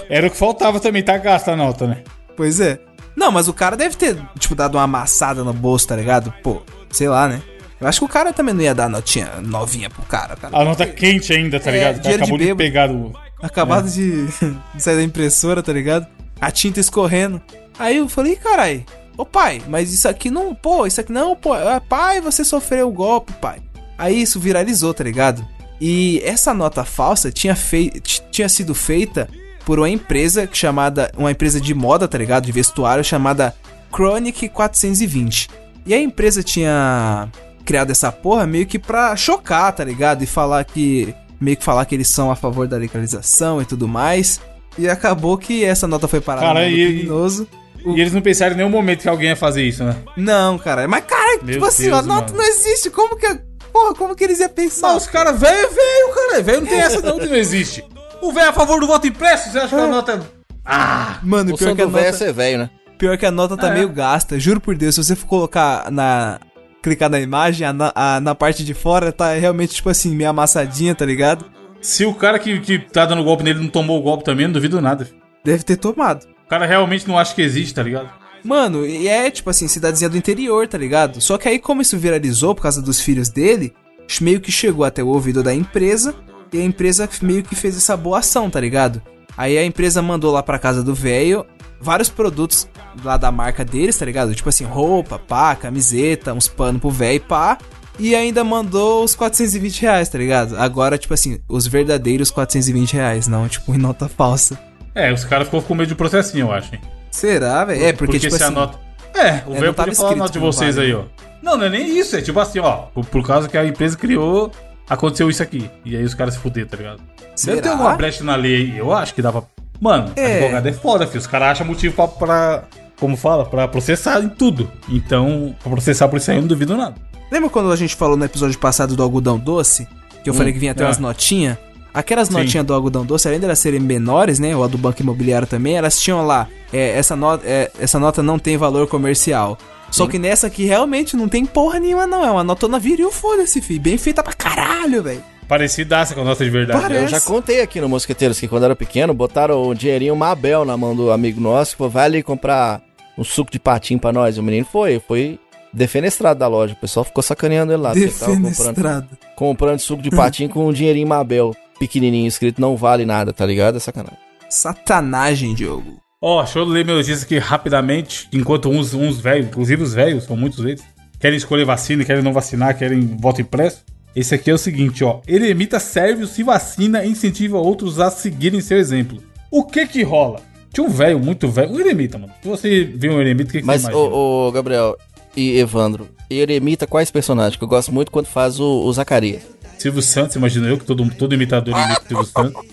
Era 0.10 0.28
o 0.28 0.32
que 0.32 0.38
faltava 0.38 0.80
também, 0.80 1.04
tá 1.04 1.18
gasta 1.18 1.52
a 1.52 1.56
nota, 1.56 1.88
né? 1.88 2.04
Pois 2.36 2.60
é. 2.60 2.80
Não, 3.16 3.32
mas 3.32 3.48
o 3.48 3.54
cara 3.54 3.76
deve 3.76 3.96
ter, 3.96 4.18
tipo, 4.40 4.56
dado 4.56 4.76
uma 4.76 4.84
amassada 4.84 5.44
no 5.44 5.54
bolso, 5.54 5.88
tá 5.88 5.96
ligado? 5.96 6.34
Pô, 6.42 6.62
sei 6.90 7.08
lá, 7.10 7.28
né? 7.28 7.42
Eu 7.80 7.88
acho 7.88 8.00
que 8.00 8.06
o 8.06 8.10
cara 8.10 8.34
também 8.34 8.54
não 8.54 8.62
ia 8.62 8.76
dar 8.76 8.90
notinha 8.90 9.30
novinha 9.42 9.90
pro 9.90 10.02
cara, 10.04 10.36
cara. 10.36 10.58
A 10.58 10.66
nota 10.66 10.86
quente 10.86 11.32
ainda, 11.34 11.60
tá 11.60 11.70
É, 11.70 11.74
ligado? 11.74 12.00
De 12.02 12.08
acabou 12.10 12.38
de, 12.38 12.44
bêbado. 12.46 12.58
pegar 12.58 12.92
o. 12.92 13.14
Acabado 13.42 13.90
de, 13.90 14.26
de 14.76 14.84
sair 14.84 14.96
da 14.98 15.04
impressora, 15.04 15.64
tá 15.64 15.72
ligado? 15.72 16.06
A 16.42 16.52
tinta 16.52 16.80
escorrendo. 16.80 17.42
Aí 17.78 17.98
eu 17.98 18.10
falei, 18.10 18.36
carai, 18.36 18.86
ô 19.18 19.26
pai, 19.26 19.62
mas 19.68 19.94
isso 19.94 20.08
aqui 20.10 20.30
não, 20.30 20.54
pô, 20.54 20.86
isso 20.86 21.00
aqui 21.00 21.12
não, 21.12 21.36
pô, 21.36 21.54
ah, 21.54 21.82
pai, 21.88 22.20
você 22.20 22.44
sofreu 22.44 22.90
o 22.90 22.92
golpe, 22.94 23.32
pai. 23.34 23.60
Aí 23.98 24.22
isso 24.22 24.40
viralizou, 24.40 24.94
tá 24.94 25.04
ligado? 25.04 25.46
E 25.80 26.22
essa 26.26 26.54
nota 26.54 26.84
falsa 26.84 27.32
tinha, 27.32 27.56
fei 27.56 27.90
tinha 28.32 28.50
sido 28.50 28.76
feita 28.76 29.30
por 29.70 29.78
uma 29.78 29.88
empresa 29.88 30.50
chamada, 30.52 31.12
uma 31.16 31.30
empresa 31.30 31.62
de 31.62 31.76
moda, 31.76 32.08
tá 32.08 32.18
ligado? 32.18 32.44
De 32.44 32.52
vestuário 32.52 33.04
chamada 33.04 33.54
Chronic 33.94 34.50
420. 34.50 35.48
E 35.86 35.94
a 35.94 36.00
empresa 36.00 36.42
tinha 36.42 37.30
criado 37.64 37.92
essa 37.92 38.12
porra 38.12 38.48
meio 38.48 38.66
que 38.66 38.80
pra 38.80 39.16
chocar, 39.16 39.72
tá 39.72 39.84
ligado? 39.84 40.24
E 40.24 40.26
falar 40.26 40.64
que. 40.64 41.14
Meio 41.40 41.56
que 41.56 41.64
falar 41.64 41.86
que 41.86 41.94
eles 41.94 42.10
são 42.10 42.32
a 42.32 42.36
favor 42.36 42.68
da 42.68 42.78
legalização 42.78 43.62
e 43.62 43.66
tudo 43.66 43.88
mais. 43.88 44.42
E 44.76 44.90
acabou 44.90 45.38
que 45.38 45.64
essa 45.64 45.88
nota 45.88 46.08
foi 46.08 46.20
parada 46.20 46.48
Cara, 46.48 46.62
no 46.62 46.76
e- 46.76 46.88
criminoso. 46.88 47.48
E 47.86 48.02
eles 48.02 48.12
não 48.12 48.22
pensaram 48.22 48.56
em 48.56 48.58
nenhum 48.58 48.72
momento 48.72 49.04
que 49.04 49.08
alguém 49.10 49.30
ia 49.30 49.36
fazer 49.36 49.62
isso, 49.62 49.84
né? 49.84 49.96
Não, 50.18 50.58
cara. 50.58 50.88
Mas, 50.88 51.06
cara, 51.06 51.44
Meu 51.44 51.54
tipo 51.54 51.66
assim, 51.68 51.84
Deus, 51.84 52.00
a 52.00 52.02
nota 52.02 52.34
não 52.34 52.44
existe. 52.44 52.90
Como 52.90 53.16
que. 53.16 53.40
Porra, 53.72 53.94
como 53.94 54.16
que 54.16 54.24
eles 54.24 54.40
iam 54.40 54.50
pensar? 54.50 54.94
Mas 54.94 55.04
os 55.04 55.08
caras, 55.08 55.40
velho, 55.40 55.70
velho, 55.70 56.16
cara. 56.16 56.42
Velho 56.42 56.62
não 56.62 56.68
tem 56.68 56.80
essa 56.80 57.02
não 57.02 57.20
que 57.20 57.28
não 57.28 57.36
existe. 57.36 57.84
O 58.22 58.32
velho 58.32 58.46
é 58.46 58.50
a 58.50 58.54
favor 58.54 58.80
do 58.80 58.88
voto 58.88 59.08
impresso, 59.08 59.50
você 59.52 59.58
acha 59.60 59.76
que 59.76 59.82
a 59.82 59.88
nota. 59.88 60.22
Ah! 60.66 61.20
Mano, 61.24 61.54
O 61.54 61.58
pior 61.58 61.70
som 61.70 61.76
que, 61.76 61.82
a 61.82 61.86
é 61.86 61.88
nota, 61.88 62.14
ser 62.14 62.34
velho, 62.34 62.58
né? 62.60 62.70
pior 62.98 63.18
que 63.18 63.26
a 63.26 63.32
nota 63.32 63.56
tá 63.58 63.70
É. 63.70 63.74
meio 63.74 63.90
gasta. 63.90 64.40
Juro 64.40 64.60
por 64.60 64.76
Deus, 64.76 64.96
se 64.96 65.04
você 65.04 65.16
for 65.16 65.26
colocar 65.28 65.90
na. 65.92 66.40
Clicar 66.82 67.10
na 67.10 67.20
imagem, 67.20 67.68
a, 67.68 67.74
na- 67.74 67.92
a- 67.94 68.20
na 68.22 68.34
parte 68.34 68.64
de 68.64 68.74
fora 68.74 69.12
tá 69.12 69.34
realmente, 69.34 69.76
tipo 69.76 69.90
assim, 69.90 70.16
meio 70.16 70.30
amassadinha, 70.30 70.96
tá 70.96 71.06
ligado? 71.06 71.46
Se 71.82 72.06
o 72.06 72.14
cara 72.14 72.40
que, 72.40 72.58
que 72.62 72.80
tá 72.80 73.06
dando 73.06 73.22
golpe 73.24 73.44
nele 73.44 73.60
não 73.60 73.68
tomou 73.68 74.00
o 74.00 74.02
golpe 74.02 74.24
também, 74.24 74.46
não 74.48 74.54
duvido 74.54 74.80
nada. 74.80 75.06
Deve 75.44 75.64
ter 75.64 75.76
tomado. 75.76 76.24
O 76.46 76.50
cara 76.50 76.66
realmente 76.66 77.06
não 77.06 77.20
acha 77.20 77.36
que 77.36 77.42
existe, 77.42 77.74
tá 77.74 77.84
ligado? 77.84 78.10
Mano, 78.46 78.86
e 78.86 79.10
é 79.10 79.30
tipo 79.30 79.50
assim, 79.50 79.68
cidadezinha 79.68 80.10
do 80.10 80.16
interior, 80.18 80.66
tá 80.70 80.78
ligado? 80.78 81.20
Só 81.20 81.38
que 81.38 81.50
aí, 81.50 81.60
como 81.60 81.82
isso 81.82 81.98
viralizou 81.98 82.56
por 82.56 82.62
causa 82.62 82.82
dos 82.82 83.02
filhos 83.02 83.28
dele, 83.28 83.74
meio 84.22 84.40
que 84.40 84.50
chegou 84.52 84.86
até 84.86 85.04
o 85.04 85.08
ouvido 85.08 85.44
da 85.44 85.54
empresa 85.54 86.16
e 86.52 86.60
a 86.60 86.64
empresa 86.64 87.10
meio 87.22 87.44
que 87.44 87.56
fez 87.56 87.78
essa 87.78 87.96
boa 87.96 88.20
ação, 88.20 88.50
tá 88.50 88.60
ligado? 88.60 89.02
Aí 89.38 89.58
a 89.58 89.64
empresa 89.64 90.02
mandou 90.02 90.32
lá 90.32 90.44
pra 90.44 90.60
casa 90.60 90.84
do 90.84 90.94
velho 90.94 91.46
vários 91.80 92.10
produtos 92.10 92.68
lá 93.04 93.18
da 93.18 93.32
marca 93.32 93.64
deles, 93.64 93.98
tá 93.98 94.06
ligado? 94.06 94.36
Tipo 94.36 94.50
assim, 94.50 94.66
roupa, 94.66 95.18
pá, 95.18 95.56
camiseta, 95.56 96.34
uns 96.34 96.48
panos 96.48 96.82
pro 96.82 96.90
velho, 96.90 97.22
pá. 97.22 97.58
E 97.98 98.16
ainda 98.16 98.44
mandou 98.44 99.04
os 99.04 99.16
420 99.16 99.82
reais, 99.82 100.10
tá 100.10 100.18
ligado? 100.18 100.58
Agora, 100.58 100.98
tipo 100.98 101.14
assim, 101.14 101.40
os 101.50 101.68
verdadeiros 101.68 102.32
420 102.32 102.94
reais, 102.94 103.28
não, 103.28 103.48
tipo, 103.48 103.74
em 103.76 103.78
nota 103.78 104.08
falsa. 104.08 104.60
É, 104.96 105.12
os 105.12 105.24
caras 105.24 105.46
ficou 105.46 105.62
com 105.62 105.76
medo 105.76 105.90
de 105.90 105.96
processinho, 105.96 106.48
eu 106.48 106.52
acho, 106.52 106.76
hein? 106.76 106.82
Será, 107.12 107.66
velho? 107.66 107.84
É, 107.84 107.94
porque, 107.94 108.20
tipo 108.20 108.36
se 108.36 108.44
assim... 108.44 108.54
a 108.54 108.56
nota. 108.56 108.80
É, 109.14 109.44
o 109.46 109.54
não 109.54 109.60
velho 109.60 109.74
podia 109.74 109.96
falar 109.96 110.14
a 110.14 110.16
nota 110.16 110.32
de 110.32 110.40
vocês 110.40 110.76
vale. 110.76 110.88
aí, 110.88 110.94
ó. 110.94 111.04
Não, 111.42 111.58
não 111.58 111.66
é 111.66 111.70
nem 111.70 111.98
isso, 111.98 112.16
é 112.16 112.22
tipo 112.22 112.40
assim, 112.40 112.60
ó. 112.60 112.88
Por, 112.94 113.06
por 113.06 113.26
causa 113.26 113.48
que 113.48 113.58
a 113.58 113.66
empresa 113.66 113.98
criou, 113.98 114.52
aconteceu 114.90 115.30
isso 115.30 115.44
aqui. 115.44 115.70
E 115.86 115.96
aí 115.96 116.04
os 116.04 116.14
caras 116.14 116.34
se 116.34 116.40
fuderam, 116.40 116.68
tá 116.68 116.78
ligado? 116.78 117.02
Será? 117.36 117.56
Deve 117.56 117.62
ter 117.68 117.70
alguma 117.70 117.96
brecha 117.96 118.24
na 118.24 118.36
lei 118.36 118.56
aí, 118.56 118.78
eu 118.78 118.92
acho 118.94 119.14
que 119.14 119.22
pra. 119.22 119.44
Mano, 119.80 120.12
É. 120.16 120.38
advogado 120.38 120.68
é 120.68 120.74
foda, 120.74 121.08
filho. 121.08 121.20
Os 121.20 121.28
caras 121.28 121.50
acham 121.50 121.68
motivo 121.68 121.96
pra, 121.96 122.08
pra. 122.08 122.64
Como 123.00 123.16
fala? 123.16 123.46
Pra 123.46 123.66
processar 123.68 124.22
em 124.22 124.28
tudo. 124.28 124.70
Então, 124.90 125.56
pra 125.64 125.72
processar 125.72 126.10
por 126.10 126.18
isso 126.18 126.30
aí, 126.32 126.38
eu 126.38 126.42
não 126.42 126.48
duvido 126.50 126.76
nada. 126.76 126.96
Lembra 127.32 127.50
quando 127.50 127.72
a 127.72 127.76
gente 127.76 127.96
falou 127.96 128.18
no 128.18 128.26
episódio 128.26 128.58
passado 128.60 128.96
do 128.96 129.02
algodão 129.04 129.38
doce? 129.38 129.88
Que 130.24 130.30
eu 130.30 130.34
falei 130.34 130.52
que 130.52 130.60
vinha 130.60 130.74
até 130.74 130.84
é. 130.84 130.86
umas 130.86 130.98
notinhas? 130.98 131.58
Aquelas 131.94 132.28
Sim. 132.28 132.34
notinhas 132.34 132.66
do 132.66 132.74
algodão 132.74 133.06
doce, 133.06 133.28
além 133.28 133.40
de 133.40 133.46
elas 133.46 133.58
serem 133.60 133.80
menores, 133.80 134.38
né? 134.38 134.54
Ou 134.56 134.64
a 134.64 134.68
do 134.68 134.78
banco 134.78 135.02
imobiliário 135.02 135.48
também, 135.48 135.78
elas 135.78 136.00
tinham 136.00 136.26
lá. 136.26 136.48
é, 136.74 136.90
essa, 136.98 137.16
nota, 137.16 137.44
é, 137.48 137.72
essa 137.80 137.98
nota 138.00 138.22
não 138.22 138.38
tem 138.38 138.58
valor 138.58 138.86
comercial. 138.88 139.58
Só 139.92 140.08
que 140.08 140.20
nessa 140.20 140.48
aqui 140.48 140.66
realmente 140.66 141.16
não 141.18 141.28
tem 141.28 141.46
porra 141.46 141.80
nenhuma, 141.80 142.06
não. 142.08 142.24
É 142.24 142.32
uma 142.32 142.44
notona 142.44 142.80
viril, 142.80 143.12
foda-se, 143.12 143.62
fi. 143.62 143.80
Bem 143.80 143.98
feita 143.98 144.24
pra 144.24 144.34
caralho, 144.34 145.04
velho. 145.04 145.24
Parecidaça 145.48 146.14
com 146.14 146.22
a 146.22 146.24
nota 146.24 146.44
de 146.44 146.50
verdade. 146.52 146.80
Parece. 146.80 147.04
Eu 147.04 147.08
já 147.08 147.22
contei 147.22 147.62
aqui 147.62 147.82
no 147.82 147.90
Mosqueteiros 147.90 148.40
que 148.40 148.48
quando 148.48 148.66
era 148.66 148.76
pequeno, 148.76 149.14
botaram 149.16 149.68
o 149.68 149.74
dinheirinho 149.74 150.16
Mabel 150.16 150.64
na 150.64 150.78
mão 150.78 150.96
do 150.96 151.12
amigo 151.12 151.42
nosso, 151.42 151.76
falou, 151.76 151.90
vai 151.92 152.06
ali 152.06 152.22
comprar 152.22 152.82
um 153.18 153.24
suco 153.24 153.52
de 153.52 153.60
patinho 153.60 154.00
pra 154.00 154.12
nós. 154.14 154.38
O 154.38 154.44
menino 154.44 154.66
foi, 154.72 155.00
foi 155.00 155.40
defenestrado 155.74 156.40
da 156.40 156.48
loja. 156.48 156.74
O 156.74 156.78
pessoal 156.78 157.04
ficou 157.04 157.24
sacaneando 157.24 157.74
ele 157.74 157.82
lá. 157.82 157.94
tava 157.94 158.06
comprando, 158.06 158.44
Defenestrado. 158.44 159.10
comprando 159.36 159.80
suco 159.80 160.04
de 160.04 160.12
patinho 160.16 160.50
com 160.50 160.68
um 160.68 160.72
dinheirinho 160.72 161.08
Mabel 161.08 161.56
pequenininho, 161.80 162.28
escrito 162.28 162.62
não 162.62 162.76
vale 162.78 163.06
nada, 163.06 163.34
tá 163.34 163.46
ligado? 163.46 163.78
É 163.78 163.80
sacanagem. 163.80 164.18
Satanagem, 164.50 165.56
Diogo. 165.56 166.00
Ó, 166.22 166.44
deixa 166.44 166.60
eu 166.60 166.66
ler 166.66 166.84
minha 166.84 166.98
notícia 166.98 167.24
aqui 167.24 167.38
rapidamente. 167.38 168.28
Enquanto 168.34 168.70
uns, 168.70 168.94
uns 168.94 169.20
velhos, 169.22 169.48
inclusive 169.48 169.82
os 169.82 169.94
velhos, 169.94 170.26
são 170.26 170.36
muitos 170.36 170.62
deles, 170.62 170.84
querem 171.18 171.38
escolher 171.38 171.64
vacina, 171.64 172.04
querem 172.04 172.22
não 172.22 172.34
vacinar, 172.34 172.78
querem 172.78 173.16
voto 173.18 173.42
impresso. 173.42 173.86
Esse 174.14 174.36
aqui 174.36 174.52
é 174.52 174.54
o 174.54 174.58
seguinte, 174.58 175.02
ó. 175.02 175.22
Eremita 175.26 175.80
serve 175.80 176.28
se 176.28 176.44
vacina 176.44 177.06
e 177.06 177.10
incentiva 177.10 177.58
outros 177.58 178.02
a 178.02 178.12
seguirem 178.12 178.60
seu 178.60 178.78
exemplo. 178.78 179.24
O 179.50 179.64
que 179.64 179.88
que 179.88 180.04
rola? 180.04 180.42
Tinha 180.74 180.86
um 180.86 180.90
velho, 180.90 181.20
muito 181.20 181.48
velho, 181.48 181.72
um 181.72 181.80
eremita, 181.80 182.18
mano. 182.18 182.34
Se 182.44 182.50
você 182.50 182.84
vê 182.84 183.10
um 183.10 183.22
eremita, 183.22 183.50
o 183.50 183.52
que, 183.54 183.62
que 183.62 183.66
Mas, 183.66 183.84
você 183.84 183.88
imagina? 183.88 184.14
ô, 184.14 184.48
ô, 184.48 184.52
Gabriel 184.52 184.98
e 185.38 185.58
Evandro, 185.58 186.10
eremita 186.30 186.86
quais 186.86 187.10
personagens? 187.10 187.56
Que 187.56 187.64
eu 187.64 187.68
gosto 187.68 187.94
muito 187.94 188.12
quando 188.12 188.26
faz 188.26 188.60
o, 188.60 188.84
o 188.84 188.92
Zacarias. 188.92 189.44
Silvio 189.78 190.02
Santos, 190.02 190.36
imagina 190.36 190.68
eu, 190.68 190.78
que 190.78 190.84
todo, 190.84 191.10
todo 191.16 191.34
imitador 191.34 191.74
imita 191.74 192.02
o 192.02 192.08
Silvio 192.08 192.26
Santos. 192.26 192.66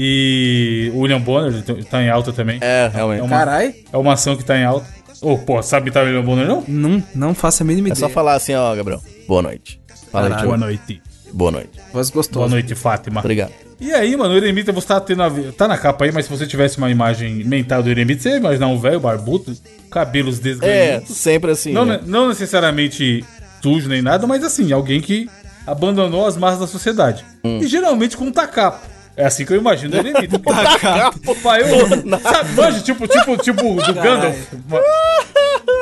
E 0.00 0.92
o 0.94 1.00
William 1.00 1.20
Bonner 1.20 1.60
tá- 1.62 1.74
tá 1.90 2.02
em 2.02 2.08
alta 2.08 2.32
também. 2.32 2.58
É, 2.60 2.88
realmente. 2.92 3.18
É 3.20 3.22
uma, 3.24 3.36
Carai, 3.38 3.74
é 3.92 3.96
uma 3.96 4.12
ação 4.12 4.36
que 4.36 4.44
tá 4.44 4.56
em 4.56 4.64
alta. 4.64 4.86
Ô, 5.20 5.36
pô, 5.36 5.60
sabe 5.60 5.86
imitar 5.86 6.04
o 6.04 6.06
William 6.06 6.22
Bonner, 6.24 6.46
não? 6.46 6.62
não, 6.68 7.02
não 7.14 7.34
faço 7.34 7.64
a 7.64 7.66
mínima 7.66 7.88
É 7.88 7.90
ideia. 7.90 8.00
só 8.06 8.08
falar 8.08 8.34
assim, 8.34 8.54
ó, 8.54 8.74
Gabriel. 8.76 9.02
Boa 9.26 9.42
noite. 9.42 9.80
Fala 10.12 10.36
aí, 10.38 10.44
Boa 10.44 10.56
noite. 10.56 11.02
Boa 11.32 11.50
noite. 11.50 11.70
Voz 11.92 12.10
Boa 12.10 12.14
gostosa. 12.22 12.48
noite, 12.48 12.74
Fátima. 12.76 13.18
Obrigado. 13.20 13.50
E 13.80 13.92
aí, 13.92 14.16
mano, 14.16 14.34
o 14.34 14.36
Eremita, 14.36 14.72
você 14.72 14.86
tá 14.86 15.00
tendo 15.00 15.22
a... 15.22 15.30
Tá 15.56 15.66
na 15.68 15.76
capa 15.76 16.04
aí, 16.04 16.12
mas 16.12 16.24
se 16.26 16.30
você 16.30 16.46
tivesse 16.46 16.78
uma 16.78 16.90
imagem 16.90 17.44
mental 17.44 17.82
do 17.82 17.90
Eremita, 17.90 18.22
você 18.22 18.28
ia 18.30 18.36
imaginar 18.36 18.68
um 18.68 18.78
velho 18.78 19.00
barbudo, 19.00 19.52
cabelos 19.90 20.38
É, 20.38 20.42
desganhados. 20.42 21.08
sempre 21.16 21.50
assim. 21.50 21.72
não, 21.72 21.84
né? 21.84 22.00
não 22.06 22.28
necessariamente 22.28 23.24
sujo 23.62 23.88
nem 23.88 24.00
nada, 24.02 24.26
mas 24.26 24.42
assim, 24.44 24.72
alguém 24.72 25.00
que 25.00 25.28
abandonou 25.66 26.26
as 26.26 26.36
massas 26.36 26.60
da 26.60 26.66
sociedade. 26.66 27.24
Hum. 27.44 27.58
E 27.60 27.66
geralmente 27.66 28.16
com 28.16 28.24
um 28.26 28.32
tacapo. 28.32 28.84
É 29.18 29.26
assim 29.26 29.44
que 29.44 29.52
eu 29.52 29.56
imagino 29.58 29.94
o 29.94 29.98
Eremita. 29.98 30.38
Tacapo. 30.38 31.34
Pai, 31.42 31.62
eu, 31.62 31.88
sabe, 32.22 32.52
manja, 32.54 32.80
tipo, 32.80 33.06
tipo, 33.08 33.36
tipo 33.36 33.62
do 33.74 33.92
Gandalf. 33.94 34.36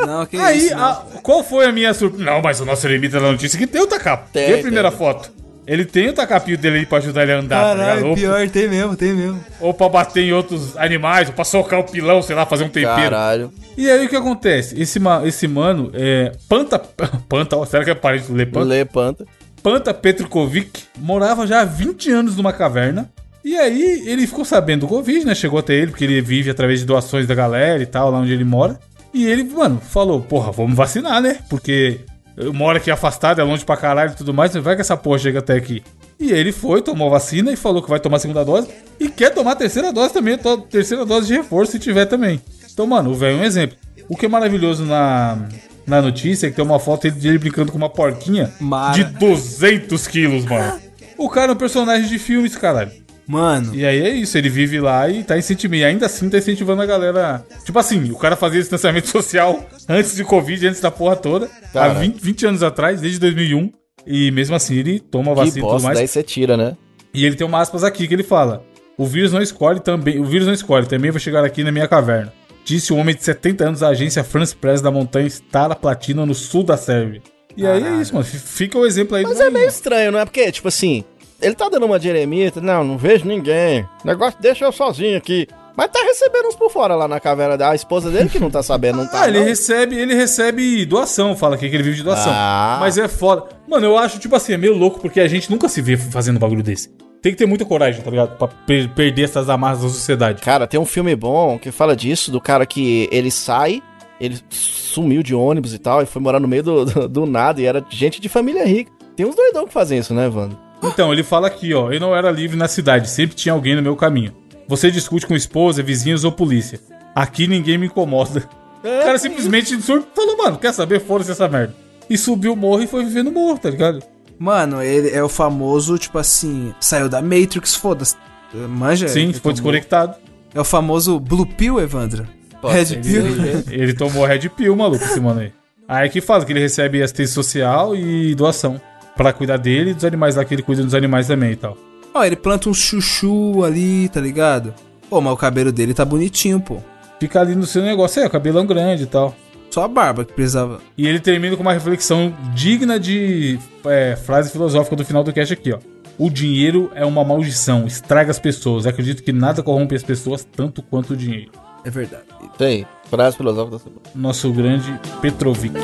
Não, 0.07 0.27
que 0.27 0.37
Aí, 0.37 0.59
isso, 0.59 0.75
não. 0.75 0.85
a- 0.85 1.05
qual 1.23 1.45
foi 1.45 1.67
a 1.67 1.73
minha 1.73 1.93
surpresa? 1.95 2.25
Não, 2.25 2.41
mas 2.43 2.61
o 2.61 2.65
nosso 2.65 2.87
Eremita 2.87 3.21
da 3.21 3.31
notícia 3.31 3.59
que 3.59 3.67
tem 3.67 3.81
o 3.83 3.87
tacapo. 3.87 4.29
Tem, 4.33 4.51
e 4.51 4.55
a 4.55 4.59
primeira 4.59 4.89
tem. 4.91 4.99
foto? 4.99 5.31
Ele 5.67 5.85
tem 5.85 6.09
o 6.09 6.13
tacapinho 6.13 6.57
dele 6.57 6.79
aí 6.79 6.87
pra 6.87 6.99
ajudar 6.99 7.25
ele 7.25 7.33
a 7.33 7.39
andar, 7.39 7.61
tá 7.63 7.73
ligado? 7.75 7.87
Caralho, 7.89 8.07
Ou- 8.09 8.15
pior, 8.15 8.49
tem 8.51 8.69
mesmo, 8.69 8.97
tem 8.97 9.13
mesmo. 9.13 9.45
ou 9.61 9.75
pra 9.75 9.89
bater 9.89 10.23
em 10.23 10.33
outros 10.33 10.77
animais, 10.77 11.29
ou 11.29 11.35
pra 11.35 11.45
socar 11.45 11.81
o 11.81 11.85
pilão, 11.85 12.23
sei 12.23 12.37
lá, 12.37 12.47
fazer 12.47 12.65
um 12.65 12.69
tempero. 12.69 12.95
Caralho. 13.11 13.53
E 13.77 13.91
aí 13.91 14.07
o 14.07 14.09
que 14.09 14.15
acontece? 14.17 14.81
Esse, 14.81 15.01
ma- 15.01 15.27
esse 15.27 15.49
mano 15.49 15.91
é. 15.93 16.33
Panta. 16.49 16.79
Panta, 17.29 17.57
ó, 17.57 17.65
será 17.67 17.85
que 17.85 17.91
é 17.91 17.95
parente 17.95 18.29
do 18.29 18.35
Lepanta? 18.35 18.65
Lê 18.67 18.85
Panta. 18.85 19.27
Panta 19.63 19.93
Petrovic 19.93 20.85
morava 20.99 21.45
já 21.47 21.61
há 21.63 21.65
20 21.65 22.11
anos 22.13 22.37
numa 22.37 22.53
caverna. 22.53 23.11
E 23.47 23.57
aí 23.57 24.03
ele 24.07 24.27
ficou 24.27 24.45
sabendo 24.45 24.81
do 24.81 24.89
Covid, 24.89 25.25
né? 25.25 25.33
Chegou 25.33 25.61
até 25.61 25.73
ele, 25.73 25.93
porque 25.93 26.03
ele 26.03 26.21
vive 26.21 26.51
através 26.51 26.81
de 26.81 26.85
doações 26.85 27.29
da 27.29 27.35
galera 27.35 27.81
e 27.81 27.87
tal, 27.87 28.11
lá 28.11 28.19
onde 28.19 28.33
ele 28.33 28.45
mora. 28.45 28.77
E 29.15 29.25
ele, 29.25 29.45
mano, 29.45 29.81
falou: 29.81 30.21
Porra, 30.21 30.51
vamos 30.51 30.75
vacinar, 30.77 31.23
né? 31.23 31.39
Porque 31.49 32.01
eu 32.37 32.53
moro 32.53 32.77
aqui 32.77 32.91
afastado, 32.91 33.41
é 33.41 33.45
longe 33.45 33.65
pra 33.65 33.77
caralho 33.77 34.11
e 34.11 34.17
tudo 34.17 34.35
mais, 34.35 34.53
vai 34.53 34.75
que 34.75 34.81
essa 34.81 34.97
porra 34.97 35.21
chega 35.21 35.39
até 35.39 35.55
aqui. 35.55 35.81
E 36.19 36.33
ele 36.33 36.51
foi, 36.51 36.83
tomou 36.83 37.09
vacina 37.09 37.53
e 37.53 37.57
falou 37.57 37.81
que 37.81 37.89
vai 37.89 38.01
tomar 38.01 38.17
a 38.17 38.19
segunda 38.19 38.45
dose. 38.45 38.67
E 38.99 39.09
quer 39.09 39.31
tomar 39.33 39.53
a 39.53 39.57
terceira 39.57 39.93
dose 39.93 40.13
também, 40.13 40.37
terceira 40.69 41.07
dose 41.07 41.29
de 41.29 41.35
reforço 41.35 41.71
se 41.71 41.79
tiver 41.79 42.07
também. 42.07 42.41
Então, 42.73 42.85
mano, 42.85 43.11
o 43.11 43.15
velho 43.15 43.39
é 43.39 43.43
um 43.43 43.45
exemplo. 43.45 43.77
O 44.09 44.17
que 44.17 44.27
é 44.27 44.29
maravilhoso 44.29 44.85
na, 44.85 45.39
na 45.87 46.03
notícia 46.03 46.49
é 46.49 46.51
que 46.51 46.57
tem 46.57 46.65
uma 46.65 46.81
foto 46.81 47.09
de 47.09 47.29
ele 47.29 47.39
brincando 47.39 47.71
com 47.71 47.79
uma 47.79 47.89
porquinha 47.89 48.53
Mara. 48.59 48.93
de 48.93 49.05
200 49.05 50.05
quilos, 50.09 50.45
mano. 50.45 50.81
O 51.19 51.31
cara 51.31 51.53
é 51.53 51.55
um 51.55 51.57
personagem 51.57 52.07
de 52.07 52.19
filmes, 52.19 52.55
caralho. 52.57 52.93
Mano, 53.27 53.75
E 53.75 53.85
aí 53.85 54.01
é 54.01 54.11
isso, 54.11 54.39
ele 54.39 54.49
vive 54.49 54.79
lá 54.81 55.09
e 55.09 55.25
tá 55.25 55.37
incentivando. 55.37 55.77
E 55.81 55.85
ainda 55.85 56.07
assim 56.07 56.31
tá 56.31 56.39
incentivando 56.39 56.81
a 56.83 56.87
galera. 56.87 57.45
Tipo 57.65 57.79
assim, 57.79 58.11
o 58.11 58.17
cara 58.17 58.37
fazia 58.37 58.61
distanciamento 58.61 59.09
social 59.11 59.65
antes 59.89 60.15
de 60.15 60.25
Covid, 60.25 60.67
antes 60.69 60.81
da 60.81 60.91
porra 60.91 61.17
toda. 61.17 61.47
Há 61.71 61.73
Cara. 61.73 61.95
20, 61.95 62.21
20 62.21 62.47
anos 62.47 62.63
atrás, 62.63 63.01
desde 63.01 63.19
2001. 63.19 63.71
E 64.07 64.31
mesmo 64.31 64.55
assim 64.55 64.77
ele 64.77 65.01
toma 65.01 65.33
Que 65.33 65.37
vacina 65.41 65.59
e 65.59 65.69
tudo 65.69 65.83
mais. 65.83 65.99
daí 65.99 66.07
você 66.07 66.23
tira, 66.23 66.57
né? 66.57 66.77
E 67.13 67.25
ele 67.25 67.35
tem 67.35 67.47
uma 67.47 67.61
aspas 67.61 67.83
aqui 67.83 68.07
que 68.07 68.15
ele 68.15 68.23
fala: 68.23 68.63
O 68.97 69.05
vírus 69.05 69.33
não 69.33 69.43
escolhe 69.43 69.81
também. 69.81 70.21
O 70.21 70.25
vírus 70.25 70.47
não 70.47 70.55
escolhe, 70.55 70.87
também 70.87 71.11
vai 71.11 71.21
chegar 71.21 71.45
aqui 71.45 71.65
na 71.65 71.73
minha 71.73 71.89
caverna. 71.89 72.33
Disse 72.65 72.93
o 72.93 72.97
homem 72.97 73.15
de 73.15 73.25
70 73.25 73.65
anos 73.65 73.81
da 73.81 73.89
agência 73.89 74.23
France 74.23 74.55
Press 74.55 74.81
da 74.81 74.91
montanha 74.91 75.29
Stara 75.29 75.75
Platina, 75.75 76.25
no 76.27 76.35
sul 76.35 76.63
da 76.63 76.77
Sérvia. 76.77 77.23
E 77.57 77.67
aí 77.67 77.83
é 77.83 78.01
isso, 78.03 78.13
mano. 78.13 78.25
Fica 78.27 78.79
o 78.79 78.85
exemplo 78.85 79.17
aí 79.17 79.23
Mas 79.23 79.39
do 79.39 79.43
é 79.45 79.51
meio 79.51 79.67
estranho, 79.67 80.13
não 80.13 80.19
é? 80.19 80.25
Porque, 80.25 80.53
tipo 80.53 80.69
assim, 80.69 81.05
ele 81.41 81.55
tá 81.55 81.69
dando 81.69 81.87
uma 81.87 81.99
de 81.99 82.09
eremita, 82.09 82.61
não, 82.61 82.83
não 82.85 82.99
vejo 82.99 83.27
ninguém. 83.27 83.87
Negócio 84.05 84.39
deixa 84.41 84.65
eu 84.65 84.73
sozinho 84.73 85.17
aqui. 85.17 85.47
Mas 85.77 85.91
tá 85.91 86.01
recebendo 86.03 86.47
uns 86.49 86.57
por 86.57 86.71
fora 86.71 86.95
lá 86.95 87.07
na 87.07 87.21
caverna 87.21 87.57
da 87.59 87.75
esposa 87.75 88.11
dele 88.11 88.31
que 88.31 88.39
não 88.39 88.51
tá 88.51 88.63
sabendo, 88.63 88.97
não 88.99 89.07
tá. 89.11 89.23
Ah, 89.23 89.29
ele 89.29 89.41
não. 89.41 89.47
recebe, 89.47 89.95
ele 89.99 90.15
recebe 90.15 90.87
doação, 90.87 91.37
fala 91.37 91.55
aqui 91.57 91.69
que 91.69 91.77
ele 91.77 91.83
vive 91.83 91.97
de 91.97 92.03
doação. 92.03 92.33
Ah. 92.35 92.79
Mas 92.81 92.97
é 92.97 93.07
foda. 93.09 93.45
Mano, 93.69 93.85
eu 93.87 93.99
acho, 93.99 94.19
tipo 94.19 94.35
assim, 94.35 94.55
é 94.55 94.57
meio 94.57 94.75
louco 94.75 94.99
porque 95.01 95.21
a 95.21 95.29
gente 95.29 95.51
nunca 95.51 95.69
se 95.69 95.83
vê 95.83 95.97
fazendo 95.97 96.37
um 96.37 96.41
bagulho 96.41 96.63
desse. 96.63 96.89
Tem 97.21 97.33
que 97.33 97.39
ter 97.39 97.47
muita 97.47 97.65
coragem, 97.65 98.01
tá 98.03 98.11
ligado? 98.11 98.37
Pra 98.39 98.49
per- 98.49 98.89
perder 98.95 99.25
essas 99.25 99.51
amarras 99.51 99.83
da 99.83 99.89
sociedade. 99.89 100.41
Cara, 100.43 100.67
tem 100.67 100.81
um 100.81 100.85
filme 100.87 101.15
bom 101.15 101.59
que 101.59 101.71
fala 101.71 101.95
disso, 101.97 102.31
do 102.31 102.41
cara 102.41 102.65
que 102.65 103.09
ele 103.13 103.31
sai 103.31 103.83
ele 104.19 104.39
sumiu 104.49 105.23
de 105.23 105.35
ônibus 105.35 105.75
e 105.75 105.79
tal, 105.79 106.01
e 106.03 106.07
foi 106.07 106.23
morar 106.23 106.41
no 106.41 106.49
meio 106.49 106.63
do, 106.63 106.85
do, 106.87 107.07
do 107.09 107.27
nada, 107.27 107.61
e 107.61 107.67
era 107.67 107.85
gente 107.91 108.19
de 108.19 108.31
família 108.31 108.65
rica. 108.65 108.91
Tem 109.15 109.27
uns 109.27 109.35
doidão 109.37 109.67
que 109.67 109.73
fazem 109.75 109.99
isso, 109.99 110.15
né, 110.15 110.25
Evandro? 110.25 110.57
Então, 110.83 111.13
ele 111.13 111.23
fala 111.23 111.47
aqui, 111.47 111.73
ó. 111.75 111.91
Eu 111.91 112.01
não 112.01 112.15
era 112.15 112.31
livre 112.31 112.57
na 112.57 112.69
cidade, 112.69 113.09
sempre 113.11 113.35
tinha 113.37 113.53
alguém 113.53 113.75
no 113.75 113.83
meu 113.83 113.97
caminho. 113.97 114.33
Você 114.69 114.91
discute 114.91 115.27
com 115.27 115.35
esposa, 115.35 115.83
vizinhos 115.83 116.25
ou 116.25 116.33
polícia. 116.33 116.79
Aqui 117.15 117.47
ninguém 117.47 117.79
me 117.79 117.87
incomoda. 117.87 118.49
O 118.85 119.05
cara 119.05 119.19
simplesmente 119.19 119.77
falou, 119.81 120.37
mano, 120.37 120.59
quer 120.59 120.73
saber? 120.73 121.01
Foda-se 121.01 121.31
essa 121.33 121.49
merda. 121.49 121.75
E 122.09 122.17
subiu 122.17 122.53
o 122.53 122.57
morro 122.57 122.83
e 122.83 122.87
foi 122.87 123.05
viver 123.05 123.23
no 123.25 123.33
morro, 123.33 123.59
tá 123.59 123.71
ligado? 123.71 124.01
Mano, 124.39 124.83
ele 124.83 125.11
é 125.11 125.23
o 125.23 125.29
famoso, 125.29 125.99
tipo 125.99 126.19
assim, 126.19 126.75
saiu 126.79 127.09
da 127.09 127.23
Matrix, 127.23 127.75
foda-se. 127.75 128.15
Manja? 128.55 129.09
Sim, 129.09 129.23
ele 129.25 129.33
foi 129.33 129.41
tomou- 129.41 129.55
desconectado. 129.55 130.15
É 130.55 130.61
o 130.61 130.65
famoso 130.65 131.19
Blue 131.19 131.47
Pill, 131.47 131.81
Evandro. 131.81 132.27
Red 132.63 132.87
ser 132.87 133.01
Pill. 133.01 133.27
isso 133.29 133.41
aí, 133.43 133.65
Ele 133.81 133.95
tomou 133.95 134.25
Red 134.25 134.49
Pill, 134.51 134.75
maluco, 134.77 135.05
esse 135.05 135.21
mano 135.21 135.41
aí. 135.41 135.53
Aí 135.89 136.09
que 136.09 136.21
fala 136.21 136.45
que 136.45 136.53
ele 136.53 136.61
recebe 136.61 137.03
assistência 137.03 137.35
social 137.35 137.95
e 137.95 138.35
doação. 138.35 138.81
Pra 139.17 139.33
cuidar 139.33 139.57
dele 139.57 139.91
e 139.91 139.95
dos 139.95 140.05
animais 140.05 140.37
lá, 140.37 140.45
que 140.45 140.55
ele 140.55 140.63
cuida 140.63 140.83
dos 140.83 140.95
animais 140.95 141.27
também 141.27 141.53
e 141.53 141.57
tal. 141.57 141.77
Ó, 142.15 142.25
ele 142.25 142.37
planta 142.37 142.69
um 142.69 142.75
chuchu 142.75 143.65
ali, 143.65 144.09
tá 144.09 144.21
ligado? 144.21 144.75
Pô, 145.09 145.21
mas 145.21 145.33
o 145.33 145.37
cabelo 145.37 145.73
dele 145.73 145.95
tá 145.95 146.05
bonitinho, 146.05 146.61
pô. 146.61 146.79
Fica 147.21 147.41
ali 147.41 147.55
no 147.55 147.65
seu 147.65 147.83
negócio, 147.83 148.23
é, 148.23 148.27
o 148.27 148.31
cabelão 148.31 148.67
grande 148.67 149.05
e 149.05 149.07
tal. 149.07 149.35
Só 149.71 149.85
a 149.85 149.89
barba 149.89 150.25
que 150.25 150.33
precisava. 150.33 150.81
E 150.97 151.07
ele 151.07 151.21
termina 151.21 151.57
com 151.57 151.63
uma 151.63 151.73
reflexão 151.73 152.35
digna 152.55 152.99
de 152.99 153.59
é, 153.85 154.17
frase 154.17 154.51
filosófica 154.51 154.97
do 154.97 155.05
final 155.05 155.23
do 155.23 155.33
cast 155.33 155.53
aqui, 155.53 155.73
ó. 155.73 155.79
O 156.19 156.31
dinheiro 156.31 156.91
é 156.95 157.05
uma 157.05 157.23
maldição, 157.23 157.87
estraga 157.87 158.31
as 158.31 158.39
pessoas. 158.39 158.87
Acredito 158.87 159.23
que 159.23 159.33
nada 159.33 159.63
corrompe 159.63 159.95
as 159.95 160.03
pessoas 160.03 160.45
tanto 160.45 160.83
quanto 160.83 161.13
o 161.13 161.17
dinheiro. 161.17 161.53
É 161.85 161.91
verdade. 161.91 162.25
Aí, 162.59 162.87
frase 163.11 163.37
filosófica 163.37 163.77
da 163.77 163.83
semana. 163.83 164.03
Nosso 164.15 164.51
grande 164.53 164.99
Petrovic. 165.21 165.75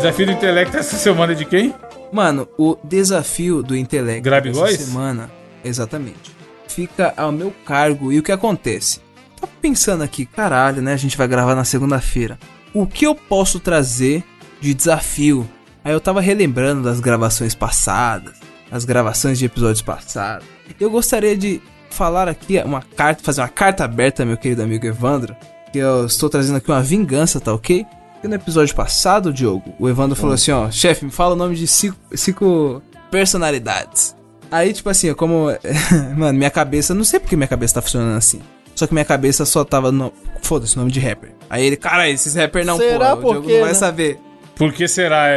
Desafio 0.00 0.24
do 0.24 0.32
intelecto 0.32 0.76
essa 0.78 0.96
semana 0.96 1.32
é 1.32 1.34
de 1.34 1.44
quem? 1.44 1.74
Mano, 2.10 2.48
o 2.56 2.74
desafio 2.82 3.62
do 3.62 3.76
intelecto 3.76 4.22
Grab 4.22 4.44
dessa 4.48 4.58
Góis? 4.58 4.80
semana, 4.80 5.30
exatamente, 5.62 6.34
fica 6.66 7.12
ao 7.18 7.30
meu 7.30 7.52
cargo. 7.66 8.10
E 8.10 8.18
o 8.18 8.22
que 8.22 8.32
acontece? 8.32 9.00
Tava 9.38 9.52
pensando 9.60 10.02
aqui, 10.02 10.24
caralho, 10.24 10.80
né? 10.80 10.94
A 10.94 10.96
gente 10.96 11.18
vai 11.18 11.28
gravar 11.28 11.54
na 11.54 11.64
segunda-feira. 11.64 12.38
O 12.72 12.86
que 12.86 13.06
eu 13.06 13.14
posso 13.14 13.60
trazer 13.60 14.24
de 14.58 14.72
desafio? 14.72 15.46
Aí 15.84 15.92
eu 15.92 16.00
tava 16.00 16.22
relembrando 16.22 16.82
das 16.82 16.98
gravações 16.98 17.54
passadas, 17.54 18.36
as 18.70 18.86
gravações 18.86 19.38
de 19.38 19.44
episódios 19.44 19.82
passados. 19.82 20.46
Eu 20.80 20.88
gostaria 20.90 21.36
de 21.36 21.60
falar 21.90 22.26
aqui 22.26 22.56
uma 22.64 22.80
carta, 22.80 23.22
fazer 23.22 23.42
uma 23.42 23.48
carta 23.48 23.84
aberta, 23.84 24.24
meu 24.24 24.38
querido 24.38 24.62
amigo 24.62 24.86
Evandro, 24.86 25.36
que 25.70 25.78
eu 25.78 26.06
estou 26.06 26.30
trazendo 26.30 26.56
aqui 26.56 26.70
uma 26.70 26.82
vingança, 26.82 27.38
tá 27.38 27.52
ok? 27.52 27.84
Porque 28.20 28.28
no 28.28 28.34
episódio 28.34 28.74
passado, 28.74 29.32
Diogo, 29.32 29.74
o 29.78 29.88
Evandro 29.88 30.14
falou 30.14 30.34
assim, 30.34 30.50
ó, 30.50 30.70
chefe, 30.70 31.06
me 31.06 31.10
fala 31.10 31.32
o 31.32 31.36
nome 31.36 31.56
de 31.56 31.66
cinco, 31.66 31.96
cinco 32.12 32.82
personalidades. 33.10 34.14
Aí, 34.50 34.74
tipo 34.74 34.90
assim, 34.90 35.14
como. 35.14 35.46
Mano, 36.14 36.36
minha 36.36 36.50
cabeça. 36.50 36.92
Não 36.94 37.02
sei 37.02 37.18
porque 37.18 37.34
minha 37.34 37.48
cabeça 37.48 37.74
tá 37.74 37.82
funcionando 37.82 38.18
assim. 38.18 38.42
Só 38.74 38.86
que 38.86 38.92
minha 38.92 39.06
cabeça 39.06 39.46
só 39.46 39.64
tava 39.64 39.90
no. 39.90 40.12
Foda-se, 40.42 40.76
nome 40.76 40.92
de 40.92 41.00
rapper. 41.00 41.32
Aí 41.48 41.64
ele, 41.64 41.76
cara, 41.78 42.10
esses 42.10 42.34
rapper 42.34 42.66
não, 42.66 42.76
Será 42.76 43.16
pô. 43.16 43.22
por 43.22 43.36
O 43.38 43.42
não 43.42 43.60
vai 43.60 43.68
né? 43.68 43.74
saber. 43.74 44.18
Por 44.54 44.70
que 44.70 44.86
será, 44.86 45.30
é? 45.30 45.36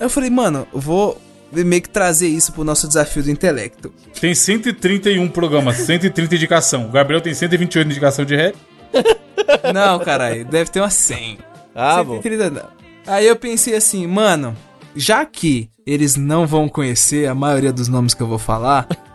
Aí 0.00 0.06
eu 0.06 0.08
falei, 0.08 0.30
mano, 0.30 0.66
eu 0.72 0.80
vou 0.80 1.20
meio 1.52 1.82
que 1.82 1.90
trazer 1.90 2.28
isso 2.28 2.50
pro 2.52 2.64
nosso 2.64 2.88
desafio 2.88 3.22
do 3.22 3.30
intelecto. 3.30 3.92
Tem 4.18 4.34
131 4.34 5.28
programas, 5.28 5.76
130 5.76 6.34
indicação. 6.34 6.86
O 6.86 6.90
Gabriel 6.90 7.20
tem 7.20 7.34
128 7.34 7.86
indicação 7.90 8.24
de 8.24 8.36
rap. 8.36 8.56
Não, 9.74 9.98
caralho, 9.98 10.46
deve 10.46 10.70
ter 10.70 10.80
umas 10.80 10.94
100. 10.94 11.51
Ah, 11.74 12.02
bom. 12.02 12.14
130 12.22 12.50
não. 12.50 12.68
Aí 13.06 13.26
eu 13.26 13.36
pensei 13.36 13.74
assim, 13.74 14.06
mano, 14.06 14.56
já 14.94 15.24
que 15.24 15.68
eles 15.86 16.16
não 16.16 16.46
vão 16.46 16.68
conhecer 16.68 17.28
a 17.28 17.34
maioria 17.34 17.72
dos 17.72 17.88
nomes 17.88 18.14
que 18.14 18.22
eu 18.22 18.26
vou 18.26 18.38
falar, 18.38 18.86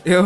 eu 0.04 0.24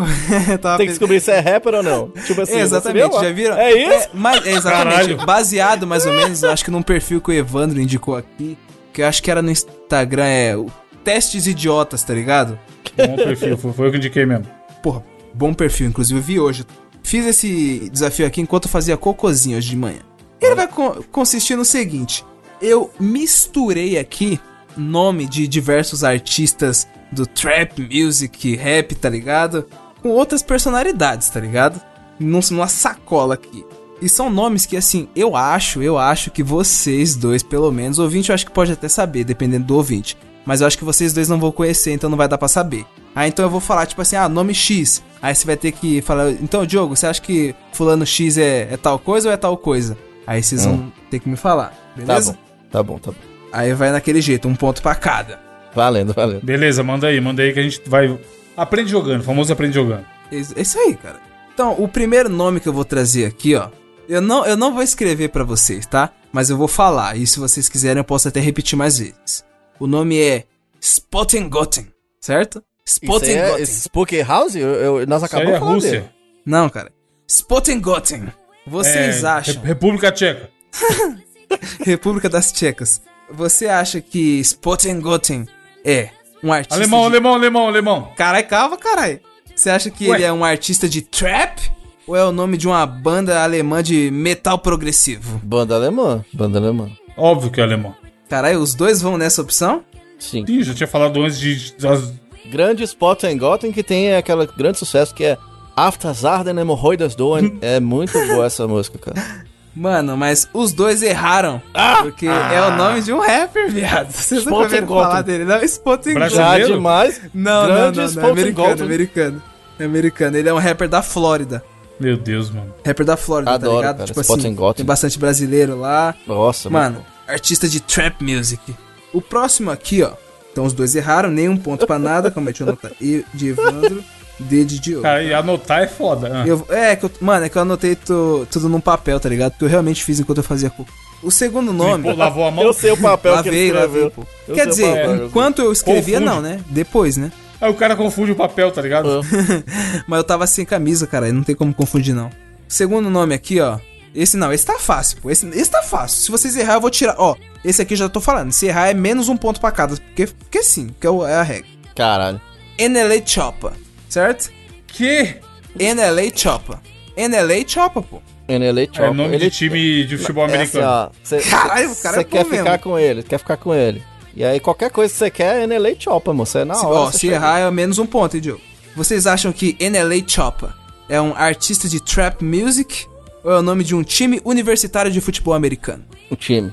tava 0.60 0.78
Tem 0.78 0.86
que 0.86 0.92
descobrir 0.92 1.20
se 1.20 1.30
é 1.30 1.40
rapper 1.40 1.74
ou 1.74 1.82
não. 1.82 2.08
Tipo 2.26 2.42
assim, 2.42 2.54
É, 2.54 2.60
exatamente, 2.60 3.12
já 3.12 3.32
viram? 3.32 3.56
É 3.56 3.72
isso? 3.72 4.08
mas, 4.14 4.46
é, 4.46 4.50
exatamente. 4.54 4.94
Caralho. 4.94 5.26
Baseado 5.26 5.86
mais 5.86 6.06
ou 6.06 6.12
menos, 6.12 6.44
acho 6.44 6.64
que 6.64 6.70
num 6.70 6.82
perfil 6.82 7.20
que 7.20 7.30
o 7.30 7.32
Evandro 7.32 7.80
indicou 7.80 8.16
aqui, 8.16 8.56
que 8.92 9.02
eu 9.02 9.06
acho 9.06 9.22
que 9.22 9.30
era 9.30 9.42
no 9.42 9.50
Instagram, 9.50 10.26
é 10.26 10.56
o 10.56 10.66
Testes 11.02 11.46
Idiotas, 11.46 12.02
tá 12.02 12.14
ligado? 12.14 12.58
Bom 12.96 13.16
perfil, 13.16 13.58
foi, 13.58 13.72
foi 13.72 13.86
eu 13.88 13.90
que 13.90 13.96
indiquei 13.98 14.24
mesmo. 14.24 14.46
Porra, 14.82 15.02
bom 15.32 15.52
perfil, 15.52 15.88
inclusive 15.88 16.18
eu 16.18 16.22
vi 16.22 16.40
hoje. 16.40 16.64
Fiz 17.02 17.26
esse 17.26 17.88
desafio 17.90 18.26
aqui 18.26 18.40
enquanto 18.40 18.64
eu 18.64 18.70
fazia 18.70 18.96
cocôzinho 18.96 19.58
hoje 19.58 19.70
de 19.70 19.76
manhã. 19.76 20.00
Ele 20.46 20.54
vai 20.54 20.68
co- 20.68 21.04
consistir 21.11 21.57
no 21.57 21.64
seguinte: 21.64 22.24
eu 22.61 22.90
misturei 23.00 23.98
aqui 23.98 24.38
nome 24.76 25.26
de 25.26 25.46
diversos 25.48 26.02
artistas 26.04 26.87
do 27.12 27.26
trap 27.26 27.80
music, 27.83 28.57
rap, 28.57 28.94
tá 28.94 29.09
ligado? 29.09 29.66
Com 30.02 30.09
outras 30.11 30.42
personalidades, 30.42 31.28
tá 31.30 31.40
ligado? 31.40 31.80
Num- 32.18 32.40
Numa 32.50 32.68
sacola 32.68 33.35
aqui. 33.35 33.64
E 34.02 34.09
são 34.09 34.28
nomes 34.28 34.66
que, 34.66 34.76
assim, 34.76 35.09
eu 35.14 35.37
acho, 35.37 35.80
eu 35.83 35.96
acho 35.96 36.30
que 36.30 36.42
vocês 36.42 37.14
dois, 37.16 37.42
pelo 37.42 37.70
menos, 37.70 37.98
ouvinte, 37.98 38.28
eu 38.30 38.35
acho 38.35 38.44
que 38.44 38.52
pode 38.52 38.72
até 38.72 38.88
saber, 38.88 39.24
dependendo 39.24 39.64
do 39.66 39.76
ouvinte. 39.76 40.16
Mas 40.44 40.61
eu 40.61 40.66
acho 40.66 40.76
que 40.76 40.85
vocês 40.85 41.12
dois 41.14 41.28
não 41.28 41.38
vão 41.40 41.50
conhecer, 41.52 41.92
então 41.92 42.11
não 42.11 42.18
vai 42.18 42.28
dar 42.28 42.37
pra 42.37 42.48
saber. 42.48 42.85
Aí 43.14 43.28
então 43.28 43.44
eu 43.44 43.50
vou 43.50 43.61
falar, 43.61 43.87
tipo 43.87 44.02
assim, 44.02 44.16
ah, 44.16 44.28
nome 44.28 44.52
X. 44.52 45.02
Aí 45.22 45.35
você 45.35 45.46
vai 45.46 45.57
ter 45.57 45.72
que 45.72 46.02
falar, 46.02 46.33
então, 46.33 46.66
Diogo, 46.66 46.94
você 46.94 47.07
acha 47.07 47.22
que 47.22 47.54
fulano 47.72 48.04
X 48.04 48.37
é, 48.37 48.68
é 48.72 48.76
tal 48.76 48.98
coisa 48.98 49.28
ou 49.28 49.33
é 49.33 49.37
tal 49.38 49.57
coisa? 49.57 49.96
Aí 50.26 50.42
vocês 50.42 50.64
vão 50.64 50.92
ter 51.10 51.18
que 51.20 51.28
me 51.28 51.37
falar, 51.37 51.68
Tá 51.70 51.76
beleza? 51.96 52.32
bom, 52.32 52.38
tá 52.70 52.82
bom, 52.82 52.98
tá 52.98 53.10
bom. 53.12 53.18
Aí 53.52 53.72
vai 53.74 53.90
naquele 53.92 54.20
jeito, 54.20 54.48
um 54.48 54.54
ponto 54.54 54.82
pra 54.82 54.94
cada. 54.94 55.38
Valendo, 55.74 56.12
valendo. 56.12 56.44
Beleza, 56.44 56.82
manda 56.82 57.06
aí, 57.08 57.20
manda 57.20 57.42
aí 57.42 57.52
que 57.52 57.60
a 57.60 57.62
gente 57.62 57.82
vai. 57.87 58.18
Aprende 58.56 58.90
jogando, 58.90 59.22
famoso 59.24 59.52
aprende 59.52 59.74
jogando. 59.74 60.04
É 60.32 60.37
isso 60.37 60.78
é 60.78 60.82
aí, 60.82 60.94
cara. 60.96 61.20
Então, 61.52 61.74
o 61.80 61.87
primeiro 61.87 62.28
nome 62.28 62.58
que 62.60 62.68
eu 62.68 62.72
vou 62.72 62.84
trazer 62.84 63.26
aqui, 63.26 63.54
ó. 63.54 63.68
Eu 64.08 64.20
não, 64.20 64.44
eu 64.44 64.56
não 64.56 64.74
vou 64.74 64.82
escrever 64.82 65.28
pra 65.30 65.44
vocês, 65.44 65.87
tá? 65.87 66.10
Mas 66.32 66.50
eu 66.50 66.56
vou 66.56 66.68
falar. 66.68 67.16
E 67.16 67.26
se 67.26 67.38
vocês 67.38 67.68
quiserem, 67.68 67.98
eu 68.00 68.04
posso 68.04 68.28
até 68.28 68.40
repetir 68.40 68.76
mais 68.76 68.98
vezes. 68.98 69.44
O 69.78 69.87
nome 69.87 70.20
é 70.20 70.44
Spottengotten, 70.80 71.87
certo? 72.20 72.62
Isso 72.87 72.98
aí 73.02 73.08
Spottengotten. 73.08 73.62
é 73.62 73.66
Spooky 73.66 74.22
House? 74.22 74.56
Eu, 74.56 74.68
eu- 75.00 75.06
nós 75.06 75.22
acabamos 75.22 75.54
é 75.54 75.58
falando 75.58 75.74
Rússia. 75.74 75.90
dele. 75.92 76.10
Não, 76.44 76.68
cara. 76.68 76.90
Spottengotten. 77.26 78.26
Vocês 78.66 79.22
É, 79.22 79.27
acham? 79.27 79.61
Re- 79.62 79.68
República 79.68 80.11
Tcheca. 80.12 80.50
República 81.85 82.29
das 82.29 82.53
Tchecas. 82.53 83.03
Você 83.31 83.66
acha 83.66 84.00
que 84.00 84.40
Spottengotten 84.42 85.46
é 85.85 86.11
um 86.42 86.53
artista 86.53 86.74
Alemão, 86.77 87.00
de... 87.03 87.07
alemão, 87.07 87.35
alemão, 87.35 87.66
alemão. 87.68 88.09
Carai, 88.16 88.42
calma, 88.42 88.77
carai. 88.77 89.20
Você 89.55 89.70
acha 89.70 89.90
que 89.90 90.09
Ué. 90.09 90.16
ele 90.16 90.24
é 90.24 90.33
um 90.33 90.44
artista 90.44 90.88
de 90.88 91.00
trap? 91.00 91.70
Ou 92.07 92.14
é 92.16 92.24
o 92.24 92.33
nome 92.33 92.57
de 92.59 92.66
uma 92.66 92.85
banda 92.85 93.42
alemã 93.42 93.83
de 93.83 94.11
metal 94.11 94.59
progressivo? 94.59 95.40
Banda 95.42 95.74
alemã. 95.74 96.22
Banda 96.33 96.59
alemã. 96.59 96.90
Óbvio 97.16 97.50
que 97.50 97.61
é 97.61 97.64
alemão. 97.64 97.94
Carai, 98.29 98.57
os 98.57 98.74
dois 98.74 99.00
vão 99.00 99.16
nessa 99.16 99.40
opção? 99.40 99.83
Sim. 100.18 100.44
Sim, 100.46 100.62
já 100.62 100.74
tinha 100.74 100.87
falado 100.87 101.22
antes 101.22 101.38
de. 101.38 101.72
das- 101.79 102.12
Grande 102.46 102.83
spot 102.85 103.22
em 103.24 103.38
Gotham 103.38 103.72
que 103.72 103.83
tem 103.83 104.14
aquele 104.14 104.46
grande 104.46 104.79
sucesso 104.79 105.14
que 105.14 105.24
é 105.24 105.38
After 105.76 106.12
Zarden 106.12 106.58
Hemorroidas 106.58 107.14
Doen. 107.14 107.58
é 107.60 107.80
muito 107.80 108.12
boa 108.28 108.46
essa 108.46 108.66
música, 108.66 108.98
cara. 108.98 109.44
Mano, 109.74 110.16
mas 110.16 110.48
os 110.54 110.72
dois 110.72 111.02
erraram. 111.02 111.60
porque 112.02 112.26
é 112.26 112.62
o 112.62 112.76
nome 112.76 113.02
de 113.02 113.12
um 113.12 113.18
rapper, 113.18 113.70
viado. 113.70 114.12
Vocês 114.12 114.44
nunca 114.44 114.58
ouviram 114.58 114.87
falar 114.87 115.22
dele, 115.22 115.44
não? 115.44 115.60
Spottengotten. 115.64 116.14
Brasileiro? 116.14 116.68
Já 116.68 116.74
demais. 116.74 117.20
Não, 117.34 117.68
não, 117.68 117.92
não, 117.92 118.06
não. 118.12 118.22
É 118.22 118.30
americano, 118.30 118.84
americano. 118.84 119.42
É 119.78 119.84
americano. 119.84 120.37
Ele 120.37 120.48
é 120.48 120.54
um 120.54 120.58
rapper 120.58 120.88
da 120.88 121.02
Flórida. 121.02 121.64
Meu 121.98 122.16
Deus, 122.16 122.50
mano. 122.50 122.72
Rapper 122.87 123.06
da 123.06 123.16
Flórida, 123.16 123.52
Adoro, 123.52 123.72
tá 123.72 123.76
ligado? 123.78 123.96
cara, 123.96 124.06
tipo 124.06 124.20
Spottengotten. 124.20 124.68
assim, 124.68 124.76
tem 124.76 124.87
bastante 124.87 125.18
brasileiro 125.18 125.78
lá. 125.78 126.14
Nossa, 126.26 126.70
Mano, 126.70 127.04
artista 127.26 127.68
de 127.68 127.80
trap 127.80 128.22
music. 128.22 128.74
O 129.12 129.20
próximo 129.20 129.70
aqui, 129.70 130.02
ó. 130.02 130.12
Então 130.52 130.64
os 130.64 130.72
dois 130.72 130.94
erraram, 130.94 131.31
nenhum 131.31 131.56
ponto 131.56 131.85
pra 131.85 131.98
nada. 131.98 132.31
Como 132.31 132.48
é 132.48 132.52
que 132.52 132.62
eu? 132.62 132.79
E 133.00 133.25
de 133.35 133.48
Evandro, 133.48 134.04
D 134.38 134.64
de 134.64 134.78
Diogo. 134.78 135.02
Cara, 135.02 135.22
e 135.22 135.32
anotar 135.32 135.82
é 135.82 135.87
foda. 135.87 136.30
Ah. 136.42 136.46
Eu- 136.46 136.66
é, 136.70 136.96
que 136.96 137.04
eu, 137.06 137.10
mano, 137.20 137.46
é 137.46 137.48
que 137.48 137.56
eu 137.56 137.62
anotei 137.62 137.94
tu- 137.94 138.46
tudo 138.50 138.68
num 138.68 138.80
papel, 138.80 139.18
tá 139.20 139.28
ligado? 139.28 139.52
Porque 139.52 139.64
eu 139.64 139.68
realmente 139.68 140.02
fiz 140.04 140.18
enquanto 140.20 140.38
eu 140.38 140.44
fazia 140.44 140.70
cu. 140.70 140.87
O 141.22 141.30
segundo 141.30 141.72
nome. 141.72 142.04
Pô, 142.10 142.14
lavou 142.16 142.46
a 142.46 142.50
mão. 142.50 142.64
Eu 142.64 142.72
sei 142.72 142.90
o 142.90 142.96
papel 142.96 143.32
que 143.32 143.37
lavei, 143.48 143.60
ele 143.68 143.72
lavei, 143.72 143.87
escreveu. 144.06 144.10
pô. 144.10 144.24
Eu 144.48 144.54
Quer 144.54 144.66
dizer, 144.66 144.87
papel, 144.88 145.26
enquanto 145.26 145.62
eu 145.62 145.72
escrevia, 145.72 146.18
Confunde. 146.20 146.35
não, 146.37 146.42
né? 146.42 146.60
Depois, 146.68 147.16
né? 147.16 147.32
Aí 147.60 147.70
o 147.70 147.74
cara 147.74 147.96
confunde 147.96 148.32
o 148.32 148.37
papel, 148.37 148.70
tá 148.70 148.82
ligado? 148.82 149.08
Ah. 149.08 149.22
Mas 150.06 150.18
eu 150.18 150.24
tava 150.24 150.46
sem 150.46 150.64
camisa, 150.66 151.06
cara. 151.06 151.32
Não 151.32 151.42
tem 151.42 151.54
como 151.54 151.72
confundir, 151.72 152.14
não. 152.14 152.26
O 152.26 152.30
segundo 152.68 153.08
nome 153.08 153.35
aqui, 153.35 153.60
ó. 153.60 153.78
Esse 154.14 154.37
não, 154.37 154.52
esse 154.52 154.64
tá 154.66 154.78
fácil, 154.78 155.18
pô. 155.22 155.30
Esse, 155.30 155.46
esse 155.48 155.70
tá 155.70 155.82
fácil. 155.82 156.18
Se 156.22 156.30
vocês 156.30 156.54
errar, 156.56 156.74
eu 156.74 156.80
vou 156.80 156.90
tirar. 156.90 157.14
Ó, 157.18 157.35
esse 157.64 157.80
aqui 157.80 157.94
eu 157.94 157.98
já 157.98 158.08
tô 158.08 158.20
falando. 158.20 158.52
Se 158.52 158.66
errar 158.66 158.88
é 158.88 158.94
menos 158.94 159.28
um 159.28 159.37
ponto 159.37 159.60
pra 159.60 159.70
cada. 159.72 159.96
Porque, 159.96 160.26
porque 160.26 160.62
sim, 160.62 160.90
que 161.00 161.06
é 161.06 161.10
o- 161.10 161.26
é 161.26 161.35
a 161.37 161.42
regra. 161.42 161.66
Caralho. 161.96 162.40
NLA 162.78 163.22
Choppa, 163.24 163.72
certo? 164.15 164.50
Que? 164.87 165.37
NLA 165.77 166.31
Choppa. 166.35 166.81
NLA 167.17 167.67
Choppa, 167.67 168.00
pô. 168.00 168.23
NLA 168.48 168.83
É 168.83 168.87
Chopper. 168.87 169.12
nome 169.15 169.38
de 169.38 169.50
time 169.50 170.04
de 170.04 170.17
futebol 170.19 170.44
É 170.44 170.46
assim, 170.46 170.54
americano. 170.79 170.87
ó, 170.87 171.10
cê, 171.23 171.40
Caralho, 171.40 171.90
o 171.90 171.96
cara 171.96 172.15
Você 172.17 172.21
é 172.21 172.25
quer 172.25 172.44
bom 172.44 172.50
ficar 172.50 172.62
mesmo. 172.65 172.79
com 172.79 172.98
ele, 172.98 173.23
quer 173.23 173.38
ficar 173.38 173.56
com 173.56 173.75
ele. 173.75 174.02
E 174.37 174.44
aí 174.44 174.60
qualquer 174.60 174.90
coisa 174.90 175.12
que 175.12 175.19
você 175.19 175.31
quer 175.31 175.62
é 175.62 175.67
NLA 175.67 175.94
Chopper, 175.98 176.33
moço. 176.35 176.52
Você 176.52 176.58
é 176.60 176.65
na 176.65 176.75
Se, 176.75 176.87
hora. 176.87 176.94
ó, 176.98 177.06
você 177.06 177.12
se 177.12 177.19
chega. 177.23 177.35
errar 177.37 177.58
é 177.60 177.71
menos 177.71 177.98
um 177.98 178.06
ponto, 178.06 178.35
hein, 178.37 178.40
Diogo? 178.40 178.60
Vocês 178.96 179.27
acham 179.27 179.50
que 179.52 179.77
NLA 179.81 180.23
Choppa 180.29 180.75
é 181.08 181.21
um 181.21 181.35
artista 181.35 181.88
de 181.88 182.00
trap 182.00 182.42
music 182.44 183.06
ou 183.42 183.50
é 183.52 183.58
o 183.58 183.62
nome 183.62 183.83
de 183.83 183.94
um 183.94 184.02
time 184.04 184.40
universitário 184.44 185.10
de 185.10 185.21
futebol 185.21 185.54
americano? 185.54 186.04
O 186.31 186.37
time. 186.37 186.73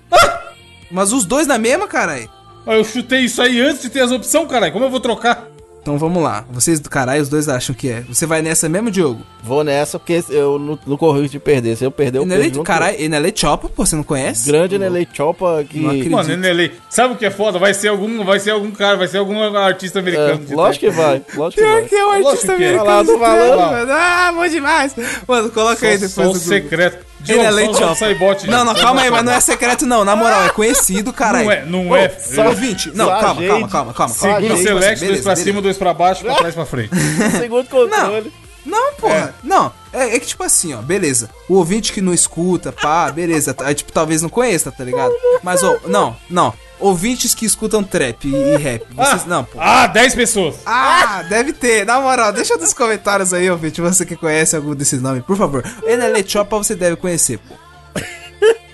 Mas 0.91 1.11
os 1.13 1.25
dois 1.25 1.47
na 1.47 1.57
mesma, 1.57 1.87
caralho. 1.87 2.29
Ah, 2.67 2.73
eu 2.75 2.83
chutei 2.83 3.21
isso 3.21 3.41
aí 3.41 3.59
antes 3.61 3.81
de 3.81 3.89
ter 3.89 4.01
as 4.01 4.11
opções, 4.11 4.47
caralho. 4.49 4.71
Como 4.73 4.85
eu 4.85 4.89
vou 4.91 4.99
trocar? 4.99 5.47
Então 5.81 5.97
vamos 5.97 6.21
lá. 6.21 6.45
Vocês 6.51 6.79
do 6.79 6.89
caralho, 6.89 7.21
os 7.23 7.27
dois 7.29 7.49
acham 7.49 7.73
que 7.73 7.89
é. 7.89 8.01
Você 8.01 8.27
vai 8.27 8.41
nessa 8.43 8.69
mesmo, 8.69 8.91
Diogo? 8.91 9.21
Vou 9.43 9.63
nessa 9.63 9.97
porque 9.97 10.23
eu 10.29 10.59
não, 10.59 10.77
não 10.85 10.95
corro 10.95 11.19
risco 11.19 11.31
de 11.31 11.39
perder. 11.39 11.75
Se 11.75 11.83
eu 11.83 11.89
perder, 11.89 12.19
eu 12.19 12.27
perdo. 12.27 12.35
NLA, 12.39 12.53
junto. 12.53 12.63
caralho, 12.63 13.09
NLA 13.09 13.31
Choppa, 13.35 13.67
pô, 13.67 13.83
você 13.83 13.95
não 13.95 14.03
conhece? 14.03 14.45
Grande 14.47 14.77
NLA 14.77 15.07
Chopper 15.11 15.65
que... 15.67 15.79
Não 15.79 15.89
acredito. 15.89 16.11
Mano, 16.11 16.37
NLA. 16.37 16.69
Sabe 16.87 17.15
o 17.15 17.17
que 17.17 17.25
é 17.25 17.31
foda? 17.31 17.57
Vai 17.57 17.73
ser 17.73 17.87
algum, 17.87 18.23
vai 18.23 18.39
ser 18.39 18.51
algum 18.51 18.69
cara, 18.69 18.95
vai 18.95 19.07
ser 19.07 19.17
algum 19.17 19.41
artista 19.57 19.97
É, 19.97 20.01
americano. 20.01 20.45
de 20.45 20.53
lógico 20.53 20.85
que 20.85 20.91
vai. 20.91 21.23
Lógico 21.35 21.61
que 21.61 21.67
Pior 21.67 21.79
vai. 21.79 21.89
que 21.89 21.95
é 21.95 22.05
um 22.05 22.07
Lógico 22.09 22.29
artista 22.29 22.55
que 22.55 22.63
é. 22.63 22.67
americano. 22.69 23.19
Falando. 23.19 23.57
trap, 23.57 23.71
mano. 23.71 23.91
Ah, 23.91 24.31
bom 24.35 24.47
demais. 24.47 24.95
Mano, 25.27 25.49
coloca 25.49 25.87
aí 25.87 25.93
depois 25.97 26.11
só 26.13 26.31
do 26.31 26.37
secreto. 26.37 27.10
NLA 27.27 27.65
só- 27.67 27.73
Choppa. 27.73 27.95
só 27.95 28.09
ibote, 28.09 28.47
Não, 28.47 28.63
não, 28.65 28.73
gente. 28.73 28.83
calma 28.83 29.01
aí, 29.01 29.11
mas 29.11 29.23
não 29.23 29.33
é 29.33 29.39
secreto 29.39 29.85
não. 29.85 30.03
Na 30.05 30.15
moral, 30.15 30.43
é 30.45 30.49
conhecido, 30.49 31.11
caralho. 31.13 31.45
Não 31.45 31.51
é, 31.51 31.65
não 31.65 31.95
é. 31.95 32.09
Só 32.09 32.47
ouvinte. 32.47 32.91
Não, 32.95 33.07
calma, 33.07 33.43
calma, 33.47 33.67
calma, 33.69 33.93
calma. 33.93 34.13
Só 34.13 34.29
a 34.31 34.35
Segundo 34.35 34.55
gente. 34.57 34.63
select, 34.63 35.05
dois 35.05 35.21
pra 35.21 35.33
beleza. 35.33 35.43
cima, 35.43 35.61
dois 35.61 35.77
pra 35.77 35.93
baixo, 35.93 36.23
pra 36.23 36.35
trás, 36.35 36.53
pra 36.55 36.65
frente. 36.65 36.89
Segundo 37.39 37.67
controle. 37.69 38.31
Não, 38.65 38.93
porra. 38.93 39.33
Não, 39.43 39.71
é, 39.91 40.15
é 40.15 40.19
que 40.19 40.27
tipo 40.27 40.43
assim, 40.43 40.73
ó, 40.73 40.77
beleza. 40.81 41.29
O 41.49 41.55
ouvinte 41.55 41.91
que 41.91 41.99
não 42.01 42.13
escuta, 42.13 42.71
pá, 42.71 43.11
beleza. 43.11 43.53
tá, 43.55 43.73
tipo, 43.73 43.91
talvez 43.91 44.21
não 44.21 44.29
conheça, 44.29 44.71
tá 44.71 44.83
ligado? 44.83 45.11
Mas, 45.41 45.63
ó, 45.63 45.77
não, 45.87 46.15
não. 46.29 46.53
Ouvintes 46.81 47.33
que 47.35 47.45
escutam 47.45 47.83
trap 47.83 48.27
e, 48.27 48.33
e 48.35 48.57
rap. 48.57 48.83
Vocês, 48.93 49.25
não, 49.25 49.43
pô. 49.43 49.57
Ah, 49.59 49.87
10 49.87 50.15
pessoas. 50.15 50.55
Ah, 50.65 51.23
deve 51.29 51.53
ter. 51.53 51.85
Na 51.85 51.99
moral, 52.01 52.33
deixa 52.33 52.57
nos 52.57 52.73
comentários 52.73 53.33
aí, 53.33 53.49
ouvinte, 53.49 53.79
você 53.79 54.05
que 54.05 54.15
conhece 54.15 54.55
algum 54.55 54.73
desses 54.75 55.01
nomes, 55.01 55.23
por 55.23 55.37
favor. 55.37 55.63
NLA 55.83 56.27
Choppa 56.27 56.57
você 56.57 56.75
deve 56.75 56.95
conhecer, 56.95 57.39
pô. 57.39 57.55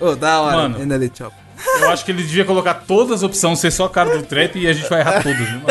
Ô, 0.00 0.16
da 0.16 0.40
hora, 0.40 0.68
Mano. 0.68 1.10
Choppa. 1.14 1.36
Eu 1.80 1.90
acho 1.90 2.04
que 2.04 2.12
ele 2.12 2.22
devia 2.22 2.44
colocar 2.44 2.74
todas 2.74 3.16
as 3.16 3.22
opções, 3.22 3.58
ser 3.58 3.70
só 3.72 3.84
a 3.86 3.90
cara 3.90 4.16
do 4.16 4.24
trap 4.24 4.56
e 4.58 4.66
a 4.68 4.72
gente 4.72 4.88
vai 4.88 5.00
errar 5.00 5.20
todas. 5.22 5.38
Né? 5.40 5.62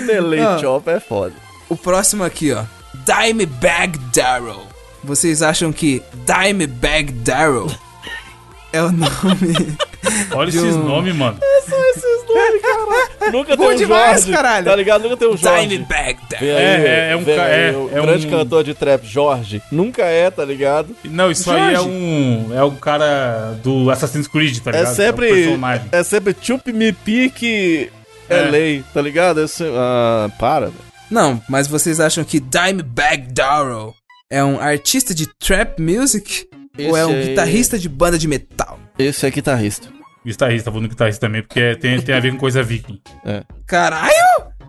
NLA 0.00 0.54
Ah. 0.54 0.58
Chopper 0.58 0.96
é 0.96 1.00
foda. 1.00 1.34
O 1.68 1.76
próximo 1.76 2.22
aqui, 2.22 2.52
ó. 2.52 2.62
Dimebag 3.04 3.98
Darrell. 4.14 4.62
Vocês 5.02 5.42
acham 5.42 5.72
que 5.72 6.02
Dimebag 6.26 7.12
Darrell 7.12 7.66
é 8.74 8.82
o 8.82 8.92
nome? 8.92 9.76
Olha 10.34 10.50
De 10.50 10.58
esses 10.58 10.74
um- 10.76 10.84
nomes, 10.84 11.14
mano. 11.14 11.38
Nunca 13.32 13.56
Bom 13.56 13.66
tem 13.68 13.74
um 13.74 13.78
demais, 13.78 14.20
Jorge. 14.20 14.32
caralho. 14.32 14.64
Tá 14.66 14.76
ligado? 14.76 15.02
Nunca 15.02 15.16
tem 15.16 15.28
um 15.28 15.36
Jorge. 15.36 15.78
Darrell. 15.78 16.16
aí, 16.40 16.56
É, 16.62 17.08
é, 17.08 17.12
é 17.12 17.16
um 17.16 17.24
ca- 17.24 17.30
aí, 17.44 17.52
é- 17.52 17.68
é 17.98 18.02
grande 18.02 18.26
um- 18.26 18.30
cantor 18.30 18.64
de 18.64 18.74
trap, 18.74 19.04
Jorge. 19.06 19.62
Nunca 19.72 20.02
é, 20.02 20.30
tá 20.30 20.44
ligado? 20.44 20.94
Não, 21.04 21.30
isso 21.30 21.50
aí 21.50 21.72
é 21.72 21.76
Jorge. 21.76 21.88
um. 21.90 22.50
É 22.54 22.62
um 22.64 22.74
cara 22.76 23.58
do 23.62 23.90
Assassin's 23.90 24.28
Creed, 24.28 24.58
tá 24.60 24.70
É 24.70 24.74
ligado? 24.78 24.92
um 24.92 24.94
sempre. 24.94 25.28
personagem. 25.28 25.86
É 25.90 26.02
sempre 26.02 26.36
chup 26.40 26.72
me 26.72 26.92
pique 26.92 27.90
É. 28.28 28.36
LA, 28.42 28.82
tá 28.92 29.00
ligado? 29.00 29.40
Esse, 29.42 29.64
ah, 29.74 30.28
para, 30.38 30.66
velho. 30.66 30.84
Não, 31.10 31.40
mas 31.48 31.66
vocês 31.66 31.98
acham 32.00 32.24
que 32.24 32.40
Dimebag 32.40 33.32
Darrell 33.32 33.94
é 34.30 34.42
um 34.44 34.58
artista 34.60 35.14
de 35.14 35.26
trap 35.38 35.80
music 35.80 36.46
ou 36.78 36.96
é 36.96 37.00
Esse 37.02 37.10
um 37.10 37.14
aí- 37.14 37.24
guitarrista 37.28 37.78
de 37.78 37.88
banda 37.88 38.18
de 38.18 38.26
metal? 38.28 38.63
Esse 38.98 39.26
é 39.26 39.30
guitarrista. 39.30 39.88
Guitarrista, 40.24 40.70
vou 40.70 40.80
no 40.80 40.88
guitarrista 40.88 41.26
também, 41.26 41.42
porque 41.42 41.76
tem, 41.76 42.00
tem 42.00 42.14
a 42.14 42.20
ver 42.20 42.32
com 42.32 42.38
coisa 42.38 42.62
viking. 42.62 43.00
Caralho! 43.66 44.12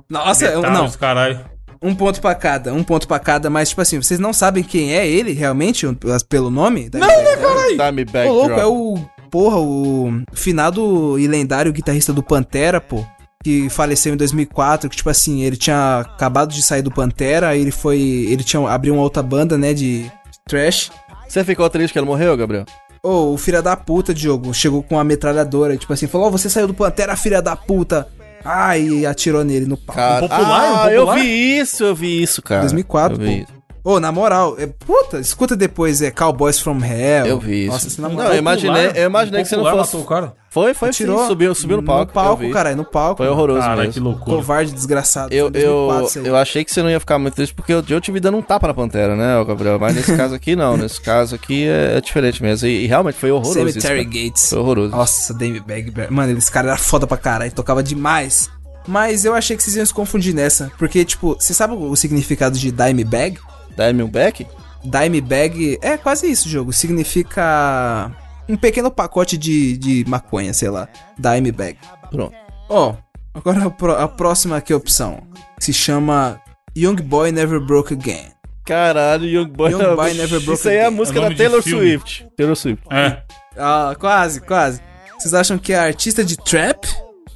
Nossa, 0.09 0.45
Metal, 0.47 0.71
não. 0.71 0.91
caralho. 0.91 1.39
Um 1.81 1.93
ponto 1.93 2.19
pra 2.19 2.33
cada, 2.35 2.73
um 2.73 2.83
ponto 2.83 3.07
pra 3.07 3.19
cada, 3.19 3.49
mas 3.49 3.69
tipo 3.69 3.81
assim, 3.81 4.01
vocês 4.01 4.19
não 4.19 4.33
sabem 4.33 4.63
quem 4.63 4.93
é 4.95 5.07
ele 5.07 5.33
realmente 5.33 5.85
um- 5.85 5.95
pelo 6.27 6.49
nome? 6.49 6.89
Não, 6.93 6.99
né, 7.07 7.35
cara? 7.37 7.89
Time 7.91 8.01
Ô, 8.01 8.05
back 8.11 8.29
louco, 8.29 8.47
drop. 8.47 8.61
é 8.61 8.65
o. 8.65 8.99
Porra, 9.29 9.57
o 9.57 10.21
finado 10.33 11.19
e 11.19 11.27
lendário 11.27 11.71
guitarrista 11.73 12.13
do 12.13 12.23
Pantera, 12.23 12.79
pô. 12.79 13.05
Que 13.43 13.69
faleceu 13.69 14.13
em 14.13 14.17
2004, 14.17 14.89
que 14.89 14.95
tipo 14.95 15.09
assim, 15.09 15.41
ele 15.43 15.57
tinha 15.57 15.99
acabado 15.99 16.51
de 16.53 16.61
sair 16.63 16.81
do 16.81 16.89
Pantera, 16.91 17.49
aí 17.49 17.61
ele 17.61 17.71
foi. 17.71 17.99
Ele 17.99 18.43
tinha 18.43 18.67
abriu 18.69 18.93
uma 18.93 19.03
outra 19.03 19.21
banda, 19.21 19.57
né, 19.57 19.73
de 19.73 20.09
trash. 20.47 20.89
Você 21.27 21.43
ficou 21.43 21.69
triste 21.69 21.91
que 21.93 21.99
ele 21.99 22.05
morreu, 22.07 22.35
Gabriel? 22.37 22.65
Ô, 23.05 23.33
o 23.33 23.37
filho 23.37 23.61
da 23.61 23.75
puta, 23.77 24.15
Diogo, 24.15 24.51
chegou 24.51 24.81
com 24.81 24.95
uma 24.95 25.03
metralhadora, 25.03 25.77
tipo 25.77 25.93
assim, 25.93 26.07
falou: 26.07 26.25
Ó, 26.25 26.31
você 26.31 26.49
saiu 26.49 26.65
do 26.65 26.73
Pantera, 26.73 27.15
filha 27.15 27.39
da 27.39 27.55
puta. 27.55 28.07
Ah, 28.43 28.75
e 28.79 29.05
atirou 29.05 29.43
nele 29.43 29.67
no 29.67 29.77
pau. 29.77 29.95
Cara, 29.95 30.21
popular, 30.21 30.41
ah, 30.41 30.87
um 30.87 30.89
eu 30.89 31.05
popular? 31.05 31.21
vi 31.21 31.59
isso, 31.59 31.83
eu 31.83 31.93
vi 31.95 32.23
isso, 32.23 32.41
cara. 32.41 32.61
2004, 32.61 33.13
eu 33.15 33.19
vi 33.19 33.25
pô. 33.37 33.43
isso. 33.43 33.55
Ô, 33.83 33.99
na 33.99 34.11
moral, 34.11 34.55
é, 34.57 34.65
puta, 34.65 35.19
escuta 35.19 35.55
depois, 35.55 36.01
é 36.01 36.09
Cowboys 36.09 36.59
from 36.59 36.83
Hell. 36.83 37.27
Eu 37.27 37.39
vi 37.39 37.65
isso. 37.65 37.71
Nossa, 37.73 37.87
isso 37.87 38.01
na 38.01 38.09
Não, 38.09 38.23
eu 38.23 38.37
imaginei, 38.37 38.91
eu 38.95 39.05
imaginei 39.05 39.43
que 39.43 39.49
você 39.49 39.55
não 39.55 39.65
fosse. 39.65 39.77
matou 39.77 40.01
o 40.01 40.05
cara. 40.05 40.33
Foi, 40.55 40.73
foi, 40.73 40.91
Tirou, 40.91 41.19
sim, 41.19 41.27
subiu, 41.27 41.53
subiu 41.53 41.75
no 41.75 41.83
palco. 41.83 42.05
No 42.05 42.13
palco, 42.13 42.49
caralho, 42.49 42.77
no 42.77 42.85
palco. 42.85 43.17
Foi 43.17 43.27
horroroso 43.27 43.59
Caralho, 43.59 43.79
mesmo. 43.81 43.93
que 43.93 43.99
loucura. 43.99 44.37
Covarde 44.37 44.71
desgraçado. 44.71 45.33
Eu, 45.33 45.47
eu, 45.47 45.51
2004 45.51 46.05
isso 46.07 46.19
aí. 46.19 46.27
eu 46.27 46.37
achei 46.37 46.63
que 46.63 46.71
você 46.71 46.81
não 46.81 46.89
ia 46.89 46.97
ficar 46.97 47.19
muito 47.19 47.33
triste 47.33 47.53
porque 47.53 47.73
eu, 47.73 47.83
eu 47.89 47.99
te 47.99 48.09
vi 48.09 48.21
dando 48.21 48.37
um 48.37 48.41
tapa 48.41 48.65
na 48.65 48.73
Pantera, 48.73 49.17
né, 49.17 49.37
ô 49.37 49.43
Gabriel? 49.43 49.77
Mas 49.77 49.93
nesse 49.95 50.15
caso 50.15 50.33
aqui 50.33 50.55
não, 50.55 50.77
nesse 50.77 51.01
caso 51.01 51.35
aqui 51.35 51.67
é, 51.67 51.97
é 51.97 51.99
diferente 51.99 52.41
mesmo. 52.41 52.69
E, 52.69 52.85
e 52.85 52.87
realmente 52.87 53.15
foi 53.17 53.31
horroroso 53.31 53.67
isso. 53.67 53.81
Cemetery 53.81 54.05
cara. 54.05 54.23
Gates. 54.23 54.49
Foi 54.49 54.59
horroroso. 54.59 54.91
Nossa, 54.91 55.33
Dave 55.33 55.59
Bagbear. 55.59 56.09
Mano, 56.09 56.37
esse 56.37 56.49
cara 56.49 56.69
era 56.69 56.77
foda 56.77 57.05
pra 57.05 57.17
caralho, 57.17 57.51
tocava 57.51 57.83
demais. 57.83 58.49
Mas 58.87 59.25
eu 59.25 59.35
achei 59.35 59.57
que 59.57 59.63
vocês 59.63 59.75
iam 59.75 59.85
se 59.85 59.93
confundir 59.93 60.33
nessa. 60.33 60.71
Porque, 60.77 61.03
tipo, 61.03 61.35
você 61.37 61.53
sabe 61.53 61.73
o 61.73 61.93
significado 61.97 62.57
de 62.57 62.71
Dime 62.71 63.03
Bag? 63.03 63.37
Diamondback? 63.75 64.47
Dime 64.85 65.19
Bag 65.19 65.77
é 65.81 65.97
quase 65.97 66.31
isso, 66.31 66.47
jogo. 66.47 66.71
Significa 66.71 68.09
um 68.47 68.55
pequeno 68.57 68.89
pacote 68.91 69.37
de, 69.37 69.77
de 69.77 70.05
maconha, 70.07 70.53
sei 70.53 70.69
lá. 70.69 70.87
Dime 71.17 71.51
Bag. 71.51 71.77
Pronto. 72.11 72.33
Ó, 72.69 72.95
agora 73.33 73.65
a, 73.65 73.69
pró- 73.69 73.97
a 73.97 74.07
próxima 74.07 74.57
aqui 74.57 74.73
opção. 74.73 75.23
Se 75.59 75.71
chama 75.73 76.39
Young 76.75 76.95
Boy 76.97 77.31
Never 77.31 77.59
Broke 77.59 77.93
Again. 77.93 78.31
Caralho, 78.65 79.25
Young 79.25 79.47
Boy, 79.49 79.71
Young 79.71 79.95
Boy 79.95 80.13
Never 80.17 80.39
Broke 80.41 80.59
Isso 80.59 80.69
aí 80.69 80.77
é 80.77 80.83
a 80.83 80.87
Again. 80.87 80.97
música 80.97 81.19
É 81.19 81.29
da 81.29 81.35
Taylor. 81.35 81.61
Swift. 81.61 82.27
Taylor 82.35 82.55
Swift. 82.55 82.83
É. 82.91 83.21
Ah, 83.57 83.95
quase, 83.99 84.41
quase. 84.41 84.81
Vocês 85.19 85.33
acham 85.33 85.57
que 85.57 85.71
é 85.73 85.77
artista 85.79 86.23
de 86.25 86.35
trap 86.35 86.85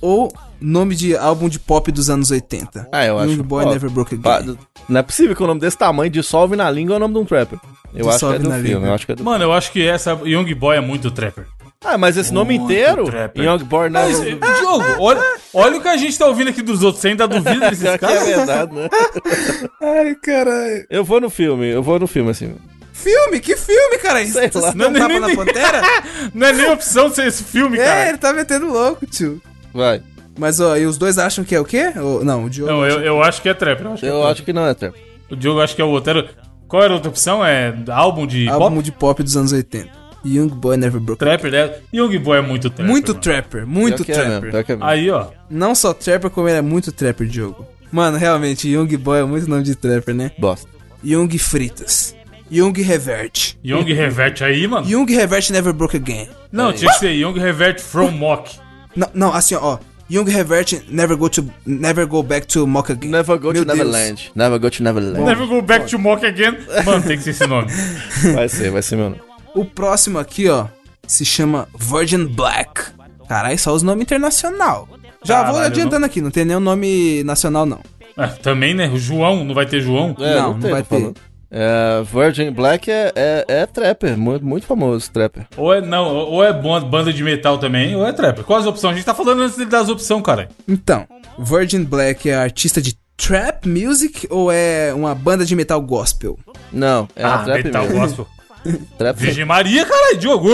ou 0.01 0.32
nome 0.60 0.95
de 0.95 1.16
álbum 1.16 1.47
de 1.47 1.57
pop 1.60 1.91
dos 1.91 2.10
anos 2.10 2.30
80? 2.32 2.89
Ah, 2.91 3.05
eu 3.05 3.18
acho. 3.20 3.32
Young 3.32 3.43
Boy 3.43 3.64
ó, 3.66 3.70
Never 3.72 3.89
Broke 3.89 4.18
pa- 4.18 4.38
Again. 4.38 4.57
Não 4.90 5.00
é 5.00 5.04
possível 5.04 5.36
que 5.36 5.44
o 5.44 5.48
nome 5.48 5.60
desse 5.62 5.78
tamanho 5.78 6.10
dissolve 6.10 6.56
na 6.56 6.70
língua 6.72 6.96
é 6.96 6.98
o 6.98 7.00
nome 7.00 7.14
de 7.14 7.20
um 7.20 7.26
trapper. 7.26 7.60
Eu 7.94 8.10
acho 8.10 8.20
que 8.28 8.36
é 8.36 8.40
do 8.40 8.50
na 8.50 8.56
filme. 8.56 8.70
língua. 8.70 8.88
Eu 8.88 8.94
acho 8.94 9.06
que 9.06 9.12
é 9.12 9.16
do... 9.16 9.24
Mano, 9.24 9.44
eu 9.44 9.54
acho 9.54 9.72
que 9.72 9.88
essa 9.88 10.12
Young 10.26 10.54
Boy 10.56 10.78
é 10.78 10.82
muito 10.82 11.12
trapper. 11.12 11.46
Ah, 11.84 11.98
mas 11.98 12.18
esse 12.18 12.34
nome 12.34 12.60
Muito 12.60 12.72
inteiro? 12.74 13.06
trapper. 13.06 13.42
Young 13.46 13.64
Boy 13.64 13.90
Mas, 13.90 14.20
Never... 14.20 14.38
Diogo, 14.58 14.84
olha, 15.00 15.22
olha 15.54 15.78
o 15.78 15.82
que 15.82 15.88
a 15.88 15.96
gente 15.96 16.18
tá 16.20 16.26
ouvindo 16.28 16.50
aqui 16.50 16.62
dos 16.62 16.84
outros. 16.84 17.02
Você 17.02 17.08
ainda 17.10 17.26
duvida 17.26 17.70
desses 17.70 17.86
é 17.86 17.98
caras? 17.98 18.26
verdade, 18.28 18.76
né? 18.76 18.90
Ai, 19.82 20.16
caralho. 20.16 20.86
Eu 20.90 21.06
vou 21.06 21.22
no 21.22 21.30
filme, 21.30 21.68
eu 21.68 21.82
vou 21.82 21.98
no 21.98 22.06
filme, 22.06 22.32
assim. 22.32 22.54
Filme? 22.92 23.40
Que 23.40 23.56
filme, 23.56 23.98
cara? 24.00 24.26
Sei 24.26 24.52
lá. 24.56 24.72
deu 24.72 24.90
um 24.90 24.92
Não, 24.92 25.00
tapa 25.00 25.08
nem- 25.08 25.20
na 25.22 25.36
Pantera? 25.36 25.82
Não 26.36 26.48
é 26.48 26.52
nem 26.54 26.70
opção 26.70 27.10
ser 27.14 27.28
esse 27.28 27.46
filme, 27.46 27.78
é, 27.80 27.86
cara. 27.86 28.10
ele 28.10 28.18
tá 28.18 28.34
metendo 28.34 28.68
louco, 28.68 29.06
tio. 29.06 29.42
Vai. 29.74 30.02
Mas, 30.40 30.60
ó, 30.60 30.78
e 30.78 30.86
os 30.86 30.98
dois 30.98 31.18
acham 31.18 31.44
que 31.44 31.54
é 31.54 31.60
o 31.60 31.66
quê? 31.66 31.92
Ou- 31.98 32.24
não, 32.24 32.46
o 32.46 32.50
Diogo... 32.50 32.72
Não, 32.72 32.86
eu, 32.86 33.02
eu 33.02 33.22
acho 33.22 33.42
que 33.42 33.50
é 33.50 33.54
trapper. 33.54 33.86
Eu 33.86 33.92
acho 33.94 34.00
que, 34.02 34.06
é 34.06 34.10
Eu 34.10 34.14
trapper. 34.14 34.32
acho 34.32 34.44
que 34.44 34.54
não 34.54 34.66
é 34.66 34.74
trap. 34.74 34.96
O 35.30 35.36
Diogo 35.36 35.60
acho 35.62 35.76
que 35.76 35.82
é 35.82 35.86
o 35.86 35.90
outro. 35.90 36.28
Qual 36.68 36.82
era 36.82 36.94
a 36.94 36.96
outra 36.96 37.10
opção? 37.10 37.46
É 37.46 37.76
álbum 37.92 38.26
de 38.26 38.48
Álbum 38.48 38.76
pop? 38.76 38.84
de 38.84 38.92
pop 38.92 39.24
dos 39.24 39.36
anos 39.38 39.52
80. 39.52 39.90
Young 40.26 40.50
Boy 40.50 40.76
Never 40.78 41.00
Broke 41.00 41.20
Trapper, 41.20 41.52
né? 41.52 41.72
Young 41.94 42.18
Boy 42.20 42.38
é 42.38 42.42
muito 42.42 42.70
trapper. 42.70 42.86
Muito 42.92 43.08
mano. 43.10 43.22
trapper, 43.22 43.68
muito 43.68 44.04
que 44.06 44.12
é 44.12 44.18
mesmo, 44.18 44.42
trapper. 44.50 44.66
é 44.68 44.76
mesmo. 44.78 44.84
Aí, 44.86 45.10
ó. 45.12 45.28
Não 45.50 45.74
só 45.76 45.94
trapper, 45.94 46.30
como 46.30 46.48
ele 46.50 46.58
é 46.58 46.62
muito 46.62 46.92
trapper, 46.92 47.28
Diogo. 47.28 47.66
Mano, 47.92 48.18
realmente, 48.18 48.68
Young 48.68 48.98
Boy 48.98 49.20
é 49.20 49.24
muito 49.24 49.50
nome 49.50 49.64
de 49.64 49.76
trapper, 49.76 50.14
né? 50.14 50.32
Bosta. 50.38 50.68
Young 51.04 51.30
Fritas. 51.38 52.16
Young 52.52 52.74
Revert. 52.82 53.56
Young 53.64 53.84
Revert 53.94 54.42
aí, 54.42 54.68
mano. 54.68 54.88
Young 54.90 55.06
Revert 55.06 55.50
Never 55.52 55.72
Broke 55.74 55.96
Again. 55.98 56.28
Não, 56.52 56.74
tinha 56.74 56.92
que 56.92 56.98
ser 57.00 57.12
Young 57.14 57.38
Revert 57.40 57.80
from 57.80 58.12
Mock. 58.12 58.58
Não, 58.96 59.08
não, 59.14 59.34
assim, 59.34 59.56
ó. 59.56 59.78
Young 60.10 60.26
Revert, 60.26 60.74
Never 60.89 61.16
Go 61.16 61.30
to 61.30 61.45
Never 61.66 62.05
Go 62.07 62.24
Back 62.24 62.47
to 62.47 62.66
Mock 62.66 62.91
Again. 62.91 63.12
Never 63.12 63.38
go 63.38 63.51
Meu 63.53 63.64
to 63.64 63.66
Deus. 63.66 63.78
Neverland. 63.78 64.32
Never 64.36 64.60
go 64.60 64.70
to 64.70 64.84
Neverland. 64.84 65.24
Never 65.26 65.45
go 65.47 65.62
back 65.62 65.86
to 65.88 65.99
mock 65.99 66.26
again. 66.26 66.57
Mano, 66.86 67.03
tem 67.03 67.18
que 67.18 67.24
ser 67.24 67.30
esse 67.32 67.45
nome. 67.45 67.68
Vai 68.34 68.49
ser, 68.49 68.72
vai 68.72 68.82
ser 68.82 68.95
meu 68.95 69.12
nome. 69.12 69.22
O 69.53 69.64
próximo 69.66 70.18
aqui, 70.20 70.49
ó, 70.49 70.68
se 71.07 71.24
chama 71.24 71.68
Virgin 71.78 72.26
Black. 72.26 72.91
Caralho, 73.28 73.57
só 73.60 73.74
os 73.74 73.84
nomes 73.84 74.01
internacional. 74.03 74.88
Já 75.24 75.43
vou 75.43 75.53
Caralho, 75.55 75.66
adiantando 75.74 76.05
aqui, 76.05 76.22
não 76.22 76.32
tem 76.32 76.45
nenhum 76.45 76.60
nome 76.60 77.24
nacional, 77.24 77.66
não. 77.66 77.80
Ah, 78.18 78.28
também, 78.28 78.74
né? 78.74 78.89
O 78.89 78.97
João, 78.97 79.43
não 79.45 79.53
vai 79.53 79.66
ter 79.66 79.82
João? 79.82 80.16
É, 80.20 80.36
Não, 80.36 80.53
não 80.53 80.60
tem, 80.60 80.72
vai 80.72 80.82
tô 80.82 80.89
falando. 80.89 81.16
É, 81.52 82.04
Virgin 82.04 82.52
Black 82.52 82.91
é, 82.91 83.12
é, 83.16 83.45
é 83.47 83.66
trapper, 83.66 84.18
muito, 84.18 84.45
muito 84.45 84.68
famoso 84.68 85.10
trapper. 85.12 85.47
Ou 85.58 85.74
é, 85.74 85.82
não, 85.82 86.16
ou 86.16 86.43
é 86.43 86.54
banda 86.54 87.12
de 87.12 87.24
metal 87.24 87.58
também, 87.58 87.95
ou 87.95 88.06
é 88.06 88.14
trap. 88.14 88.43
Quais 88.43 88.64
as 88.64 88.68
opções? 88.68 88.93
A 88.93 88.95
gente 88.97 89.06
tá 89.06 89.16
falando 89.16 89.41
antes 89.41 89.58
das 89.68 89.89
opções, 89.89 90.22
cara. 90.24 90.50
Então, 90.68 91.08
Virgin 91.39 91.84
Black 91.84 92.30
é 92.30 92.36
artista 92.36 92.80
de 92.82 92.95
trap 93.18 93.68
music 93.68 94.28
ou 94.30 94.52
é 94.52 94.93
uma 94.93 95.16
banda 95.16 95.43
de 95.43 95.56
metal 95.56 95.82
gospel? 95.82 96.38
Não, 96.72 97.08
é 97.16 97.24
ah, 97.24 97.39
trap 97.39 97.64
metal 97.64 97.84
mesmo. 97.84 98.00
gospel. 98.00 98.28
Trap 98.97 99.18
Virgem 99.18 99.45
Maria, 99.45 99.86
caralho, 99.86 100.18
Diogo. 100.18 100.50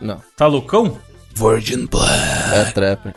Não, 0.00 0.20
Tá 0.36 0.48
loucão? 0.48 0.98
Virgin 1.34 1.86
Black. 1.86 2.10
é 2.52 2.64
trapper. 2.72 3.14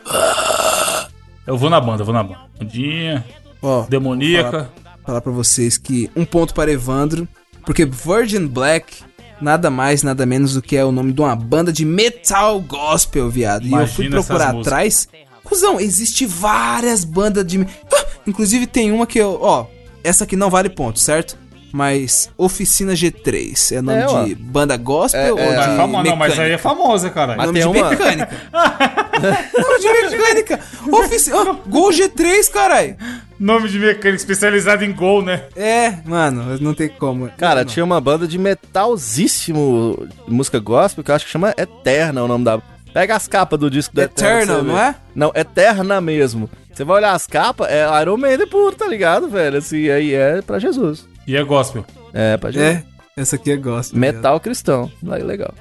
Eu 1.46 1.58
vou 1.58 1.68
na 1.68 1.80
banda, 1.80 2.02
eu 2.02 2.06
vou 2.06 2.14
na 2.14 2.22
banda. 2.22 2.38
Bandinha, 2.58 3.24
Ó, 3.60 3.82
demoníaca. 3.88 4.70
Falar 5.04 5.20
pra 5.20 5.32
vocês 5.32 5.76
que 5.78 6.10
um 6.16 6.24
ponto 6.24 6.54
para 6.54 6.70
Evandro, 6.70 7.26
porque 7.64 7.84
Virgin 7.84 8.46
Black 8.46 9.02
nada 9.40 9.70
mais, 9.70 10.02
nada 10.02 10.26
menos 10.26 10.54
do 10.54 10.62
que 10.62 10.76
é 10.76 10.84
o 10.84 10.92
nome 10.92 11.12
de 11.12 11.20
uma 11.20 11.34
banda 11.34 11.72
de 11.72 11.84
metal 11.84 12.60
gospel, 12.60 13.30
viado. 13.30 13.66
e 13.66 13.72
eu 13.72 13.86
fui 13.86 14.06
Imagina 14.06 14.10
procurar 14.22 14.54
atrás. 14.54 15.08
Cusão, 15.42 15.80
existe 15.80 16.26
várias 16.26 17.04
bandas 17.04 17.44
de. 17.46 17.66
Ah, 17.92 18.06
inclusive 18.26 18.66
tem 18.66 18.92
uma 18.92 19.06
que 19.06 19.18
eu. 19.18 19.38
Ó, 19.40 19.66
essa 20.04 20.24
aqui 20.24 20.36
não 20.36 20.50
vale 20.50 20.68
ponto, 20.68 20.98
certo? 20.98 21.36
Mas 21.72 22.28
Oficina 22.36 22.92
G3 22.94 23.76
é 23.76 23.80
nome 23.80 23.98
É, 24.00 24.24
de 24.24 24.34
banda 24.34 24.76
gospel 24.76 25.20
É, 25.20 25.32
ou 25.32 25.38
é, 25.38 25.50
de 25.50 25.56
Mas, 25.56 25.76
calma, 25.76 26.02
não, 26.02 26.16
mas 26.16 26.32
aí 26.32 26.38
é 26.38 26.42
mecânica? 26.56 26.62
famosa, 26.62 27.10
caralho. 27.10 27.38
Mas 27.38 27.46
Nome 27.46 27.60
tem 27.60 27.72
de 27.72 27.78
uma- 27.78 27.90
mecânica. 27.90 28.36
nome 29.56 29.78
de 30.10 30.16
mecânica. 30.16 30.60
Ofici... 30.92 31.32
ó, 31.32 31.54
Gol 31.66 31.90
G3, 31.90 32.50
caralho. 32.50 32.96
Nome 33.40 33.70
de 33.70 33.78
mecânico 33.78 34.16
especializado 34.20 34.84
em 34.84 34.92
gol, 34.92 35.22
né? 35.22 35.44
É, 35.56 35.94
mano, 36.04 36.58
não 36.60 36.74
tem 36.74 36.90
como. 36.90 37.28
Cara, 37.38 37.60
Não. 37.60 37.64
tinha 37.64 37.82
uma 37.84 37.98
banda 37.98 38.28
de 38.28 38.38
metalzíssimo 38.38 40.06
música 40.28 40.58
gospel 40.58 41.02
que 41.02 41.10
eu 41.10 41.14
acho 41.14 41.24
que 41.24 41.30
chama 41.30 41.54
Eterna 41.56 42.22
o 42.22 42.28
nome 42.28 42.44
da. 42.44 42.60
Pega 42.92 43.16
as 43.16 43.26
capas 43.26 43.58
do 43.58 43.70
disco 43.70 43.94
do 43.94 44.02
Eterna. 44.02 44.56
Você 44.56 44.62
não 44.62 44.78
é? 44.78 44.94
Não, 45.14 45.32
Eterna 45.34 46.00
mesmo. 46.00 46.50
Você 46.72 46.84
vai 46.84 46.96
olhar 46.98 47.12
as 47.12 47.26
capas, 47.26 47.68
é 47.70 47.84
Iron 48.02 48.16
Maiden 48.16 48.46
puro, 48.46 48.74
tá 48.76 48.86
ligado, 48.86 49.28
velho? 49.28 49.58
Assim, 49.58 49.88
aí 49.88 50.12
é 50.14 50.42
pra 50.42 50.58
Jesus. 50.58 51.08
E 51.26 51.34
é 51.36 51.42
gospel. 51.42 51.84
É, 52.12 52.36
pra 52.36 52.50
Jesus. 52.50 52.76
É, 52.76 52.84
essa 53.16 53.36
aqui 53.36 53.52
é 53.52 53.56
gospel. 53.56 53.98
Metal 53.98 54.38
cristão. 54.40 54.90
Le- 55.02 55.22
Legal. 55.22 55.54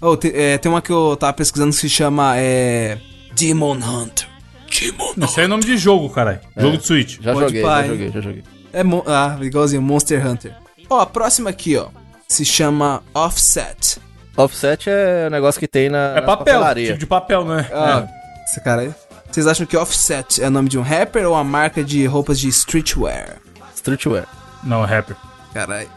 Oh, 0.00 0.16
te- 0.16 0.32
é, 0.34 0.58
tem 0.58 0.70
uma 0.70 0.82
que 0.82 0.90
eu 0.92 1.16
tava 1.16 1.32
pesquisando 1.32 1.70
que 1.70 1.76
se 1.80 1.88
chama 1.88 2.34
é, 2.36 2.98
Demon 3.34 3.74
Hunter. 3.76 4.26
Demon 4.80 5.14
Isso 5.24 5.38
aí 5.40 5.44
é 5.44 5.48
nome 5.48 5.64
de 5.64 5.76
jogo, 5.76 6.08
caralho. 6.10 6.40
Jogo 6.56 6.76
de 6.78 6.86
Switch. 6.86 7.18
Já 7.20 7.32
Pode 7.32 7.46
joguei, 7.46 7.62
já 7.62 7.82
joguei, 7.86 8.10
já 8.10 8.20
joguei. 8.20 8.44
É 8.72 8.82
ah, 9.06 9.38
igualzinho 9.40 9.82
Monster 9.82 10.26
Hunter. 10.26 10.54
Ó, 10.90 11.00
a 11.00 11.06
próxima 11.06 11.50
aqui, 11.50 11.76
ó, 11.76 11.86
se 12.28 12.44
chama 12.44 13.02
Offset. 13.14 13.98
Offset 14.36 14.90
é 14.90 15.26
um 15.28 15.30
negócio 15.30 15.60
que 15.60 15.68
tem 15.68 15.88
na, 15.88 16.16
É 16.16 16.20
papel, 16.20 16.54
papelaria. 16.58 16.86
tipo 16.88 16.98
de 16.98 17.06
papel, 17.06 17.44
né? 17.44 17.66
Ah, 17.72 18.06
esse 18.44 18.60
cara 18.60 18.82
aí. 18.82 18.94
Vocês 19.30 19.46
acham 19.46 19.66
que 19.66 19.76
Offset 19.76 20.42
é 20.42 20.48
o 20.48 20.50
nome 20.50 20.68
de 20.68 20.78
um 20.78 20.82
rapper 20.82 21.26
ou 21.26 21.34
uma 21.34 21.44
marca 21.44 21.82
de 21.82 22.04
roupas 22.06 22.38
de 22.38 22.48
streetwear? 22.48 23.36
Streetwear. 23.74 24.24
É. 24.24 24.26
Não, 24.66 24.84
é 24.84 24.86
rapper. 24.86 25.16
Caralho. 25.52 25.88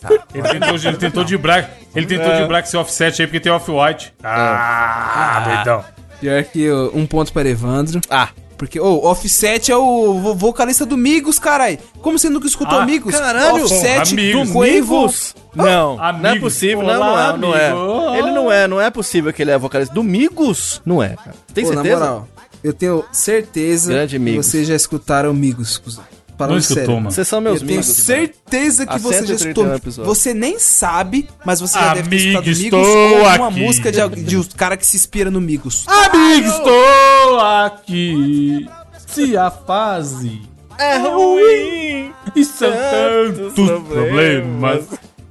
Ele 0.34 0.48
tentou, 0.48 0.76
ele 0.76 0.96
tentou 0.96 1.24
de 1.24 1.36
black. 1.36 1.68
Ele 1.94 2.06
tentou 2.06 2.32
É. 2.32 2.40
de 2.40 2.48
black 2.48 2.66
ser 2.68 2.78
offset 2.78 3.20
aí 3.20 3.28
porque 3.28 3.38
tem 3.38 3.52
off-white. 3.52 4.14
Ah, 4.22 5.44
doidão. 5.44 5.84
Pior 6.20 6.42
que 6.44 6.70
um 6.94 7.06
ponto 7.06 7.32
para 7.32 7.48
Evandro. 7.48 8.00
Ah, 8.08 8.28
Porque, 8.56 8.78
ô, 8.78 9.04
Offset 9.04 9.70
é 9.72 9.76
o 9.76 10.20
vo- 10.20 10.34
vocalista 10.34 10.86
do 10.86 10.96
Migos, 10.96 11.38
carai. 11.40 11.78
Como 12.00 12.16
você 12.18 12.30
nunca 12.30 12.46
escutou 12.46 12.78
Ah, 12.78 12.86
Migos? 12.86 13.14
caralho. 13.14 13.64
Offset, 13.64 14.12
Amigos. 14.12 14.48
Quavo. 14.50 14.64
Domingos? 14.64 15.34
Não, 15.54 15.96
não 15.96 16.04
é 16.04 16.08
Amigos. 16.08 16.40
possível, 16.40 16.78
Olá, 16.84 17.32
não, 17.32 17.38
não 17.38 17.56
é, 17.56 17.70
não 17.70 18.14
é. 18.14 18.18
Ele 18.18 18.30
não 18.30 18.52
é, 18.52 18.68
não 18.68 18.80
é 18.80 18.90
possível 18.90 19.32
que 19.32 19.42
ele 19.42 19.50
é 19.50 19.58
vocalista. 19.58 19.92
Domingos? 19.92 20.80
Não 20.86 21.02
é, 21.02 21.10
cara. 21.16 21.34
Tem 21.52 21.64
Pô, 21.64 21.72
certeza? 21.72 21.98
na 21.98 22.06
moral, 22.06 22.28
eu 22.62 22.72
tenho 22.72 23.04
certeza 23.12 23.92
Grande 23.92 24.16
que 24.16 24.18
Migos. 24.20 24.46
vocês 24.46 24.68
já 24.68 24.74
escutaram 24.76 25.34
Migos, 25.34 25.76
cuzão. 25.78 26.04
Falando 26.36 26.52
Não 26.52 26.58
escutou, 26.58 26.82
sério. 26.84 26.96
mano. 26.96 27.10
Vocês 27.12 27.28
são 27.28 27.40
meus 27.40 27.60
eu 27.60 27.66
tenho 27.66 27.78
amigos. 27.80 27.96
certeza 27.96 28.86
que 28.86 28.98
você 28.98 29.20
já 29.26 29.38
131 29.38 29.74
escutou. 29.76 30.04
Você 30.04 30.34
nem 30.34 30.58
sabe, 30.58 31.28
mas 31.44 31.60
você 31.60 31.78
já 31.78 31.94
deve 31.94 32.08
ter 32.10 32.16
escutado 32.16 32.44
Amigo, 32.44 32.60
Migos 32.62 32.88
estou 32.88 33.10
ou 33.12 33.18
uma 33.36 33.46
aqui. 33.48 33.60
música 33.60 33.92
de, 33.92 34.22
de 34.24 34.36
um 34.36 34.44
cara 34.56 34.76
que 34.76 34.84
se 34.86 34.96
inspira 34.96 35.30
no 35.30 35.40
Migos. 35.40 35.84
Amigo, 35.86 36.48
estou 36.48 37.40
aqui. 37.40 38.68
Se 39.06 39.36
a 39.36 39.50
fase 39.50 40.42
É 40.78 40.96
ruim. 40.98 42.12
e 42.34 42.44
são 42.44 42.70
Tantos 42.72 43.54
tantos 43.54 43.86
problemas. 43.86 43.88
problemas. 43.88 44.84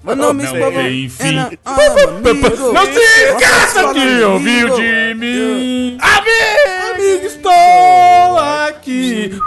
Mas 0.05 0.17
não, 0.17 0.33
me 0.33 0.43
não 0.43 0.53
escapa- 0.53 0.71
tem 0.71 1.09
fim. 1.09 1.37
é 1.37 1.57
Ah, 1.63 1.75
amigo. 1.75 2.73
Não 2.73 2.85
se 2.85 2.99
esqueça 2.99 3.85
ouviu 3.85 4.35
amigo. 4.35 4.75
de 4.75 5.13
mim. 5.15 5.97
Amigo, 6.01 6.93
amigo, 6.93 7.25
estou. 7.25 7.51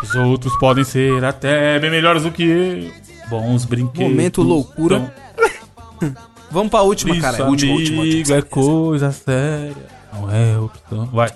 Os 0.09 0.15
outros 0.15 0.57
podem 0.59 0.85
ser 0.85 1.25
até 1.25 1.79
bem 1.79 1.91
melhores 1.91 2.23
do 2.23 2.31
que 2.31 2.43
eu. 2.43 2.93
Bons 3.29 3.65
brinquedos. 3.65 4.09
Momento 4.11 4.43
loucura. 4.43 5.13
são 6.01 6.15
Vamos 6.51 6.71
pra 6.71 6.83
última, 6.83 7.19
cara. 7.21 7.37
Isso, 7.39 7.47
Última, 7.47 7.73
última, 7.75 8.03
amigo, 8.03 8.19
última. 8.19 8.37
é 8.37 8.43
coisa 8.43 9.11
séria. 9.13 9.75
Não 10.13 10.31
é 10.31 10.59
opção. 10.59 11.07
Vai, 11.07 11.31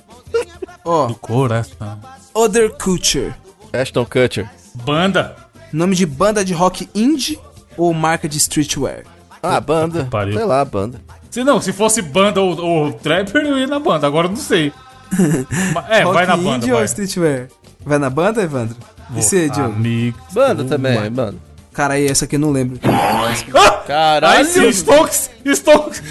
Ó, 0.85 1.07
do 1.09 1.15
coração. 1.17 1.99
Other 2.33 2.71
Culture. 2.71 3.35
Ashton 3.73 4.05
Kutcher. 4.07 4.49
Banda. 4.85 5.37
Nome 5.73 5.95
de 5.97 6.07
banda 6.07 6.45
de 6.45 6.53
rock 6.55 6.89
indie 6.95 7.39
ou 7.77 7.93
marca 7.93 8.29
de 8.29 8.39
streetwear? 8.39 9.05
Ah, 9.43 9.61
banda. 9.61 10.05
pariu. 10.11 10.35
Sei 10.35 10.45
lá, 10.45 10.65
banda. 10.65 11.01
Se 11.31 11.43
não, 11.45 11.61
se 11.61 11.73
fosse 11.73 12.01
banda 12.03 12.41
ou, 12.41 12.59
ou 12.61 12.93
trapper, 12.93 13.43
eu 13.45 13.59
ia 13.59 13.67
na 13.67 13.79
banda. 13.79 14.07
Agora 14.07 14.27
eu 14.27 14.31
não 14.31 14.37
sei. 14.37 14.73
É, 15.89 16.03
rock 16.03 16.15
vai 16.15 16.27
na 16.27 16.37
banda, 16.37 16.57
indie 16.59 16.71
ou 16.73 16.79
vai. 16.79 16.85
streetwear? 16.87 17.49
Vai 17.85 17.99
na 17.99 18.11
banda, 18.11 18.43
Evandro? 18.43 18.77
E 19.11 19.23
você, 19.23 19.49
Diogo? 19.49 19.73
Amigo. 19.75 20.19
Banda 20.33 20.65
também, 20.65 21.11
banda. 21.11 21.37
Cara, 21.73 21.95
aí 21.95 22.07
essa 22.07 22.25
aqui 22.25 22.37
eu 22.37 22.41
não 22.41 22.51
lembro. 22.51 22.79
Ah! 22.85 23.83
Caralho. 23.87 24.39
Aí 24.39 24.45
Stokes, 24.73 25.31
Stokes. 25.55 26.03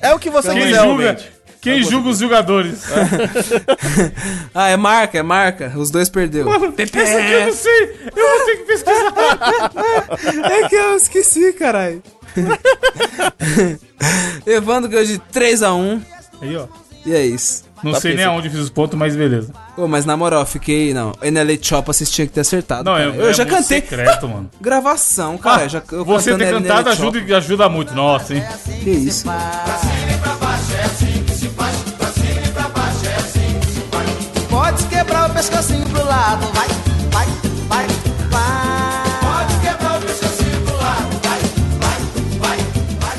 É 0.00 0.12
o 0.14 0.18
que 0.18 0.30
você 0.30 0.50
Quem 0.52 0.62
quiser, 0.62 0.82
julga, 0.82 1.02
realmente. 1.02 1.32
quem 1.60 1.82
julga 1.82 2.08
os 2.08 2.18
jogadores? 2.18 2.84
Ah, 4.54 4.68
é 4.68 4.76
marca, 4.76 5.18
é 5.18 5.22
marca. 5.22 5.72
Os 5.76 5.90
dois 5.90 6.08
perdeu. 6.08 6.46
Essa 6.48 7.18
aqui 7.18 7.32
eu 7.32 7.46
não 7.46 7.52
sei. 7.52 7.96
Eu 8.14 8.38
vou 8.38 8.46
ter 8.46 8.56
que 8.58 8.64
pesquisar. 8.64 9.12
É 10.52 10.68
que 10.68 10.74
eu 10.76 10.96
esqueci, 10.96 11.52
caralho. 11.52 12.02
Evandro 14.46 14.90
ganhou 14.90 15.06
de 15.06 15.18
3x1. 15.18 16.00
Aí, 16.40 16.56
ó. 16.56 16.66
E 17.04 17.14
é 17.14 17.24
isso. 17.24 17.64
Não 17.84 17.92
Tá 17.92 18.00
sei 18.00 18.14
nem 18.14 18.24
aonde 18.24 18.48
fiz 18.50 18.58
os 18.60 18.70
pontos, 18.70 18.98
mas 18.98 19.14
beleza. 19.14 19.52
Pô, 19.76 19.86
mas 19.86 20.04
na 20.04 20.16
moral, 20.16 20.40
eu 20.40 20.46
fiquei. 20.46 20.94
Não, 20.94 21.12
NLA 21.22 21.58
Choppa 21.60 21.92
vocês 21.92 22.10
tinham 22.10 22.26
que 22.26 22.32
ter 22.32 22.40
acertado. 22.40 22.84
Não, 22.84 22.96
cara. 22.96 23.04
eu, 23.04 23.14
eu 23.14 23.30
é 23.30 23.34
já 23.34 23.44
muito 23.44 23.56
cantei. 23.56 23.80
secreto, 23.80 24.28
mano. 24.28 24.50
Gravação, 24.60 25.36
cara. 25.38 25.64
Ah, 25.64 25.68
já, 25.68 25.82
eu 25.92 26.04
você 26.04 26.34
ter 26.36 26.46
NLA 26.50 26.60
cantado 26.60 26.90
ajuda, 26.90 27.36
ajuda 27.36 27.68
muito. 27.68 27.94
Nossa, 27.94 28.34
hein? 28.34 28.44
Que 28.82 28.90
isso? 28.90 29.26
Pode 34.50 34.84
quebrar 34.86 35.30
o 35.30 35.34
pescocinho 35.34 35.84
pro 35.86 36.04
lado, 36.04 36.46
vai, 36.52 36.68
vai, 37.10 37.26
vai. 37.68 38.03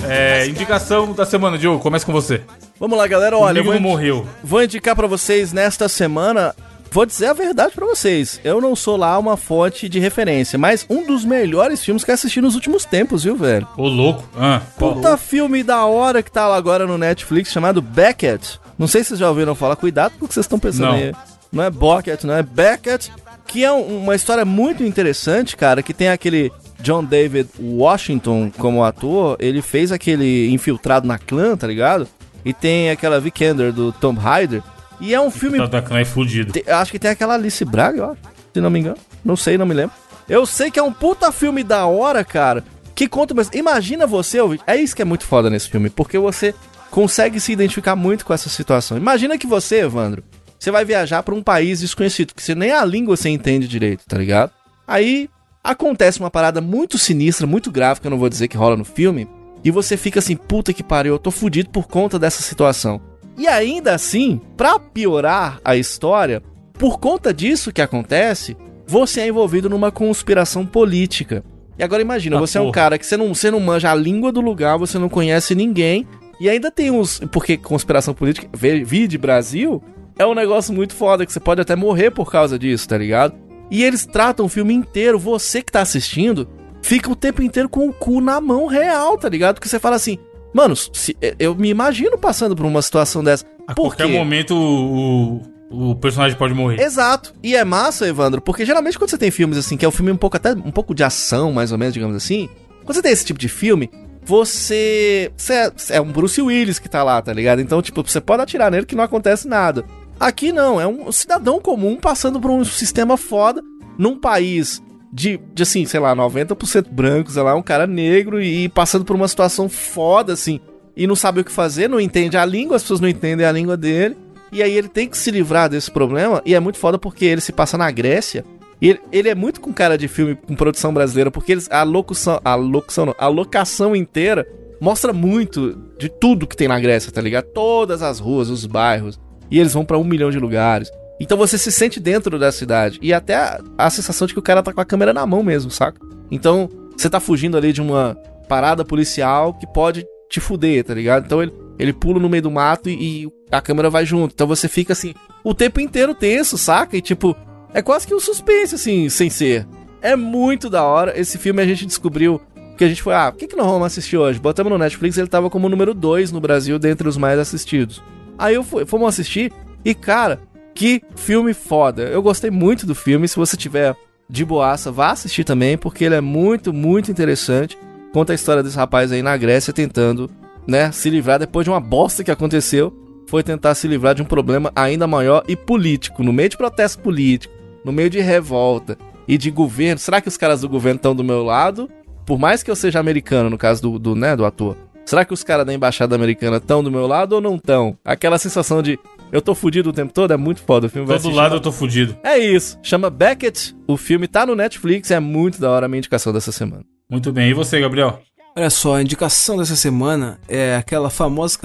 É, 0.10 0.48
indicação 0.48 1.14
da 1.14 1.26
semana, 1.26 1.58
Diogo. 1.58 1.80
Começa 1.82 2.06
com 2.06 2.12
você. 2.12 2.42
Vamos 2.80 2.98
lá, 2.98 3.08
galera. 3.08 3.38
Olha, 3.38 3.62
Comigo 3.64 3.72
vou, 3.72 3.74
não 3.82 3.90
morreu. 3.90 4.28
vou 4.44 4.64
indicar 4.64 4.96
pra 4.96 5.08
vocês 5.08 5.52
nesta 5.54 5.88
semana. 5.90 6.56
Vou 6.92 7.06
dizer 7.06 7.26
a 7.28 7.34
verdade 7.34 7.74
pra 7.76 7.86
vocês. 7.86 8.40
Eu 8.44 8.62
não 8.62 8.74
sou 8.76 8.96
lá 8.96 9.18
uma 9.20 9.36
fonte 9.36 9.90
de 9.90 10.00
referência, 10.00 10.58
mas 10.58 10.86
um 10.90 11.06
dos 11.06 11.26
melhores 11.26 11.84
filmes 11.84 12.06
que 12.06 12.12
eu 12.12 12.16
assisti 12.16 12.40
nos 12.40 12.56
últimos 12.56 12.86
tempos, 12.86 13.24
viu, 13.24 13.36
velho? 13.36 13.68
Ô, 13.76 13.88
louco. 13.88 14.24
Ah? 14.38 14.62
Puta 14.78 15.18
filme 15.18 15.62
da 15.62 15.84
hora 15.86 16.24
que 16.24 16.32
tá 16.32 16.48
lá 16.48 16.56
agora 16.56 16.88
no 16.88 16.98
Netflix 16.98 17.52
chamado 17.52 17.82
Beckett. 17.82 18.60
Não 18.78 18.88
sei 18.88 19.04
se 19.04 19.10
vocês 19.10 19.20
já 19.20 19.28
ouviram 19.30 19.56
falar, 19.56 19.76
cuidado 19.76 20.14
com 20.18 20.24
o 20.26 20.28
que 20.28 20.34
vocês 20.34 20.46
estão 20.46 20.60
pensando 20.60 20.86
Não. 20.88 20.94
aí. 20.94 21.12
Não 21.52 21.64
é 21.64 21.70
Beckett, 21.70 22.26
não 22.26 22.34
é 22.34 22.44
Beckett, 22.44 23.12
que 23.48 23.64
é 23.64 23.72
um- 23.72 23.98
uma 24.04 24.16
história 24.16 24.46
muito 24.46 24.84
interessante, 24.84 25.56
cara, 25.58 25.82
que 25.84 25.94
tem 25.94 26.10
aquele 26.10 26.50
John 26.86 27.04
David 27.04 27.50
Washington 27.60 28.52
como 28.60 28.84
ator, 28.84 29.36
ele 29.40 29.60
fez 29.60 29.92
aquele 29.92 30.52
infiltrado 30.54 31.08
na 31.08 31.18
clã, 31.18 31.58
tá 31.58 31.66
ligado? 31.66 32.08
E 32.46 32.54
tem 32.54 32.92
aquela 32.92 33.20
Vikander 33.20 33.74
do 33.74 33.92
Tom 33.92 34.14
Hyder, 34.14 34.62
E 35.02 35.14
é 35.16 35.20
um 35.20 35.32
filme 35.32 35.58
Tá 35.68 35.82
da 35.82 36.00
é 36.00 36.06
fudido. 36.06 36.54
Te- 36.54 36.70
acho 36.70 36.92
que 36.92 37.00
tem 37.00 37.10
aquela 37.10 37.34
Alice 37.34 37.66
Braga, 37.66 37.98
eu 37.98 38.06
acho, 38.12 38.22
se 38.54 38.62
não 38.62 38.70
me 38.70 38.80
engano. 38.80 38.98
Não 39.24 39.36
sei, 39.36 39.58
não 39.58 39.66
me 39.66 39.74
lembro. 39.74 39.96
Eu 40.30 40.46
sei 40.46 40.70
que 40.70 40.78
é 40.80 40.84
um 40.84 40.94
puta 40.94 41.32
filme 41.32 41.64
da 41.64 41.88
hora, 41.88 42.24
cara. 42.24 42.64
Que 42.94 43.08
conta, 43.08 43.34
mas 43.34 43.50
imagina 43.52 44.06
você, 44.06 44.40
ouvinte, 44.40 44.64
é 44.68 44.76
isso 44.78 44.96
que 44.96 45.02
é 45.02 45.06
muito 45.06 45.26
foda 45.26 45.50
nesse 45.50 45.70
filme, 45.70 45.90
porque 45.90 46.20
você 46.20 46.54
consegue 46.92 47.40
se 47.40 47.52
identificar 47.52 47.96
muito 47.96 48.24
com 48.26 48.34
essa 48.34 48.48
situação. 48.48 48.96
Imagina 48.96 49.38
que 49.40 49.48
você, 49.48 49.80
Evandro, 49.82 50.24
você 50.60 50.70
vai 50.72 50.86
viajar 50.86 51.24
pra 51.24 51.34
um 51.36 51.42
país 51.44 51.80
desconhecido, 51.82 52.34
que 52.34 52.42
você 52.44 52.54
nem 52.56 52.72
a 52.72 52.86
língua 52.86 53.18
você 53.18 53.28
entende 53.30 53.68
direito, 53.68 54.04
tá 54.08 54.18
ligado? 54.18 54.52
Aí 54.88 55.28
acontece 55.66 56.20
uma 56.20 56.32
parada 56.32 56.62
muito 56.62 56.98
sinistra, 56.98 57.46
muito 57.48 57.72
grave, 57.72 58.00
que 58.00 58.08
eu 58.08 58.12
não 58.12 58.18
vou 58.20 58.30
dizer 58.30 58.48
que 58.48 58.56
rola 58.58 58.78
no 58.78 58.86
filme, 58.86 59.28
e 59.64 59.72
você 59.72 59.98
fica 59.98 60.20
assim, 60.20 60.36
puta 60.36 60.72
que 60.72 60.84
pariu, 60.84 61.14
eu 61.16 61.20
tô 61.20 61.32
fudido 61.32 61.70
por 61.72 61.88
conta 61.88 62.20
dessa 62.20 62.42
situação. 62.44 63.02
E 63.38 63.48
ainda 63.48 63.94
assim, 63.94 64.40
pra 64.56 64.78
piorar 64.80 65.60
a 65.66 65.76
história, 65.76 66.42
por 66.74 67.00
conta 67.00 67.34
disso 67.34 67.74
que 67.74 67.82
acontece, 67.82 68.56
você 68.88 69.22
é 69.22 69.28
envolvido 69.28 69.70
numa 69.70 69.92
conspiração 69.92 70.66
política. 70.66 71.44
E 71.78 71.84
agora 71.84 72.02
imagina, 72.02 72.38
Ah, 72.38 72.40
você 72.40 72.58
é 72.58 72.62
um 72.62 72.66
porra. 72.66 72.74
cara 72.74 72.98
que 72.98 73.06
você 73.06 73.18
não, 73.18 73.34
você 73.34 73.50
não 73.52 73.60
manja 73.60 73.92
a 73.92 73.96
língua 73.96 74.32
do 74.32 74.40
lugar, 74.40 74.78
você 74.78 74.98
não 75.00 75.10
conhece 75.10 75.54
ninguém, 75.56 76.08
e 76.40 76.48
ainda 76.50 76.70
tem 76.72 76.92
uns. 76.92 77.20
Porque 77.32 77.58
conspiração 77.58 78.14
política, 78.14 78.48
vê- 78.54 78.84
vide 78.84 79.18
Brasil, 79.18 79.84
é 80.18 80.26
um 80.26 80.34
negócio 80.36 80.74
muito 80.74 80.94
foda, 80.94 81.26
que 81.26 81.34
você 81.34 81.40
pode 81.40 81.60
até 81.60 81.76
morrer 81.76 82.12
por 82.12 82.32
causa 82.32 82.58
disso, 82.60 82.88
tá 82.88 82.98
ligado? 82.98 83.34
E 83.70 83.84
eles 83.84 84.06
tratam 84.06 84.46
o 84.46 84.50
filme 84.50 84.74
inteiro, 84.74 85.18
você 85.18 85.62
que 85.62 85.72
tá 85.72 85.82
assistindo, 85.82 86.48
fica 86.82 87.12
o 87.12 87.16
tempo 87.16 87.42
inteiro 87.42 87.68
com 87.68 87.88
o 87.88 87.94
cu 87.94 88.22
na 88.22 88.40
mão 88.40 88.68
real, 88.68 89.18
tá 89.18 89.28
ligado? 89.28 89.56
Porque 89.56 89.68
você 89.68 89.80
fala 89.80 89.96
assim, 89.96 90.18
mano, 90.54 90.76
se- 90.76 91.18
eu 91.40 91.56
me 91.56 91.70
imagino 91.70 92.18
passando 92.18 92.56
por 92.56 92.66
uma 92.66 92.82
situação 92.82 93.24
dessa. 93.24 93.44
A 93.68 93.74
Por 93.74 93.88
qualquer 93.96 94.08
momento 94.08 94.56
o, 94.56 95.42
o, 95.72 95.96
personagem 95.96 96.38
pode 96.38 96.54
morrer. 96.54 96.80
Exato. 96.80 97.34
E 97.42 97.56
é 97.56 97.64
massa, 97.66 98.08
Evandro, 98.08 98.40
porque 98.40 98.64
geralmente 98.66 98.98
quando 98.98 99.10
você 99.10 99.18
tem 99.18 99.32
filmes 99.32 99.58
assim, 99.58 99.76
que 99.76 99.84
é 99.84 99.88
um 99.88 99.92
filme 99.92 100.12
um 100.12 100.18
pouco 100.18 100.38
até 100.38 100.52
um 100.52 100.72
pouco 100.72 100.94
de 100.94 101.04
ação, 101.04 101.52
mais 101.52 101.72
ou 101.72 101.78
menos, 101.78 101.94
digamos 101.94 102.16
assim, 102.16 102.48
quando 102.84 102.96
você 102.96 103.02
tem 103.02 103.12
esse 103.12 103.26
tipo 103.26 103.40
de 103.40 103.50
filme, 103.50 103.90
você, 104.24 105.32
você 105.36 105.54
é, 105.54 105.72
você 105.76 105.94
é 105.96 106.02
um 106.02 106.12
Bruce 106.12 106.42
Willis 106.42 106.80
que 106.80 106.90
tá 106.90 107.04
lá, 107.04 107.22
tá 107.22 107.32
ligado? 107.34 107.62
Então, 107.62 107.82
tipo, 107.82 108.04
você 108.08 108.20
pode 108.22 108.42
atirar 108.44 108.72
nele 108.72 108.86
que 108.86 108.96
não 108.96 109.04
acontece 109.04 109.48
nada. 109.48 109.84
Aqui 110.20 110.52
não, 110.52 110.80
é 110.80 110.88
um 110.88 111.12
cidadão 111.12 111.60
comum 111.60 111.98
passando 111.98 112.40
por 112.40 112.50
um 112.50 112.64
sistema 112.64 113.18
foda 113.18 113.62
num 113.98 114.18
país 114.18 114.82
de, 115.12 115.40
de 115.54 115.64
assim, 115.64 115.86
sei 115.86 116.00
lá, 116.00 116.16
90% 116.16 116.90
branco, 116.90 117.32
sei 117.32 117.42
lá, 117.42 117.56
um 117.56 117.62
cara 117.62 117.88
negro 117.88 118.42
e 118.42 118.68
passando 118.70 119.06
por 119.06 119.16
uma 119.16 119.28
situação 119.28 119.70
foda, 119.70 120.34
assim, 120.34 120.60
e 120.96 121.08
não 121.08 121.16
sabe 121.16 121.42
o 121.42 121.44
que 121.44 121.52
fazer, 121.52 121.90
não 121.90 122.00
entende 122.00 122.38
a 122.38 122.46
língua, 122.46 122.76
as 122.76 122.82
pessoas 122.84 123.00
não 123.00 123.08
entendem 123.08 123.46
a 123.46 123.52
língua 123.52 123.78
dele. 123.78 124.18
E 124.52 124.64
aí 124.64 124.74
ele 124.74 124.88
tem 124.88 125.10
que 125.10 125.18
se 125.18 125.32
livrar 125.32 125.70
desse 125.70 125.92
problema. 125.92 126.42
E 126.46 126.54
é 126.54 126.60
muito 126.60 126.78
foda 126.78 126.98
porque 126.98 127.26
ele 127.26 127.42
se 127.42 127.52
passa 127.52 127.78
na 127.78 127.92
Grécia. 127.92 128.46
E 128.82 128.90
ele, 128.90 129.02
ele 129.12 129.30
é 129.30 129.36
muito 129.36 129.60
com 129.60 129.74
cara 129.74 129.98
de 129.98 130.08
filme 130.08 130.36
com 130.36 130.56
produção 130.56 130.94
brasileira, 130.94 131.30
porque 131.30 131.52
eles, 131.52 131.70
a 131.70 131.84
locução. 131.84 132.40
A 132.44 132.56
locução 132.56 133.08
não, 133.08 133.16
a 133.18 133.28
locação 133.28 133.96
inteira 133.96 134.48
mostra 134.80 135.12
muito 135.12 135.78
de 135.98 136.08
tudo 136.08 136.48
que 136.48 136.56
tem 136.56 136.68
na 136.68 136.80
Grécia, 136.80 137.12
tá 137.12 137.22
ligado? 137.22 137.46
Todas 137.46 138.02
as 138.02 138.20
ruas, 138.20 138.50
os 138.50 138.66
bairros. 138.66 139.20
E 139.50 139.60
eles 139.60 139.74
vão 139.74 139.86
pra 139.86 139.98
um 139.98 140.04
milhão 140.04 140.32
de 140.32 140.40
lugares. 140.40 140.92
Então 141.20 141.38
você 141.38 141.58
se 141.58 141.72
sente 141.72 142.00
dentro 142.00 142.38
da 142.38 142.52
cidade. 142.52 143.00
E 143.02 143.14
até 143.14 143.36
a, 143.36 143.62
a 143.78 143.90
sensação 143.90 144.28
de 144.28 144.34
que 144.34 144.40
o 144.40 144.44
cara 144.44 144.64
tá 144.64 144.74
com 144.74 144.82
a 144.82 144.86
câmera 144.86 145.14
na 145.14 145.26
mão 145.26 145.44
mesmo, 145.44 145.72
saca? 145.72 146.00
Então 146.30 146.70
você 146.96 147.10
tá 147.10 147.20
fugindo 147.20 147.58
ali 147.58 147.72
de 147.72 147.82
uma 147.82 148.16
parada 148.48 148.84
policial 148.84 149.54
que 149.54 149.68
pode 149.68 150.06
te 150.30 150.40
fuder, 150.40 150.84
tá 150.84 150.94
ligado? 150.94 151.26
Então 151.26 151.42
ele, 151.42 151.54
ele 151.80 151.94
pula 151.94 152.20
no 152.20 152.30
meio 152.30 152.44
do 152.44 152.52
mato 152.52 152.90
e, 152.90 153.24
e 153.24 153.30
a 153.52 153.62
câmera 153.62 153.90
vai 153.90 154.06
junto. 154.06 154.34
Então 154.34 154.48
você 154.48 154.68
fica 154.68 154.94
assim, 154.94 155.14
o 155.44 155.54
tempo 155.54 155.80
inteiro 155.80 156.14
tenso, 156.14 156.58
saca? 156.58 156.98
E 156.98 157.02
tipo, 157.02 157.36
é 157.74 157.82
quase 157.82 158.08
que 158.08 158.16
um 158.16 158.20
suspense, 158.20 158.76
assim, 158.76 159.10
sem 159.10 159.30
ser. 159.30 159.68
É 160.02 160.16
muito 160.16 160.70
da 160.70 160.84
hora. 160.84 161.20
Esse 161.20 161.38
filme 161.38 161.62
a 161.62 161.66
gente 161.66 161.86
descobriu 161.86 162.42
que 162.78 162.84
a 162.84 162.88
gente 162.88 163.02
foi, 163.02 163.14
ah, 163.14 163.32
por 163.32 163.40
que, 163.40 163.48
que 163.48 163.56
nós 163.56 163.66
vamos 163.66 163.88
assistir 163.88 164.18
hoje? 164.18 164.40
Botamos 164.40 164.72
no 164.72 164.78
Netflix, 164.78 165.18
ele 165.18 165.28
tava 165.28 165.50
como 165.50 165.70
número 165.70 165.94
2 165.94 166.32
no 166.32 166.42
Brasil, 166.42 166.78
dentre 166.78 167.08
os 167.08 167.16
mais 167.16 167.40
assistidos. 167.40 168.04
Aí 168.38 168.56
eu 168.56 168.64
fui, 168.64 168.86
fomos 168.86 169.10
assistir 169.10 169.52
e, 169.84 169.94
cara, 169.94 170.40
que 170.74 171.02
filme 171.16 171.54
foda. 171.54 172.04
Eu 172.04 172.22
gostei 172.22 172.52
muito 172.52 172.86
do 172.86 172.94
filme. 172.94 173.28
Se 173.28 173.36
você 173.36 173.56
tiver 173.56 173.96
de 174.30 174.44
boaça, 174.44 174.92
vá 174.92 175.12
assistir 175.12 175.44
também, 175.44 175.78
porque 175.78 176.04
ele 176.04 176.16
é 176.16 176.22
muito, 176.22 176.74
muito 176.74 177.12
interessante. 177.12 177.78
Conta 178.12 178.34
a 178.34 178.36
história 178.36 178.64
desse 178.64 178.76
rapaz 178.76 179.12
aí 179.12 179.22
na 179.22 179.36
Grécia 179.38 179.74
tentando, 179.74 180.30
né, 180.68 180.92
se 180.92 181.10
livrar 181.10 181.40
depois 181.40 181.64
de 181.64 181.70
uma 181.70 181.80
bosta 181.80 182.24
que 182.24 182.32
aconteceu. 182.32 182.94
Foi 183.28 183.42
tentar 183.42 183.74
se 183.76 183.88
livrar 183.88 184.14
de 184.14 184.22
um 184.22 184.26
problema 184.26 184.72
ainda 184.76 185.08
maior 185.08 185.44
e 185.48 185.56
político, 185.56 186.24
no 186.24 186.32
meio 186.32 186.50
de 186.50 186.58
protesto 186.58 187.02
político, 187.02 187.54
no 187.84 187.92
meio 187.92 188.10
de 188.10 188.20
revolta 188.20 188.98
e 189.28 189.38
de 189.38 189.50
governo. 189.50 189.98
Será 189.98 190.22
que 190.22 190.28
os 190.28 190.38
caras 190.38 190.62
do 190.62 190.70
governo 190.70 190.98
estão 190.98 191.16
do 191.16 191.24
meu 191.24 191.44
lado? 191.44 191.90
Por 192.26 192.38
mais 192.38 192.62
que 192.62 192.70
eu 192.70 192.76
seja 192.76 193.00
americano, 193.00 193.50
no 193.50 193.58
caso 193.58 193.82
do, 193.82 194.00
do, 194.00 194.16
né, 194.16 194.36
do 194.36 194.46
ator. 194.46 194.78
Será 195.06 195.24
que 195.24 195.34
os 195.34 195.44
caras 195.44 195.66
da 195.66 195.74
embaixada 195.74 196.16
americana 196.16 196.58
estão 196.58 196.84
do 196.84 196.92
meu 196.92 197.06
lado 197.06 197.34
ou 197.34 197.42
não 197.42 197.56
estão? 197.56 197.96
Aquela 198.04 198.40
sensação 198.40 198.82
de 198.82 198.98
eu 199.32 199.42
tô 199.42 199.54
fudido 199.54 199.90
o 199.90 199.94
tempo 199.94 200.12
todo 200.12 200.34
é 200.34 200.38
muito 200.38 200.62
foda. 200.64 200.88
O 200.88 200.90
filme 200.90 201.08
vai 201.08 201.20
Todo 201.20 201.36
lado 201.36 201.56
eu 201.56 201.62
tô 201.62 201.72
fudido. 201.72 202.18
É 202.24 202.38
isso. 202.38 202.80
Chama 202.82 203.10
Beckett. 203.10 203.76
O 203.88 203.98
filme 203.98 204.28
tá 204.28 204.46
no 204.46 204.56
Netflix. 204.56 205.12
É 205.12 205.20
muito 205.20 205.62
da 205.62 205.70
hora 205.70 205.86
a 205.86 205.90
minha 205.90 206.00
indicação 206.00 206.34
dessa 206.34 206.52
semana. 206.52 206.84
Muito 207.10 207.32
bem. 207.32 207.50
E 207.50 207.54
você, 207.54 207.80
Gabriel? 207.80 208.20
Olha 208.58 208.70
só, 208.70 208.96
a 208.96 209.02
indicação 209.02 209.58
dessa 209.58 209.76
semana 209.76 210.40
é 210.48 210.76
aquela 210.76 211.12
famosa. 211.12 211.60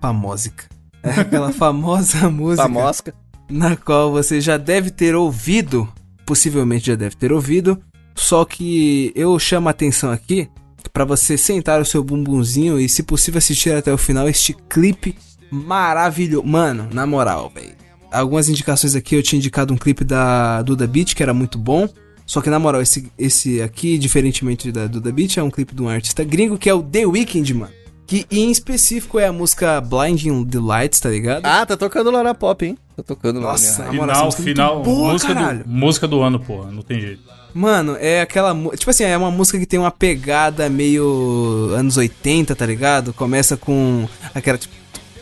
Famósica. 0.00 0.64
É 1.02 1.20
aquela 1.20 1.50
famosa 1.54 2.28
música 2.28 2.62
Famosca. 2.62 3.14
na 3.50 3.74
qual 3.74 4.12
você 4.12 4.38
já 4.40 4.58
deve 4.58 4.90
ter 4.90 5.14
ouvido. 5.14 5.88
Possivelmente 6.26 6.88
já 6.88 6.94
deve 6.94 7.16
ter 7.16 7.32
ouvido. 7.32 7.80
Só 8.14 8.44
que 8.44 9.12
eu 9.14 9.38
chamo 9.38 9.68
a 9.68 9.70
atenção 9.70 10.10
aqui 10.10 10.48
pra 10.92 11.04
você 11.04 11.36
sentar 11.38 11.80
o 11.80 11.84
seu 11.84 12.04
bumbumzinho 12.04 12.78
e, 12.78 12.88
se 12.88 13.02
possível, 13.02 13.38
assistir 13.38 13.72
até 13.74 13.92
o 13.92 13.98
final 13.98 14.28
este 14.28 14.54
clipe 14.68 15.16
maravilhoso. 15.50 16.46
Mano, 16.46 16.88
na 16.92 17.06
moral, 17.06 17.50
velho. 17.54 17.72
Algumas 18.10 18.48
indicações 18.48 18.94
aqui 18.94 19.14
eu 19.14 19.22
tinha 19.22 19.38
indicado 19.38 19.72
um 19.72 19.76
clipe 19.76 20.04
da 20.04 20.60
Duda 20.62 20.86
Beat 20.86 21.14
que 21.14 21.22
era 21.22 21.32
muito 21.32 21.58
bom. 21.58 21.88
Só 22.26 22.40
que 22.40 22.50
na 22.50 22.58
moral, 22.58 22.80
esse, 22.80 23.10
esse 23.18 23.60
aqui, 23.60 23.98
diferentemente 23.98 24.70
da 24.70 24.86
Duda 24.86 25.10
Beat, 25.10 25.38
é 25.38 25.42
um 25.42 25.50
clipe 25.50 25.74
de 25.74 25.82
um 25.82 25.88
artista 25.88 26.22
gringo 26.22 26.56
que 26.58 26.68
é 26.68 26.74
o 26.74 26.82
The 26.82 27.06
Weeknd, 27.06 27.54
mano. 27.54 27.72
Que 28.06 28.26
em 28.30 28.50
específico 28.50 29.18
é 29.18 29.26
a 29.26 29.32
música 29.32 29.80
Blinding 29.80 30.44
the 30.44 30.58
Lights, 30.58 31.00
tá 31.00 31.08
ligado? 31.08 31.44
Ah, 31.46 31.64
tá 31.64 31.76
tocando 31.76 32.10
lá 32.10 32.22
na 32.22 32.34
pop, 32.34 32.64
hein? 32.64 32.76
Tá 32.96 33.02
tocando 33.02 33.40
lá 33.40 33.52
Nossa, 33.52 33.84
na 33.84 33.92
moral, 33.92 34.30
Final, 34.30 34.48
é 34.48 34.52
final. 34.52 34.82
boa, 34.82 35.12
música, 35.12 35.34
do, 35.34 35.68
música 35.68 36.08
do 36.08 36.20
ano, 36.20 36.38
porra. 36.38 36.70
Não 36.70 36.82
tem 36.82 37.00
jeito. 37.00 37.22
Mano, 37.54 37.96
é 38.00 38.20
aquela. 38.22 38.54
Tipo 38.76 38.90
assim, 38.90 39.04
é 39.04 39.16
uma 39.16 39.30
música 39.30 39.58
que 39.58 39.66
tem 39.66 39.78
uma 39.78 39.90
pegada 39.90 40.68
meio 40.68 41.70
anos 41.76 41.96
80, 41.96 42.54
tá 42.54 42.64
ligado? 42.66 43.12
Começa 43.12 43.56
com 43.56 44.08
aquela 44.34 44.56
tipo. 44.58 44.74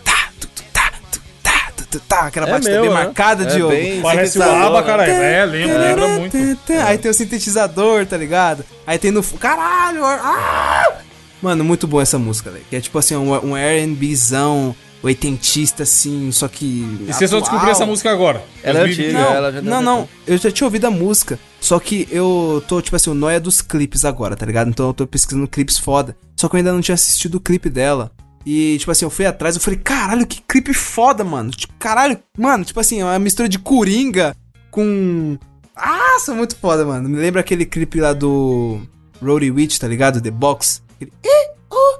Tá, 0.04 0.28
tu, 0.38 0.48
tá, 0.72 0.92
tu, 1.10 1.20
tá, 1.42 1.72
tu, 1.90 2.00
tá, 2.00 2.20
aquela 2.26 2.48
É 2.48 2.50
batida 2.52 2.72
meu, 2.72 2.82
bem 2.82 2.90
né? 2.90 2.96
marcada, 3.04 3.42
É 3.44 3.46
Diogo. 3.46 3.72
bem 3.74 4.00
Parece 4.00 4.38
o 4.38 4.42
ABA, 4.42 4.80
né? 4.80 4.86
caralho. 4.86 5.12
É, 5.12 5.44
lembra, 5.44 5.78
lembra 5.78 6.08
muito. 6.08 6.36
Aí 6.86 6.98
tem 6.98 7.10
o 7.10 7.14
sintetizador, 7.14 8.06
tá 8.06 8.16
ligado? 8.16 8.64
Aí 8.86 8.98
tem 8.98 9.10
no. 9.10 9.22
Caralho! 9.22 10.04
ah! 10.04 10.92
Mano, 11.42 11.64
muito 11.64 11.86
boa 11.86 12.02
essa 12.02 12.18
música, 12.18 12.50
velho. 12.50 12.64
Que 12.68 12.76
é 12.76 12.80
tipo 12.80 12.98
assim, 12.98 13.16
um, 13.16 13.32
um 13.32 13.54
RBzão 13.54 14.76
oitentista, 15.02 15.82
assim, 15.82 16.30
só 16.32 16.48
que. 16.48 16.64
E 17.08 17.12
você 17.12 17.26
só 17.26 17.40
descobriu 17.40 17.70
essa 17.70 17.86
música 17.86 18.10
agora? 18.10 18.44
Ela 18.62 18.80
é 18.80 18.82
2020. 18.84 19.06
antiga. 19.06 19.24
Não, 19.24 19.34
ela 19.34 19.52
já 19.52 19.60
deu 19.60 19.70
não, 19.70 19.82
não. 19.82 20.08
Eu 20.26 20.36
já 20.38 20.50
tinha 20.50 20.66
ouvido 20.66 20.86
a 20.86 20.90
música. 20.90 21.38
Só 21.60 21.78
que 21.78 22.06
eu 22.10 22.62
tô, 22.68 22.80
tipo 22.80 22.96
assim, 22.96 23.10
o 23.10 23.14
nóia 23.14 23.40
dos 23.40 23.60
clipes 23.62 24.04
agora, 24.04 24.36
tá 24.36 24.46
ligado? 24.46 24.68
Então 24.68 24.86
eu 24.88 24.94
tô 24.94 25.06
pesquisando 25.06 25.46
clipes 25.48 25.78
foda. 25.78 26.16
Só 26.36 26.48
que 26.48 26.54
eu 26.56 26.58
ainda 26.58 26.72
não 26.72 26.80
tinha 26.80 26.94
assistido 26.94 27.36
o 27.36 27.40
clipe 27.40 27.68
dela. 27.68 28.10
E, 28.44 28.78
tipo 28.78 28.90
assim, 28.90 29.04
eu 29.04 29.10
fui 29.10 29.26
atrás 29.26 29.54
eu 29.54 29.60
falei, 29.60 29.78
caralho, 29.78 30.26
que 30.26 30.40
clipe 30.42 30.72
foda, 30.72 31.22
mano. 31.22 31.50
Tipo, 31.50 31.74
caralho, 31.78 32.18
mano, 32.38 32.64
tipo 32.64 32.80
assim, 32.80 33.00
é 33.00 33.04
uma 33.04 33.18
mistura 33.18 33.48
de 33.48 33.58
coringa 33.58 34.34
com. 34.70 35.38
Ah, 35.76 36.18
são 36.24 36.34
muito 36.36 36.56
foda, 36.56 36.84
mano. 36.84 37.08
Me 37.08 37.18
lembra 37.18 37.40
aquele 37.40 37.66
clipe 37.66 38.00
lá 38.00 38.12
do 38.12 38.80
Roadie 39.22 39.50
Witch, 39.50 39.78
tá 39.78 39.86
ligado? 39.88 40.20
The 40.20 40.30
Box. 40.30 40.82
Aquele. 40.96 41.12
"Eh, 41.22 41.50
oh, 41.70 41.98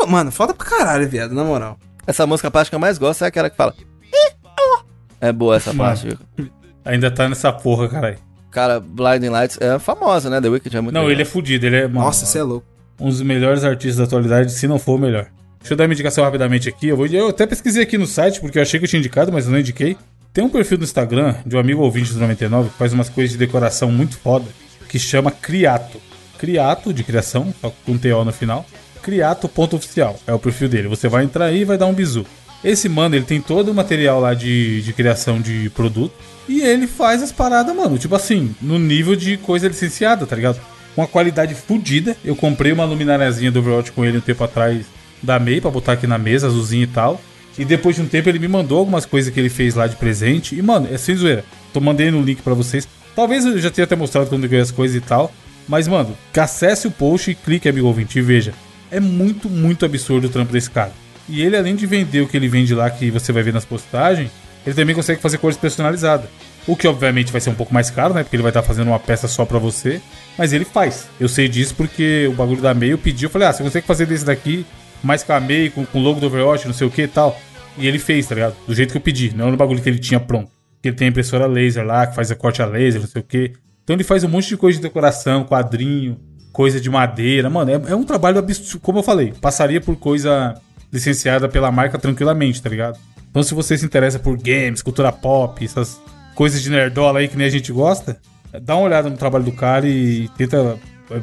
oh". 0.00 0.06
Mano, 0.06 0.30
foda 0.32 0.54
pra 0.54 0.66
caralho, 0.66 1.08
viado, 1.08 1.34
na 1.34 1.44
moral. 1.44 1.78
Essa 2.06 2.26
música, 2.26 2.48
a 2.48 2.50
parte 2.50 2.70
que 2.70 2.74
eu 2.74 2.80
mais 2.80 2.98
gosto 2.98 3.24
é 3.24 3.28
aquela 3.28 3.48
que 3.50 3.56
fala. 3.56 3.74
"Ih, 4.12 4.32
oh". 4.46 4.78
É 5.20 5.32
boa 5.32 5.56
essa 5.56 5.72
parte, 5.74 6.06
viu? 6.08 6.48
Ainda 6.84 7.10
tá 7.10 7.28
nessa 7.28 7.52
porra, 7.52 7.88
caralho. 7.88 8.18
Cara, 8.50 8.80
Blinding 8.80 9.28
Lights 9.28 9.58
é 9.60 9.78
famosa, 9.78 10.28
né? 10.28 10.40
The 10.40 10.48
Wicked 10.48 10.76
é 10.76 10.80
muito 10.80 10.94
Não, 10.94 11.02
legal. 11.02 11.12
ele 11.12 11.22
é 11.22 11.24
fudido. 11.24 11.66
Ele 11.66 11.76
é, 11.76 11.82
mano, 11.86 12.00
Nossa, 12.00 12.26
você 12.26 12.38
é 12.38 12.42
louco. 12.42 12.66
um 12.98 13.08
dos 13.08 13.22
melhores 13.22 13.62
artistas 13.64 13.96
da 13.98 14.04
atualidade, 14.04 14.52
se 14.52 14.66
não 14.66 14.78
for 14.78 14.94
o 14.94 14.98
melhor. 14.98 15.26
Deixa 15.60 15.74
eu 15.74 15.76
dar 15.76 15.84
uma 15.84 15.92
indicação 15.92 16.24
rapidamente 16.24 16.68
aqui. 16.68 16.88
Eu, 16.88 16.96
vou, 16.96 17.06
eu 17.06 17.28
até 17.28 17.46
pesquisei 17.46 17.82
aqui 17.82 17.96
no 17.98 18.06
site, 18.06 18.40
porque 18.40 18.58
eu 18.58 18.62
achei 18.62 18.80
que 18.80 18.86
eu 18.86 18.88
tinha 18.90 18.98
indicado, 18.98 19.30
mas 19.30 19.44
eu 19.46 19.52
não 19.52 19.58
indiquei. 19.60 19.96
Tem 20.32 20.42
um 20.42 20.48
perfil 20.48 20.78
no 20.78 20.84
Instagram 20.84 21.34
de 21.44 21.54
um 21.54 21.60
amigo 21.60 21.82
ouvinte 21.82 22.12
do 22.12 22.18
99 22.18 22.70
que 22.70 22.76
faz 22.76 22.92
umas 22.92 23.08
coisas 23.08 23.32
de 23.32 23.38
decoração 23.38 23.92
muito 23.92 24.16
foda, 24.16 24.46
que 24.88 24.98
chama 24.98 25.30
Criato. 25.30 26.00
Criato, 26.38 26.92
de 26.94 27.04
criação, 27.04 27.52
só 27.60 27.70
com 27.84 27.98
TO 27.98 28.24
no 28.24 28.32
final. 28.32 28.64
Criato.oficial 29.02 30.18
é 30.26 30.32
o 30.32 30.38
perfil 30.38 30.68
dele. 30.68 30.88
Você 30.88 31.08
vai 31.08 31.24
entrar 31.24 31.46
aí 31.46 31.60
e 31.60 31.64
vai 31.64 31.78
dar 31.78 31.86
um 31.86 31.94
bizu. 31.94 32.24
Esse 32.62 32.88
mano, 32.88 33.16
ele 33.16 33.24
tem 33.24 33.40
todo 33.40 33.70
o 33.70 33.74
material 33.74 34.20
lá 34.20 34.34
de, 34.34 34.82
de 34.82 34.92
criação 34.92 35.40
de 35.40 35.70
produto. 35.70 36.12
E 36.48 36.60
ele 36.62 36.86
faz 36.86 37.22
as 37.22 37.32
paradas, 37.32 37.74
mano, 37.74 37.96
tipo 37.96 38.14
assim, 38.14 38.54
no 38.60 38.78
nível 38.78 39.14
de 39.14 39.36
coisa 39.36 39.68
licenciada, 39.68 40.26
tá 40.26 40.36
ligado? 40.36 40.60
Com 40.94 41.02
a 41.02 41.06
qualidade 41.06 41.54
fodida. 41.54 42.16
Eu 42.24 42.36
comprei 42.36 42.72
uma 42.72 42.84
lumináriazinha 42.84 43.50
do 43.50 43.60
Overwatch 43.60 43.92
com 43.92 44.04
ele 44.04 44.18
um 44.18 44.20
tempo 44.20 44.44
atrás 44.44 44.84
da 45.22 45.38
MEI 45.38 45.60
pra 45.60 45.70
botar 45.70 45.92
aqui 45.92 46.06
na 46.06 46.18
mesa, 46.18 46.48
azulzinha 46.48 46.84
e 46.84 46.88
tal. 46.88 47.20
E 47.58 47.64
depois 47.64 47.96
de 47.96 48.02
um 48.02 48.06
tempo 48.06 48.28
ele 48.28 48.38
me 48.38 48.48
mandou 48.48 48.78
algumas 48.78 49.06
coisas 49.06 49.32
que 49.32 49.38
ele 49.38 49.48
fez 49.48 49.74
lá 49.74 49.86
de 49.86 49.96
presente. 49.96 50.54
E, 50.54 50.62
mano, 50.62 50.88
é 50.90 50.98
sem 50.98 51.14
zoeira. 51.14 51.44
Tô 51.72 51.80
mandando 51.80 52.18
no 52.18 52.22
link 52.22 52.42
pra 52.42 52.54
vocês. 52.54 52.86
Talvez 53.14 53.44
eu 53.44 53.58
já 53.58 53.70
tenha 53.70 53.84
até 53.84 53.96
mostrado 53.96 54.28
quando 54.28 54.44
eu 54.44 54.50
ganhei 54.50 54.62
as 54.62 54.70
coisas 54.70 54.96
e 54.96 55.00
tal. 55.00 55.32
Mas, 55.68 55.86
mano, 55.86 56.16
acesse 56.36 56.86
o 56.86 56.90
post 56.90 57.30
e 57.30 57.34
clique, 57.34 57.68
amigo 57.68 57.86
ouvinte, 57.86 58.18
e 58.18 58.22
veja. 58.22 58.52
É 58.90 58.98
muito, 58.98 59.48
muito 59.48 59.84
absurdo 59.84 60.26
o 60.26 60.30
trampo 60.30 60.52
desse 60.52 60.70
cara. 60.70 60.92
E 61.28 61.42
ele, 61.42 61.56
além 61.56 61.76
de 61.76 61.86
vender 61.86 62.20
o 62.22 62.28
que 62.28 62.36
ele 62.36 62.48
vende 62.48 62.74
lá, 62.74 62.90
que 62.90 63.10
você 63.10 63.32
vai 63.32 63.42
ver 63.42 63.52
nas 63.52 63.64
postagens, 63.64 64.30
ele 64.66 64.74
também 64.74 64.94
consegue 64.94 65.20
fazer 65.20 65.38
cores 65.38 65.56
personalizadas. 65.56 66.28
O 66.66 66.76
que, 66.76 66.86
obviamente, 66.86 67.32
vai 67.32 67.40
ser 67.40 67.50
um 67.50 67.54
pouco 67.54 67.72
mais 67.72 67.90
caro, 67.90 68.12
né? 68.12 68.22
Porque 68.22 68.36
ele 68.36 68.42
vai 68.42 68.50
estar 68.50 68.62
fazendo 68.62 68.88
uma 68.88 68.98
peça 68.98 69.26
só 69.26 69.44
pra 69.44 69.58
você. 69.58 70.00
Mas 70.36 70.52
ele 70.52 70.64
faz. 70.64 71.08
Eu 71.18 71.28
sei 71.28 71.48
disso 71.48 71.74
porque 71.74 72.26
o 72.28 72.32
bagulho 72.32 72.60
da 72.60 72.74
MEI 72.74 72.92
eu 72.92 72.98
pedi. 72.98 73.24
Eu 73.24 73.30
falei, 73.30 73.48
ah, 73.48 73.52
você 73.52 73.62
consegue 73.62 73.86
fazer 73.86 74.06
desse 74.06 74.24
daqui, 74.24 74.66
mais 75.02 75.22
com 75.22 75.32
a 75.32 75.40
MEI, 75.40 75.70
com 75.70 75.86
o 75.92 75.98
logo 75.98 76.20
do 76.20 76.26
Overwatch, 76.26 76.66
não 76.66 76.74
sei 76.74 76.86
o 76.86 76.90
que 76.90 77.02
e 77.02 77.08
tal. 77.08 77.40
E 77.78 77.86
ele 77.86 77.98
fez, 77.98 78.26
tá 78.26 78.34
ligado? 78.34 78.56
Do 78.66 78.74
jeito 78.74 78.90
que 78.90 78.96
eu 78.96 79.00
pedi, 79.00 79.34
não 79.34 79.50
no 79.50 79.56
bagulho 79.56 79.80
que 79.80 79.88
ele 79.88 79.98
tinha 79.98 80.20
pronto. 80.20 80.50
Que 80.82 80.88
ele 80.88 80.96
tem 80.96 81.06
a 81.06 81.10
impressora 81.10 81.46
laser 81.46 81.84
lá, 81.84 82.06
que 82.06 82.14
faz 82.14 82.30
a 82.30 82.34
corte 82.34 82.60
a 82.60 82.66
laser, 82.66 83.00
não 83.00 83.08
sei 83.08 83.20
o 83.20 83.24
que. 83.24 83.52
Então 83.84 83.96
ele 83.96 84.04
faz 84.04 84.22
um 84.24 84.28
monte 84.28 84.48
de 84.48 84.56
coisa 84.56 84.78
de 84.78 84.82
decoração, 84.82 85.44
quadrinho, 85.44 86.18
coisa 86.52 86.80
de 86.80 86.88
madeira. 86.90 87.48
Mano, 87.50 87.70
é, 87.70 87.92
é 87.92 87.94
um 87.96 88.04
trabalho 88.04 88.38
absurdo. 88.38 88.80
Como 88.80 88.98
eu 88.98 89.02
falei, 89.02 89.32
passaria 89.40 89.80
por 89.80 89.96
coisa 89.96 90.54
licenciada 90.92 91.48
pela 91.48 91.70
marca 91.70 91.98
tranquilamente, 91.98 92.60
tá 92.62 92.68
ligado? 92.68 92.98
Então 93.30 93.42
se 93.42 93.54
você 93.54 93.78
se 93.78 93.84
interessa 93.86 94.18
por 94.18 94.36
games, 94.36 94.82
cultura 94.82 95.12
pop, 95.12 95.64
essas 95.64 96.00
coisas 96.34 96.60
de 96.62 96.68
nerdola 96.70 97.20
aí 97.20 97.28
que 97.28 97.36
nem 97.36 97.46
a 97.46 97.50
gente 97.50 97.70
gosta, 97.72 98.18
dá 98.62 98.74
uma 98.74 98.86
olhada 98.86 99.08
no 99.08 99.16
trabalho 99.16 99.44
do 99.44 99.52
cara 99.52 99.86
e 99.88 100.28
tenta 100.36 100.76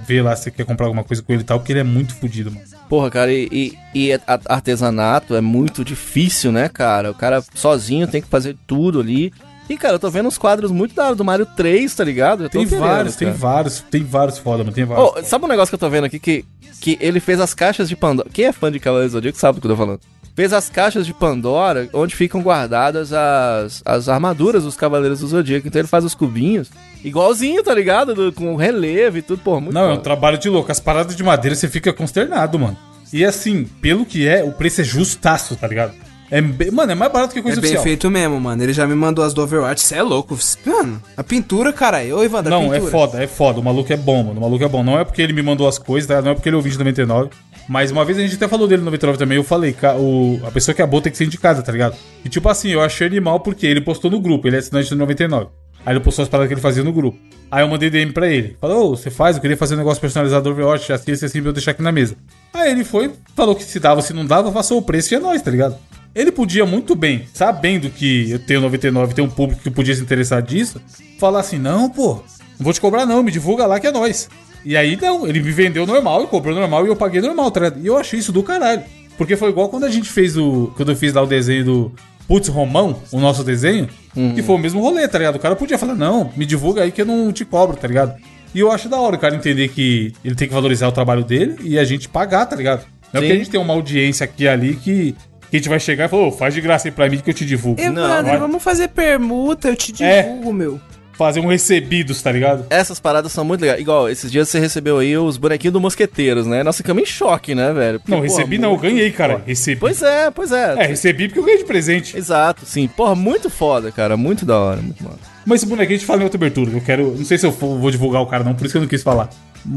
ver 0.05 0.21
lá 0.21 0.36
se 0.36 0.43
você 0.43 0.51
quer 0.51 0.65
comprar 0.65 0.86
alguma 0.86 1.03
coisa 1.03 1.21
com 1.21 1.32
ele 1.34 1.41
e 1.41 1.45
tal, 1.45 1.59
porque 1.59 1.71
ele 1.73 1.80
é 1.80 1.84
muito 1.84 2.13
fodido, 2.15 2.51
mano. 2.51 2.63
Porra, 2.89 3.09
cara, 3.09 3.34
e, 3.34 3.47
e, 3.51 3.78
e 4.09 4.13
a- 4.13 4.39
artesanato 4.47 5.36
é 5.36 5.41
muito 5.41 5.84
difícil, 5.84 6.51
né, 6.51 6.67
cara? 6.69 7.11
O 7.11 7.13
cara 7.13 7.43
sozinho 7.53 8.07
tem 8.07 8.21
que 8.21 8.28
fazer 8.28 8.55
tudo 8.67 8.99
ali. 8.99 9.32
E, 9.70 9.78
cara, 9.78 9.95
eu 9.95 9.99
tô 9.99 10.09
vendo 10.09 10.28
uns 10.28 10.38
quadros 10.38 10.72
muito 10.72 10.95
da 10.95 11.07
hora 11.07 11.15
do 11.15 11.26
Mario 11.26 11.45
3, 11.45 11.93
tá 11.93 12.03
ligado? 12.03 12.43
Eu 12.43 12.49
tô 12.49 12.57
Tem 12.59 12.68
querendo, 12.68 12.82
vários, 12.86 13.15
tem 13.15 13.28
cara. 13.28 13.38
vários, 13.38 13.80
tem 13.82 14.03
vários 14.03 14.38
foda, 14.38 14.59
mano. 14.63 14.72
Tem 14.72 14.86
vários. 14.86 15.05
Ô, 15.09 15.24
sabe 15.24 15.43
um 15.45 15.47
negócio 15.49 15.70
que 15.72 15.76
eu 15.76 15.80
tô 15.80 15.89
vendo 15.89 16.05
aqui 16.05 16.20
que, 16.20 16.45
que 16.80 16.97
ele 17.01 17.20
fez 17.20 17.39
as 17.39 17.53
caixas 17.53 17.89
de 17.89 17.95
Pandora. 17.95 18.30
Quem 18.32 18.45
é 18.45 18.51
fã 18.53 18.72
de 18.72 18.80
Cavaleiros 18.80 19.11
do 19.11 19.18
Zodíaco 19.18 19.38
sabe 19.38 19.57
do 19.57 19.61
que 19.61 19.68
eu 19.68 19.72
tô 19.72 19.78
falando. 19.78 19.99
Fez 20.36 20.53
as 20.53 20.70
caixas 20.70 21.05
de 21.05 21.13
Pandora 21.13 21.89
onde 21.93 22.15
ficam 22.15 22.41
guardadas 22.41 23.11
as, 23.11 23.82
as 23.84 24.07
armaduras 24.07 24.63
dos 24.63 24.78
Cavaleiros 24.78 25.20
do 25.20 25.28
Zodíaco. 25.28 25.68
Então 25.68 25.82
ele 25.82 25.88
faz 25.88 26.05
os 26.05 26.13
cubinhos 26.15 26.70
igualzinho, 27.03 27.63
tá 27.63 27.74
ligado? 27.74 28.13
Do- 28.13 28.32
com 28.32 28.55
relevo 28.55 29.18
e 29.18 29.22
tudo, 29.22 29.41
pô, 29.43 29.59
muito 29.59 29.74
Não, 29.74 29.89
é 29.89 29.93
um 29.93 29.99
trabalho 29.99 30.38
de 30.38 30.47
louco. 30.47 30.72
As 30.72 30.80
paradas 30.80 31.15
de 31.15 31.24
madeira 31.24 31.55
você 31.55 31.68
fica 31.68 31.91
consternado, 31.91 32.57
mano. 32.59 32.78
E 33.11 33.26
assim, 33.26 33.65
pelo 33.82 34.05
que 34.05 34.28
é, 34.28 34.43
o 34.43 34.51
preço 34.51 34.82
é 34.82 34.84
justaço, 34.84 35.55
tá 35.55 35.68
ligado? 35.68 35.93
É, 36.30 36.41
bem- 36.41 36.71
mano, 36.71 36.91
é 36.91 36.95
mais 36.95 37.11
barato 37.11 37.34
que 37.34 37.39
É 37.39 37.41
coisa 37.41 37.61
bem 37.61 37.69
oficial. 37.69 37.84
feito 37.84 38.09
mesmo, 38.11 38.39
mano. 38.39 38.61
Ele 38.61 38.73
já 38.73 38.86
me 38.86 38.95
mandou 38.95 39.23
as 39.23 39.34
do 39.34 39.41
Overwatch. 39.41 39.82
Cê 39.82 39.95
é 39.95 40.01
louco. 40.01 40.38
Mano, 40.65 41.01
a 41.15 41.23
pintura, 41.23 41.71
cara. 41.71 41.99
Ô, 42.15 42.23
Ivan, 42.23 42.43
da 42.43 42.49
Não, 42.49 42.73
é 42.73 42.82
foda, 42.82 43.23
é 43.23 43.28
foda. 43.28 43.59
O 43.59 43.63
maluco 43.63 43.91
é 43.93 43.97
bom, 43.97 44.23
mano. 44.23 44.39
O 44.39 44.41
maluco 44.41 44.63
é 44.63 44.67
bom. 44.67 44.84
Não 44.84 44.99
é 44.99 45.05
porque 45.05 45.21
ele 45.21 45.32
me 45.34 45.41
mandou 45.41 45.67
as 45.67 45.78
coisas, 45.80 46.07
tá? 46.07 46.21
não 46.21 46.32
é 46.32 46.34
porque 46.36 46.49
ele 46.49 46.55
é 46.55 46.57
ouvinte 46.57 46.73
de 46.73 46.80
99. 46.80 47.30
Mas 47.69 47.91
uma 47.91 48.03
vez 48.05 48.17
a 48.17 48.21
gente 48.21 48.36
até 48.36 48.47
falou 48.47 48.67
dele 48.67 48.80
no 48.82 48.86
99 48.86 49.17
também. 49.17 49.38
Eu 49.38 49.43
falei, 49.43 49.75
o, 49.99 50.39
a 50.45 50.51
pessoa 50.51 50.73
que 50.75 50.82
é 50.82 50.86
boa 50.88 51.01
tem 51.01 51.11
que 51.11 51.17
ser 51.17 51.25
indicada, 51.25 51.61
tá 51.61 51.71
ligado? 51.71 51.95
E 52.23 52.30
tipo 52.30 52.47
assim, 52.49 52.69
eu 52.69 52.82
achei 52.82 53.07
animal 53.07 53.39
porque 53.41 53.65
ele 53.65 53.82
postou 53.82 54.09
no 54.11 54.19
grupo. 54.19 54.47
Ele 54.47 54.55
é 54.57 54.59
assinante 54.59 54.89
do 54.89 54.95
99. 54.97 55.47
Aí 55.86 55.93
ele 55.93 55.99
postou 56.01 56.23
as 56.23 56.30
paradas 56.30 56.49
que 56.49 56.53
ele 56.53 56.61
fazia 56.61 56.84
no 56.84 56.91
grupo. 56.91 57.17
Aí 57.49 57.63
eu 57.63 57.67
mandei 57.69 57.89
DM 57.89 58.11
pra 58.11 58.28
ele. 58.28 58.57
Falou, 58.59 58.95
você 58.97 59.09
faz? 59.09 59.38
Eu 59.38 59.41
queria 59.41 59.55
fazer 59.55 59.75
um 59.75 59.78
negócio 59.78 60.01
personalizado 60.01 60.43
do 60.43 60.49
Overwatch, 60.51 60.91
assim, 60.91 61.13
assim, 61.13 61.25
assim, 61.25 61.39
pra 61.41 61.49
eu 61.49 61.53
deixar 61.53 61.71
aqui 61.71 61.82
na 61.82 61.91
mesa. 61.93 62.15
Aí 62.53 62.71
ele 62.71 62.84
foi, 62.84 63.11
falou 63.36 63.55
que 63.55 63.63
se 63.63 63.80
dava, 63.80 64.01
se 64.01 64.11
não 64.13 64.25
dava, 64.25 64.51
passou 64.51 64.78
o 64.78 64.82
preço 64.82 65.13
e 65.13 65.15
é 65.15 65.19
nóis, 65.19 65.41
tá 65.41 65.49
ligado? 65.51 65.78
Ele 66.18 66.32
podia 66.32 66.65
muito 66.65 66.95
bem, 66.95 67.28
sabendo 67.32 67.91
que 67.91 68.32
eu 68.32 68.39
tenho 68.39 68.59
99 68.61 69.13
tem 69.13 69.24
um 69.24 69.30
público 69.30 69.61
que 69.61 69.70
podia 69.70 69.93
se 69.93 70.01
interessar 70.01 70.41
disso, 70.41 70.82
falar 71.20 71.41
assim: 71.41 71.59
não, 71.59 71.88
pô, 71.91 72.24
não 72.57 72.63
vou 72.63 72.74
te 72.74 72.82
cobrar, 72.82 73.05
não, 73.05 73.22
me 73.22 73.32
divulga 73.32 73.68
lá 73.68 73.80
que 73.80 73.86
é 73.86 73.91
nóis. 73.91 74.28
E 74.65 74.76
aí 74.76 74.97
não, 74.99 75.28
ele 75.28 75.39
me 75.39 75.51
vendeu 75.51 75.86
normal, 75.86 76.22
ele 76.22 76.28
cobrou 76.28 76.55
normal 76.55 76.86
e 76.86 76.89
eu 76.89 76.95
paguei 76.95 77.22
normal, 77.22 77.51
tá 77.51 77.59
ligado? 77.59 77.84
E 77.84 77.86
eu 77.86 77.95
achei 77.95 78.18
isso 78.18 78.32
do 78.32 78.41
caralho. 78.41 78.82
Porque 79.15 79.36
foi 79.36 79.49
igual 79.49 79.70
quando 79.70 79.84
a 79.84 79.91
gente 79.91 80.09
fez 80.09 80.36
o. 80.36 80.74
Quando 80.76 80.91
eu 80.91 80.95
fiz 80.95 81.13
lá 81.13 81.22
o 81.22 81.28
desenho 81.28 81.63
do 81.63 81.91
Putz 82.28 82.47
Romão, 82.49 82.99
o 83.11 83.20
nosso 83.20 83.43
desenho, 83.43 83.88
que 84.34 84.41
foi 84.41 84.55
o 84.55 84.59
mesmo 84.59 84.82
rolê, 84.82 85.07
tá 85.07 85.20
ligado? 85.20 85.36
O 85.36 85.39
cara 85.39 85.55
podia 85.55 85.78
falar, 85.78 85.93
não, 85.93 86.32
me 86.36 86.47
divulga 86.47 86.82
aí 86.82 86.91
que 86.91 87.01
eu 87.01 87.05
não 87.05 87.32
te 87.32 87.45
cobro, 87.45 87.78
tá 87.78 87.88
ligado? 87.88 88.15
E 88.55 88.59
eu 88.59 88.72
acho 88.72 88.89
da 88.89 88.97
hora 88.97 89.15
o 89.15 89.20
cara 89.20 89.36
entender 89.36 89.68
que 89.68 90.13
ele 90.26 90.34
tem 90.34 90.47
que 90.47 90.53
valorizar 90.53 90.88
o 90.88 90.91
trabalho 90.91 91.24
dele 91.24 91.57
e 91.61 91.78
a 91.78 91.84
gente 91.84 92.09
pagar, 92.09 92.47
tá 92.47 92.55
ligado? 92.55 92.86
Não 93.13 93.20
é 93.20 93.22
porque 93.22 93.32
a 93.32 93.36
gente 93.36 93.49
tem 93.49 93.59
uma 93.59 93.74
audiência 93.74 94.24
aqui 94.24 94.43
e 94.43 94.47
ali 94.47 94.76
que, 94.76 95.15
que 95.49 95.55
a 95.57 95.59
gente 95.59 95.69
vai 95.69 95.79
chegar 95.79 96.05
e 96.05 96.07
falar, 96.09 96.27
ô, 96.27 96.31
faz 96.31 96.53
de 96.53 96.61
graça 96.61 96.87
aí 96.87 96.91
pra 96.91 97.09
mim 97.09 97.17
que 97.19 97.29
eu 97.29 97.33
te 97.33 97.45
divulgo. 97.45 97.79
Evandro, 97.81 98.25
vai. 98.31 98.37
vamos 98.37 98.61
fazer 98.63 98.89
permuta. 98.89 99.69
Eu 99.69 99.75
te 99.75 100.03
É. 100.03 100.23
divulgo, 100.23 100.53
meu. 100.53 100.79
Fazer 101.13 101.39
um 101.39 101.47
recebidos, 101.47 102.21
tá 102.21 102.31
ligado? 102.31 102.67
Essas 102.69 102.99
paradas 102.99 103.31
são 103.31 103.43
muito 103.43 103.61
legais. 103.61 103.81
Igual, 103.81 104.07
esses 104.07 104.31
dias 104.31 104.47
você 104.49 104.59
recebeu 104.59 104.99
aí 104.99 105.17
os 105.17 105.35
bonequinhos 105.35 105.73
do 105.73 105.81
Mosqueteiros, 105.81 106.45
né? 106.45 106.61
Nós 106.61 106.77
ficamos 106.77 107.01
em 107.01 107.05
choque, 107.07 107.55
né, 107.55 107.73
velho? 107.73 107.99
Porque, 107.99 108.11
Não, 108.11 108.19
porra, 108.21 108.29
recebi 108.29 108.57
não, 108.59 108.65
eu 108.69 108.77
muito 108.77 108.83
ganhei, 108.83 109.09
cara. 109.11 109.41
Recebi. 109.43 109.79
Pois 109.79 110.03
é, 110.03 110.29
pois 110.29 110.51
é. 110.51 110.75
É, 110.77 110.85
recebi 110.85 111.27
porque 111.27 111.39
eu 111.39 111.43
ganhei 111.43 111.57
de 111.57 111.65
presente. 111.65 112.15
Exato, 112.15 112.67
sim. 112.67 112.87
Porra, 112.87 113.15
muito 113.15 113.49
foda, 113.49 113.91
cara. 113.91 114.15
Muito 114.15 114.45
da 114.45 114.59
hora, 114.59 114.79
muito 114.79 115.03
massa. 115.03 115.17
Mas 115.43 115.61
esse 115.61 115.65
bonequinho 115.65 115.95
a 115.95 115.97
gente 115.99 116.05
fala 116.05 116.21
em 116.21 116.23
outra 116.25 116.37
abertura. 116.37 116.69
Eu 116.71 116.81
quero. 116.81 117.15
Não 117.17 117.25
sei 117.25 117.39
se 117.39 117.47
eu 117.47 117.51
vou 117.51 117.89
divulgar 117.89 118.21
o 118.21 118.27
cara, 118.27 118.43
não, 118.43 118.53
por 118.53 118.65
isso 118.65 118.73
que 118.73 118.77
eu 118.77 118.81
não 118.81 118.87
quis 118.89 119.01
falar. 119.01 119.27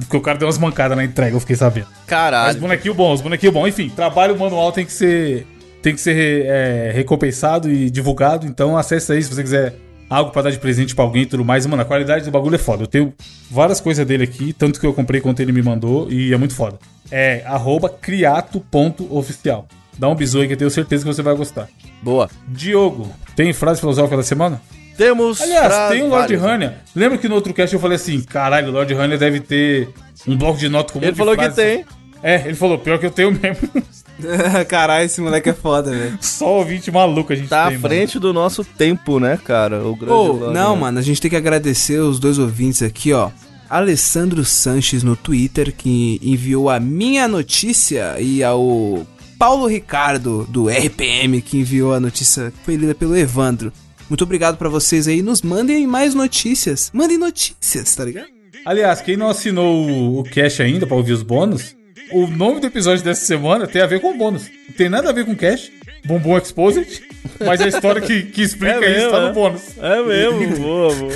Porque 0.01 0.17
o 0.19 0.21
cara 0.21 0.37
deu 0.37 0.47
umas 0.47 0.59
mancadas 0.59 0.95
na 0.95 1.05
entrega, 1.05 1.35
eu 1.35 1.41
fiquei 1.41 1.57
sabendo. 1.57 1.87
Mas 1.91 2.07
Caralho. 2.07 2.61
bonequinho 2.61 2.93
bom, 2.93 3.15
os 3.15 3.23
bonequinhos 3.23 3.55
bom. 3.55 3.67
Enfim, 3.67 3.89
trabalho 3.89 4.39
manual 4.39 4.73
tem 4.73 4.85
que 4.85 4.93
ser. 4.93 5.47
Tem 5.83 5.95
que 5.95 6.01
ser 6.01 6.45
é, 6.47 6.93
recompensado 6.95 7.71
e 7.71 7.91
divulgado. 7.91 8.47
Então 8.47 8.77
acessa 8.77 9.15
aí 9.15 9.23
se 9.23 9.35
você 9.35 9.43
quiser 9.43 9.75
algo 10.11 10.33
pra 10.33 10.43
dar 10.43 10.51
de 10.51 10.59
presente 10.59 10.95
pra 10.95 11.05
alguém 11.05 11.23
e 11.23 11.27
tudo 11.27 11.45
mais. 11.45 11.65
Mano, 11.67 11.83
a 11.83 11.85
qualidade 11.85 12.25
do 12.25 12.31
bagulho 12.31 12.57
é 12.57 12.59
foda. 12.59 12.83
Eu 12.83 12.87
tenho 12.89 13.15
várias 13.51 13.81
coisas 13.81 14.05
dele 14.05 14.25
aqui, 14.25 14.53
tanto 14.53 14.81
que 14.81 14.87
eu 14.87 14.93
comprei 14.93 15.21
quanto 15.21 15.41
ele 15.41 15.53
me 15.53 15.63
mandou, 15.63 16.11
e 16.11 16.35
é 16.35 16.37
muito 16.37 16.55
foda. 16.55 16.79
É 17.11 17.43
arroba 17.47 17.89
criato.oficial. 17.89 19.67
Dá 19.97 20.09
um 20.09 20.15
bisu 20.15 20.41
aí 20.41 20.47
que 20.47 20.55
eu 20.55 20.57
tenho 20.57 20.71
certeza 20.71 21.05
que 21.05 21.15
você 21.15 21.23
vai 21.23 21.35
gostar. 21.35 21.69
Boa. 22.03 22.29
Diogo, 22.49 23.13
tem 23.37 23.53
frase 23.53 23.81
filosófica 23.81 24.17
da 24.17 24.23
semana? 24.23 24.61
Temos. 24.97 25.41
Aliás, 25.41 25.91
tem 25.91 26.03
o 26.03 26.09
Lord. 26.09 26.35
Rania. 26.37 26.79
Lembra 26.95 27.17
que 27.19 27.29
no 27.29 27.35
outro 27.35 27.55
cast 27.55 27.73
eu 27.73 27.81
falei 27.81 27.97
assim: 27.97 28.21
caralho, 28.23 28.69
o 28.69 28.73
Lord 28.73 28.93
Rania 28.93 29.17
deve 29.17 29.41
ter 29.41 29.89
um 30.27 30.37
bloco 30.37 30.59
de 30.59 30.69
nota 30.69 30.93
com 30.93 30.99
Ele 31.03 31.15
falou 31.15 31.35
que 31.35 31.43
frases. 31.43 31.57
tem. 31.57 31.85
É, 32.23 32.43
ele 32.47 32.55
falou: 32.55 32.79
pior 32.79 32.99
que 32.99 33.07
eu 33.07 33.11
tenho 33.11 33.31
mesmo. 33.33 33.69
Caralho, 34.69 35.05
esse 35.07 35.21
moleque 35.21 35.49
é 35.51 35.55
foda, 35.55 35.91
velho. 35.91 36.19
Só 36.21 36.59
ouvinte 36.59 36.91
maluco 36.91 37.33
a 37.33 37.37
gente 37.37 37.49
Tá 37.49 37.69
tem. 37.69 37.77
à 37.77 37.81
frente 37.81 38.19
do 38.19 38.33
nosso 38.33 38.65
tempo, 38.65 39.19
né, 39.21 39.39
cara? 39.43 39.87
O 39.87 39.95
grande 39.97 40.13
não, 40.15 40.39
Rania. 40.41 40.77
mano, 40.77 40.99
a 40.99 41.03
gente 41.03 41.21
tem 41.21 41.31
que 41.31 41.37
agradecer 41.37 41.99
os 41.99 42.19
dois 42.19 42.39
ouvintes 42.39 42.83
aqui, 42.83 43.13
ó. 43.13 43.31
Alessandro 43.69 44.45
Sanches 44.45 45.03
no 45.03 45.15
Twitter, 45.15 45.73
que 45.75 46.21
enviou 46.23 46.69
a 46.69 46.81
minha 46.81 47.29
notícia, 47.29 48.17
e 48.21 48.43
ao 48.43 49.07
Paulo 49.39 49.67
Ricardo, 49.69 50.45
do 50.51 50.69
RPM, 50.69 51.41
que 51.41 51.59
enviou 51.59 51.95
a 51.95 52.01
notícia 52.01 52.51
que 52.51 52.65
foi 52.65 52.75
lida 52.77 52.95
pelo 52.95 53.17
Evandro. 53.17 53.73
Muito 54.09 54.25
obrigado 54.25 54.57
pra 54.57 54.69
vocês 54.69 55.07
aí. 55.07 55.23
Nos 55.23 55.41
mandem 55.41 55.87
mais 55.87 56.15
notícias. 56.17 56.91
Mandem 56.93 57.17
notícias, 57.17 57.95
tá 57.95 58.05
ligado? 58.05 58.25
mano. 58.25 58.41
Aliás, 58.67 59.01
quem 59.01 59.17
não 59.17 59.29
assinou 59.31 59.87
o, 59.89 60.19
o 60.19 60.25
cash 60.25 60.61
ainda 60.61 60.85
pra 60.87 60.97
ouvir 60.97 61.13
os 61.13 61.23
bônus, 61.23 61.77
o 62.13 62.27
nome 62.27 62.61
do 62.61 62.67
episódio 62.67 63.05
dessa 63.05 63.25
semana 63.25 63.67
tem 63.67 63.83
a 63.83 63.87
ver 63.87 64.01
com 64.01 64.17
bônus. 64.17 64.51
Não 64.69 64.75
tem 64.77 64.89
nada 64.89 65.11
a 65.11 65.13
ver 65.13 65.25
com 65.25 65.35
cash. 65.35 65.71
Bumbum 66.05 66.37
Exposed. 66.39 67.03
Mas 67.45 67.61
a 67.61 67.69
história 67.69 68.01
que, 68.01 68.23
que 68.23 68.43
explica 68.43 68.77
É 68.85 68.91
isso 68.91 68.97
mesmo, 68.99 69.11
tá 69.11 69.19
é? 69.19 69.27
no 69.27 69.33
bônus. 69.35 69.63
É 69.79 70.03
mesmo, 70.03 70.57
boa, 70.59 70.95
boa. 70.95 71.13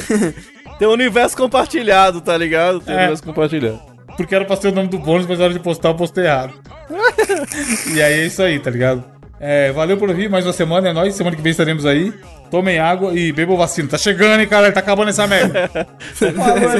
Tem 0.79 0.89
um 0.89 0.93
universo 0.93 1.37
compartilhado, 1.37 2.21
tá 2.21 2.37
ligado? 2.37 2.81
Tem 2.81 2.95
um 2.95 2.99
É. 2.99 3.01
universo 3.03 3.23
compartilhado. 3.23 3.81
Porque 4.17 4.35
era 4.35 4.45
pra 4.45 4.57
ser 4.57 4.69
o 4.69 4.73
nome 4.73 4.89
do 4.89 4.99
bônus, 4.99 5.27
mas 5.27 5.39
na 5.39 5.45
hora 5.47 5.53
de 5.55 5.61
postar 5.61 5.89
eu 5.91 5.95
postei 5.95 6.25
errado. 6.25 6.55
e 7.95 8.03
aí 8.03 8.21
é 8.21 8.27
isso 8.27 8.43
aí, 8.43 8.59
tá 8.59 8.71
ligado? 8.71 9.05
É, 9.47 9.71
valeu 9.73 9.99
por 9.99 10.09
ouvir, 10.09 10.31
mais 10.31 10.47
uma 10.47 10.55
semana, 10.55 10.89
é 10.89 10.93
nóis. 10.95 11.15
Semana 11.15 11.37
que 11.37 11.43
vem 11.43 11.51
estaremos 11.51 11.85
aí. 11.85 12.15
Tomem 12.51 12.79
água 12.79 13.13
e 13.13 13.31
bebam 13.31 13.59
vacina. 13.59 13.87
Tá 13.87 13.99
chegando, 13.99 14.41
hein, 14.41 14.49
cara? 14.49 14.73
Tá 14.73 14.81
acabando 14.81 15.11
essa 15.11 15.27
merda. 15.27 15.69
Você 16.15 16.31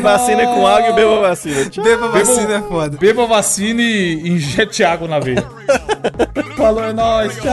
vacina 0.01 0.47
com 0.47 0.67
água 0.67 0.89
e 0.89 0.93
beba 0.95 1.21
vacina. 1.21 1.69
Tchau. 1.69 1.85
Beba 1.85 2.09
vacina 2.09 2.25
vacina 2.25 2.57
é 2.57 2.63
foda. 2.63 2.97
Beba 2.97 3.27
vacina 3.27 3.83
e 3.83 4.31
injete 4.31 4.83
água 4.83 5.07
na 5.07 5.19
veia. 5.19 5.45
Falou, 6.57 6.85
é 6.85 6.95
nóis. 6.95 7.37
Tchau. 7.37 7.53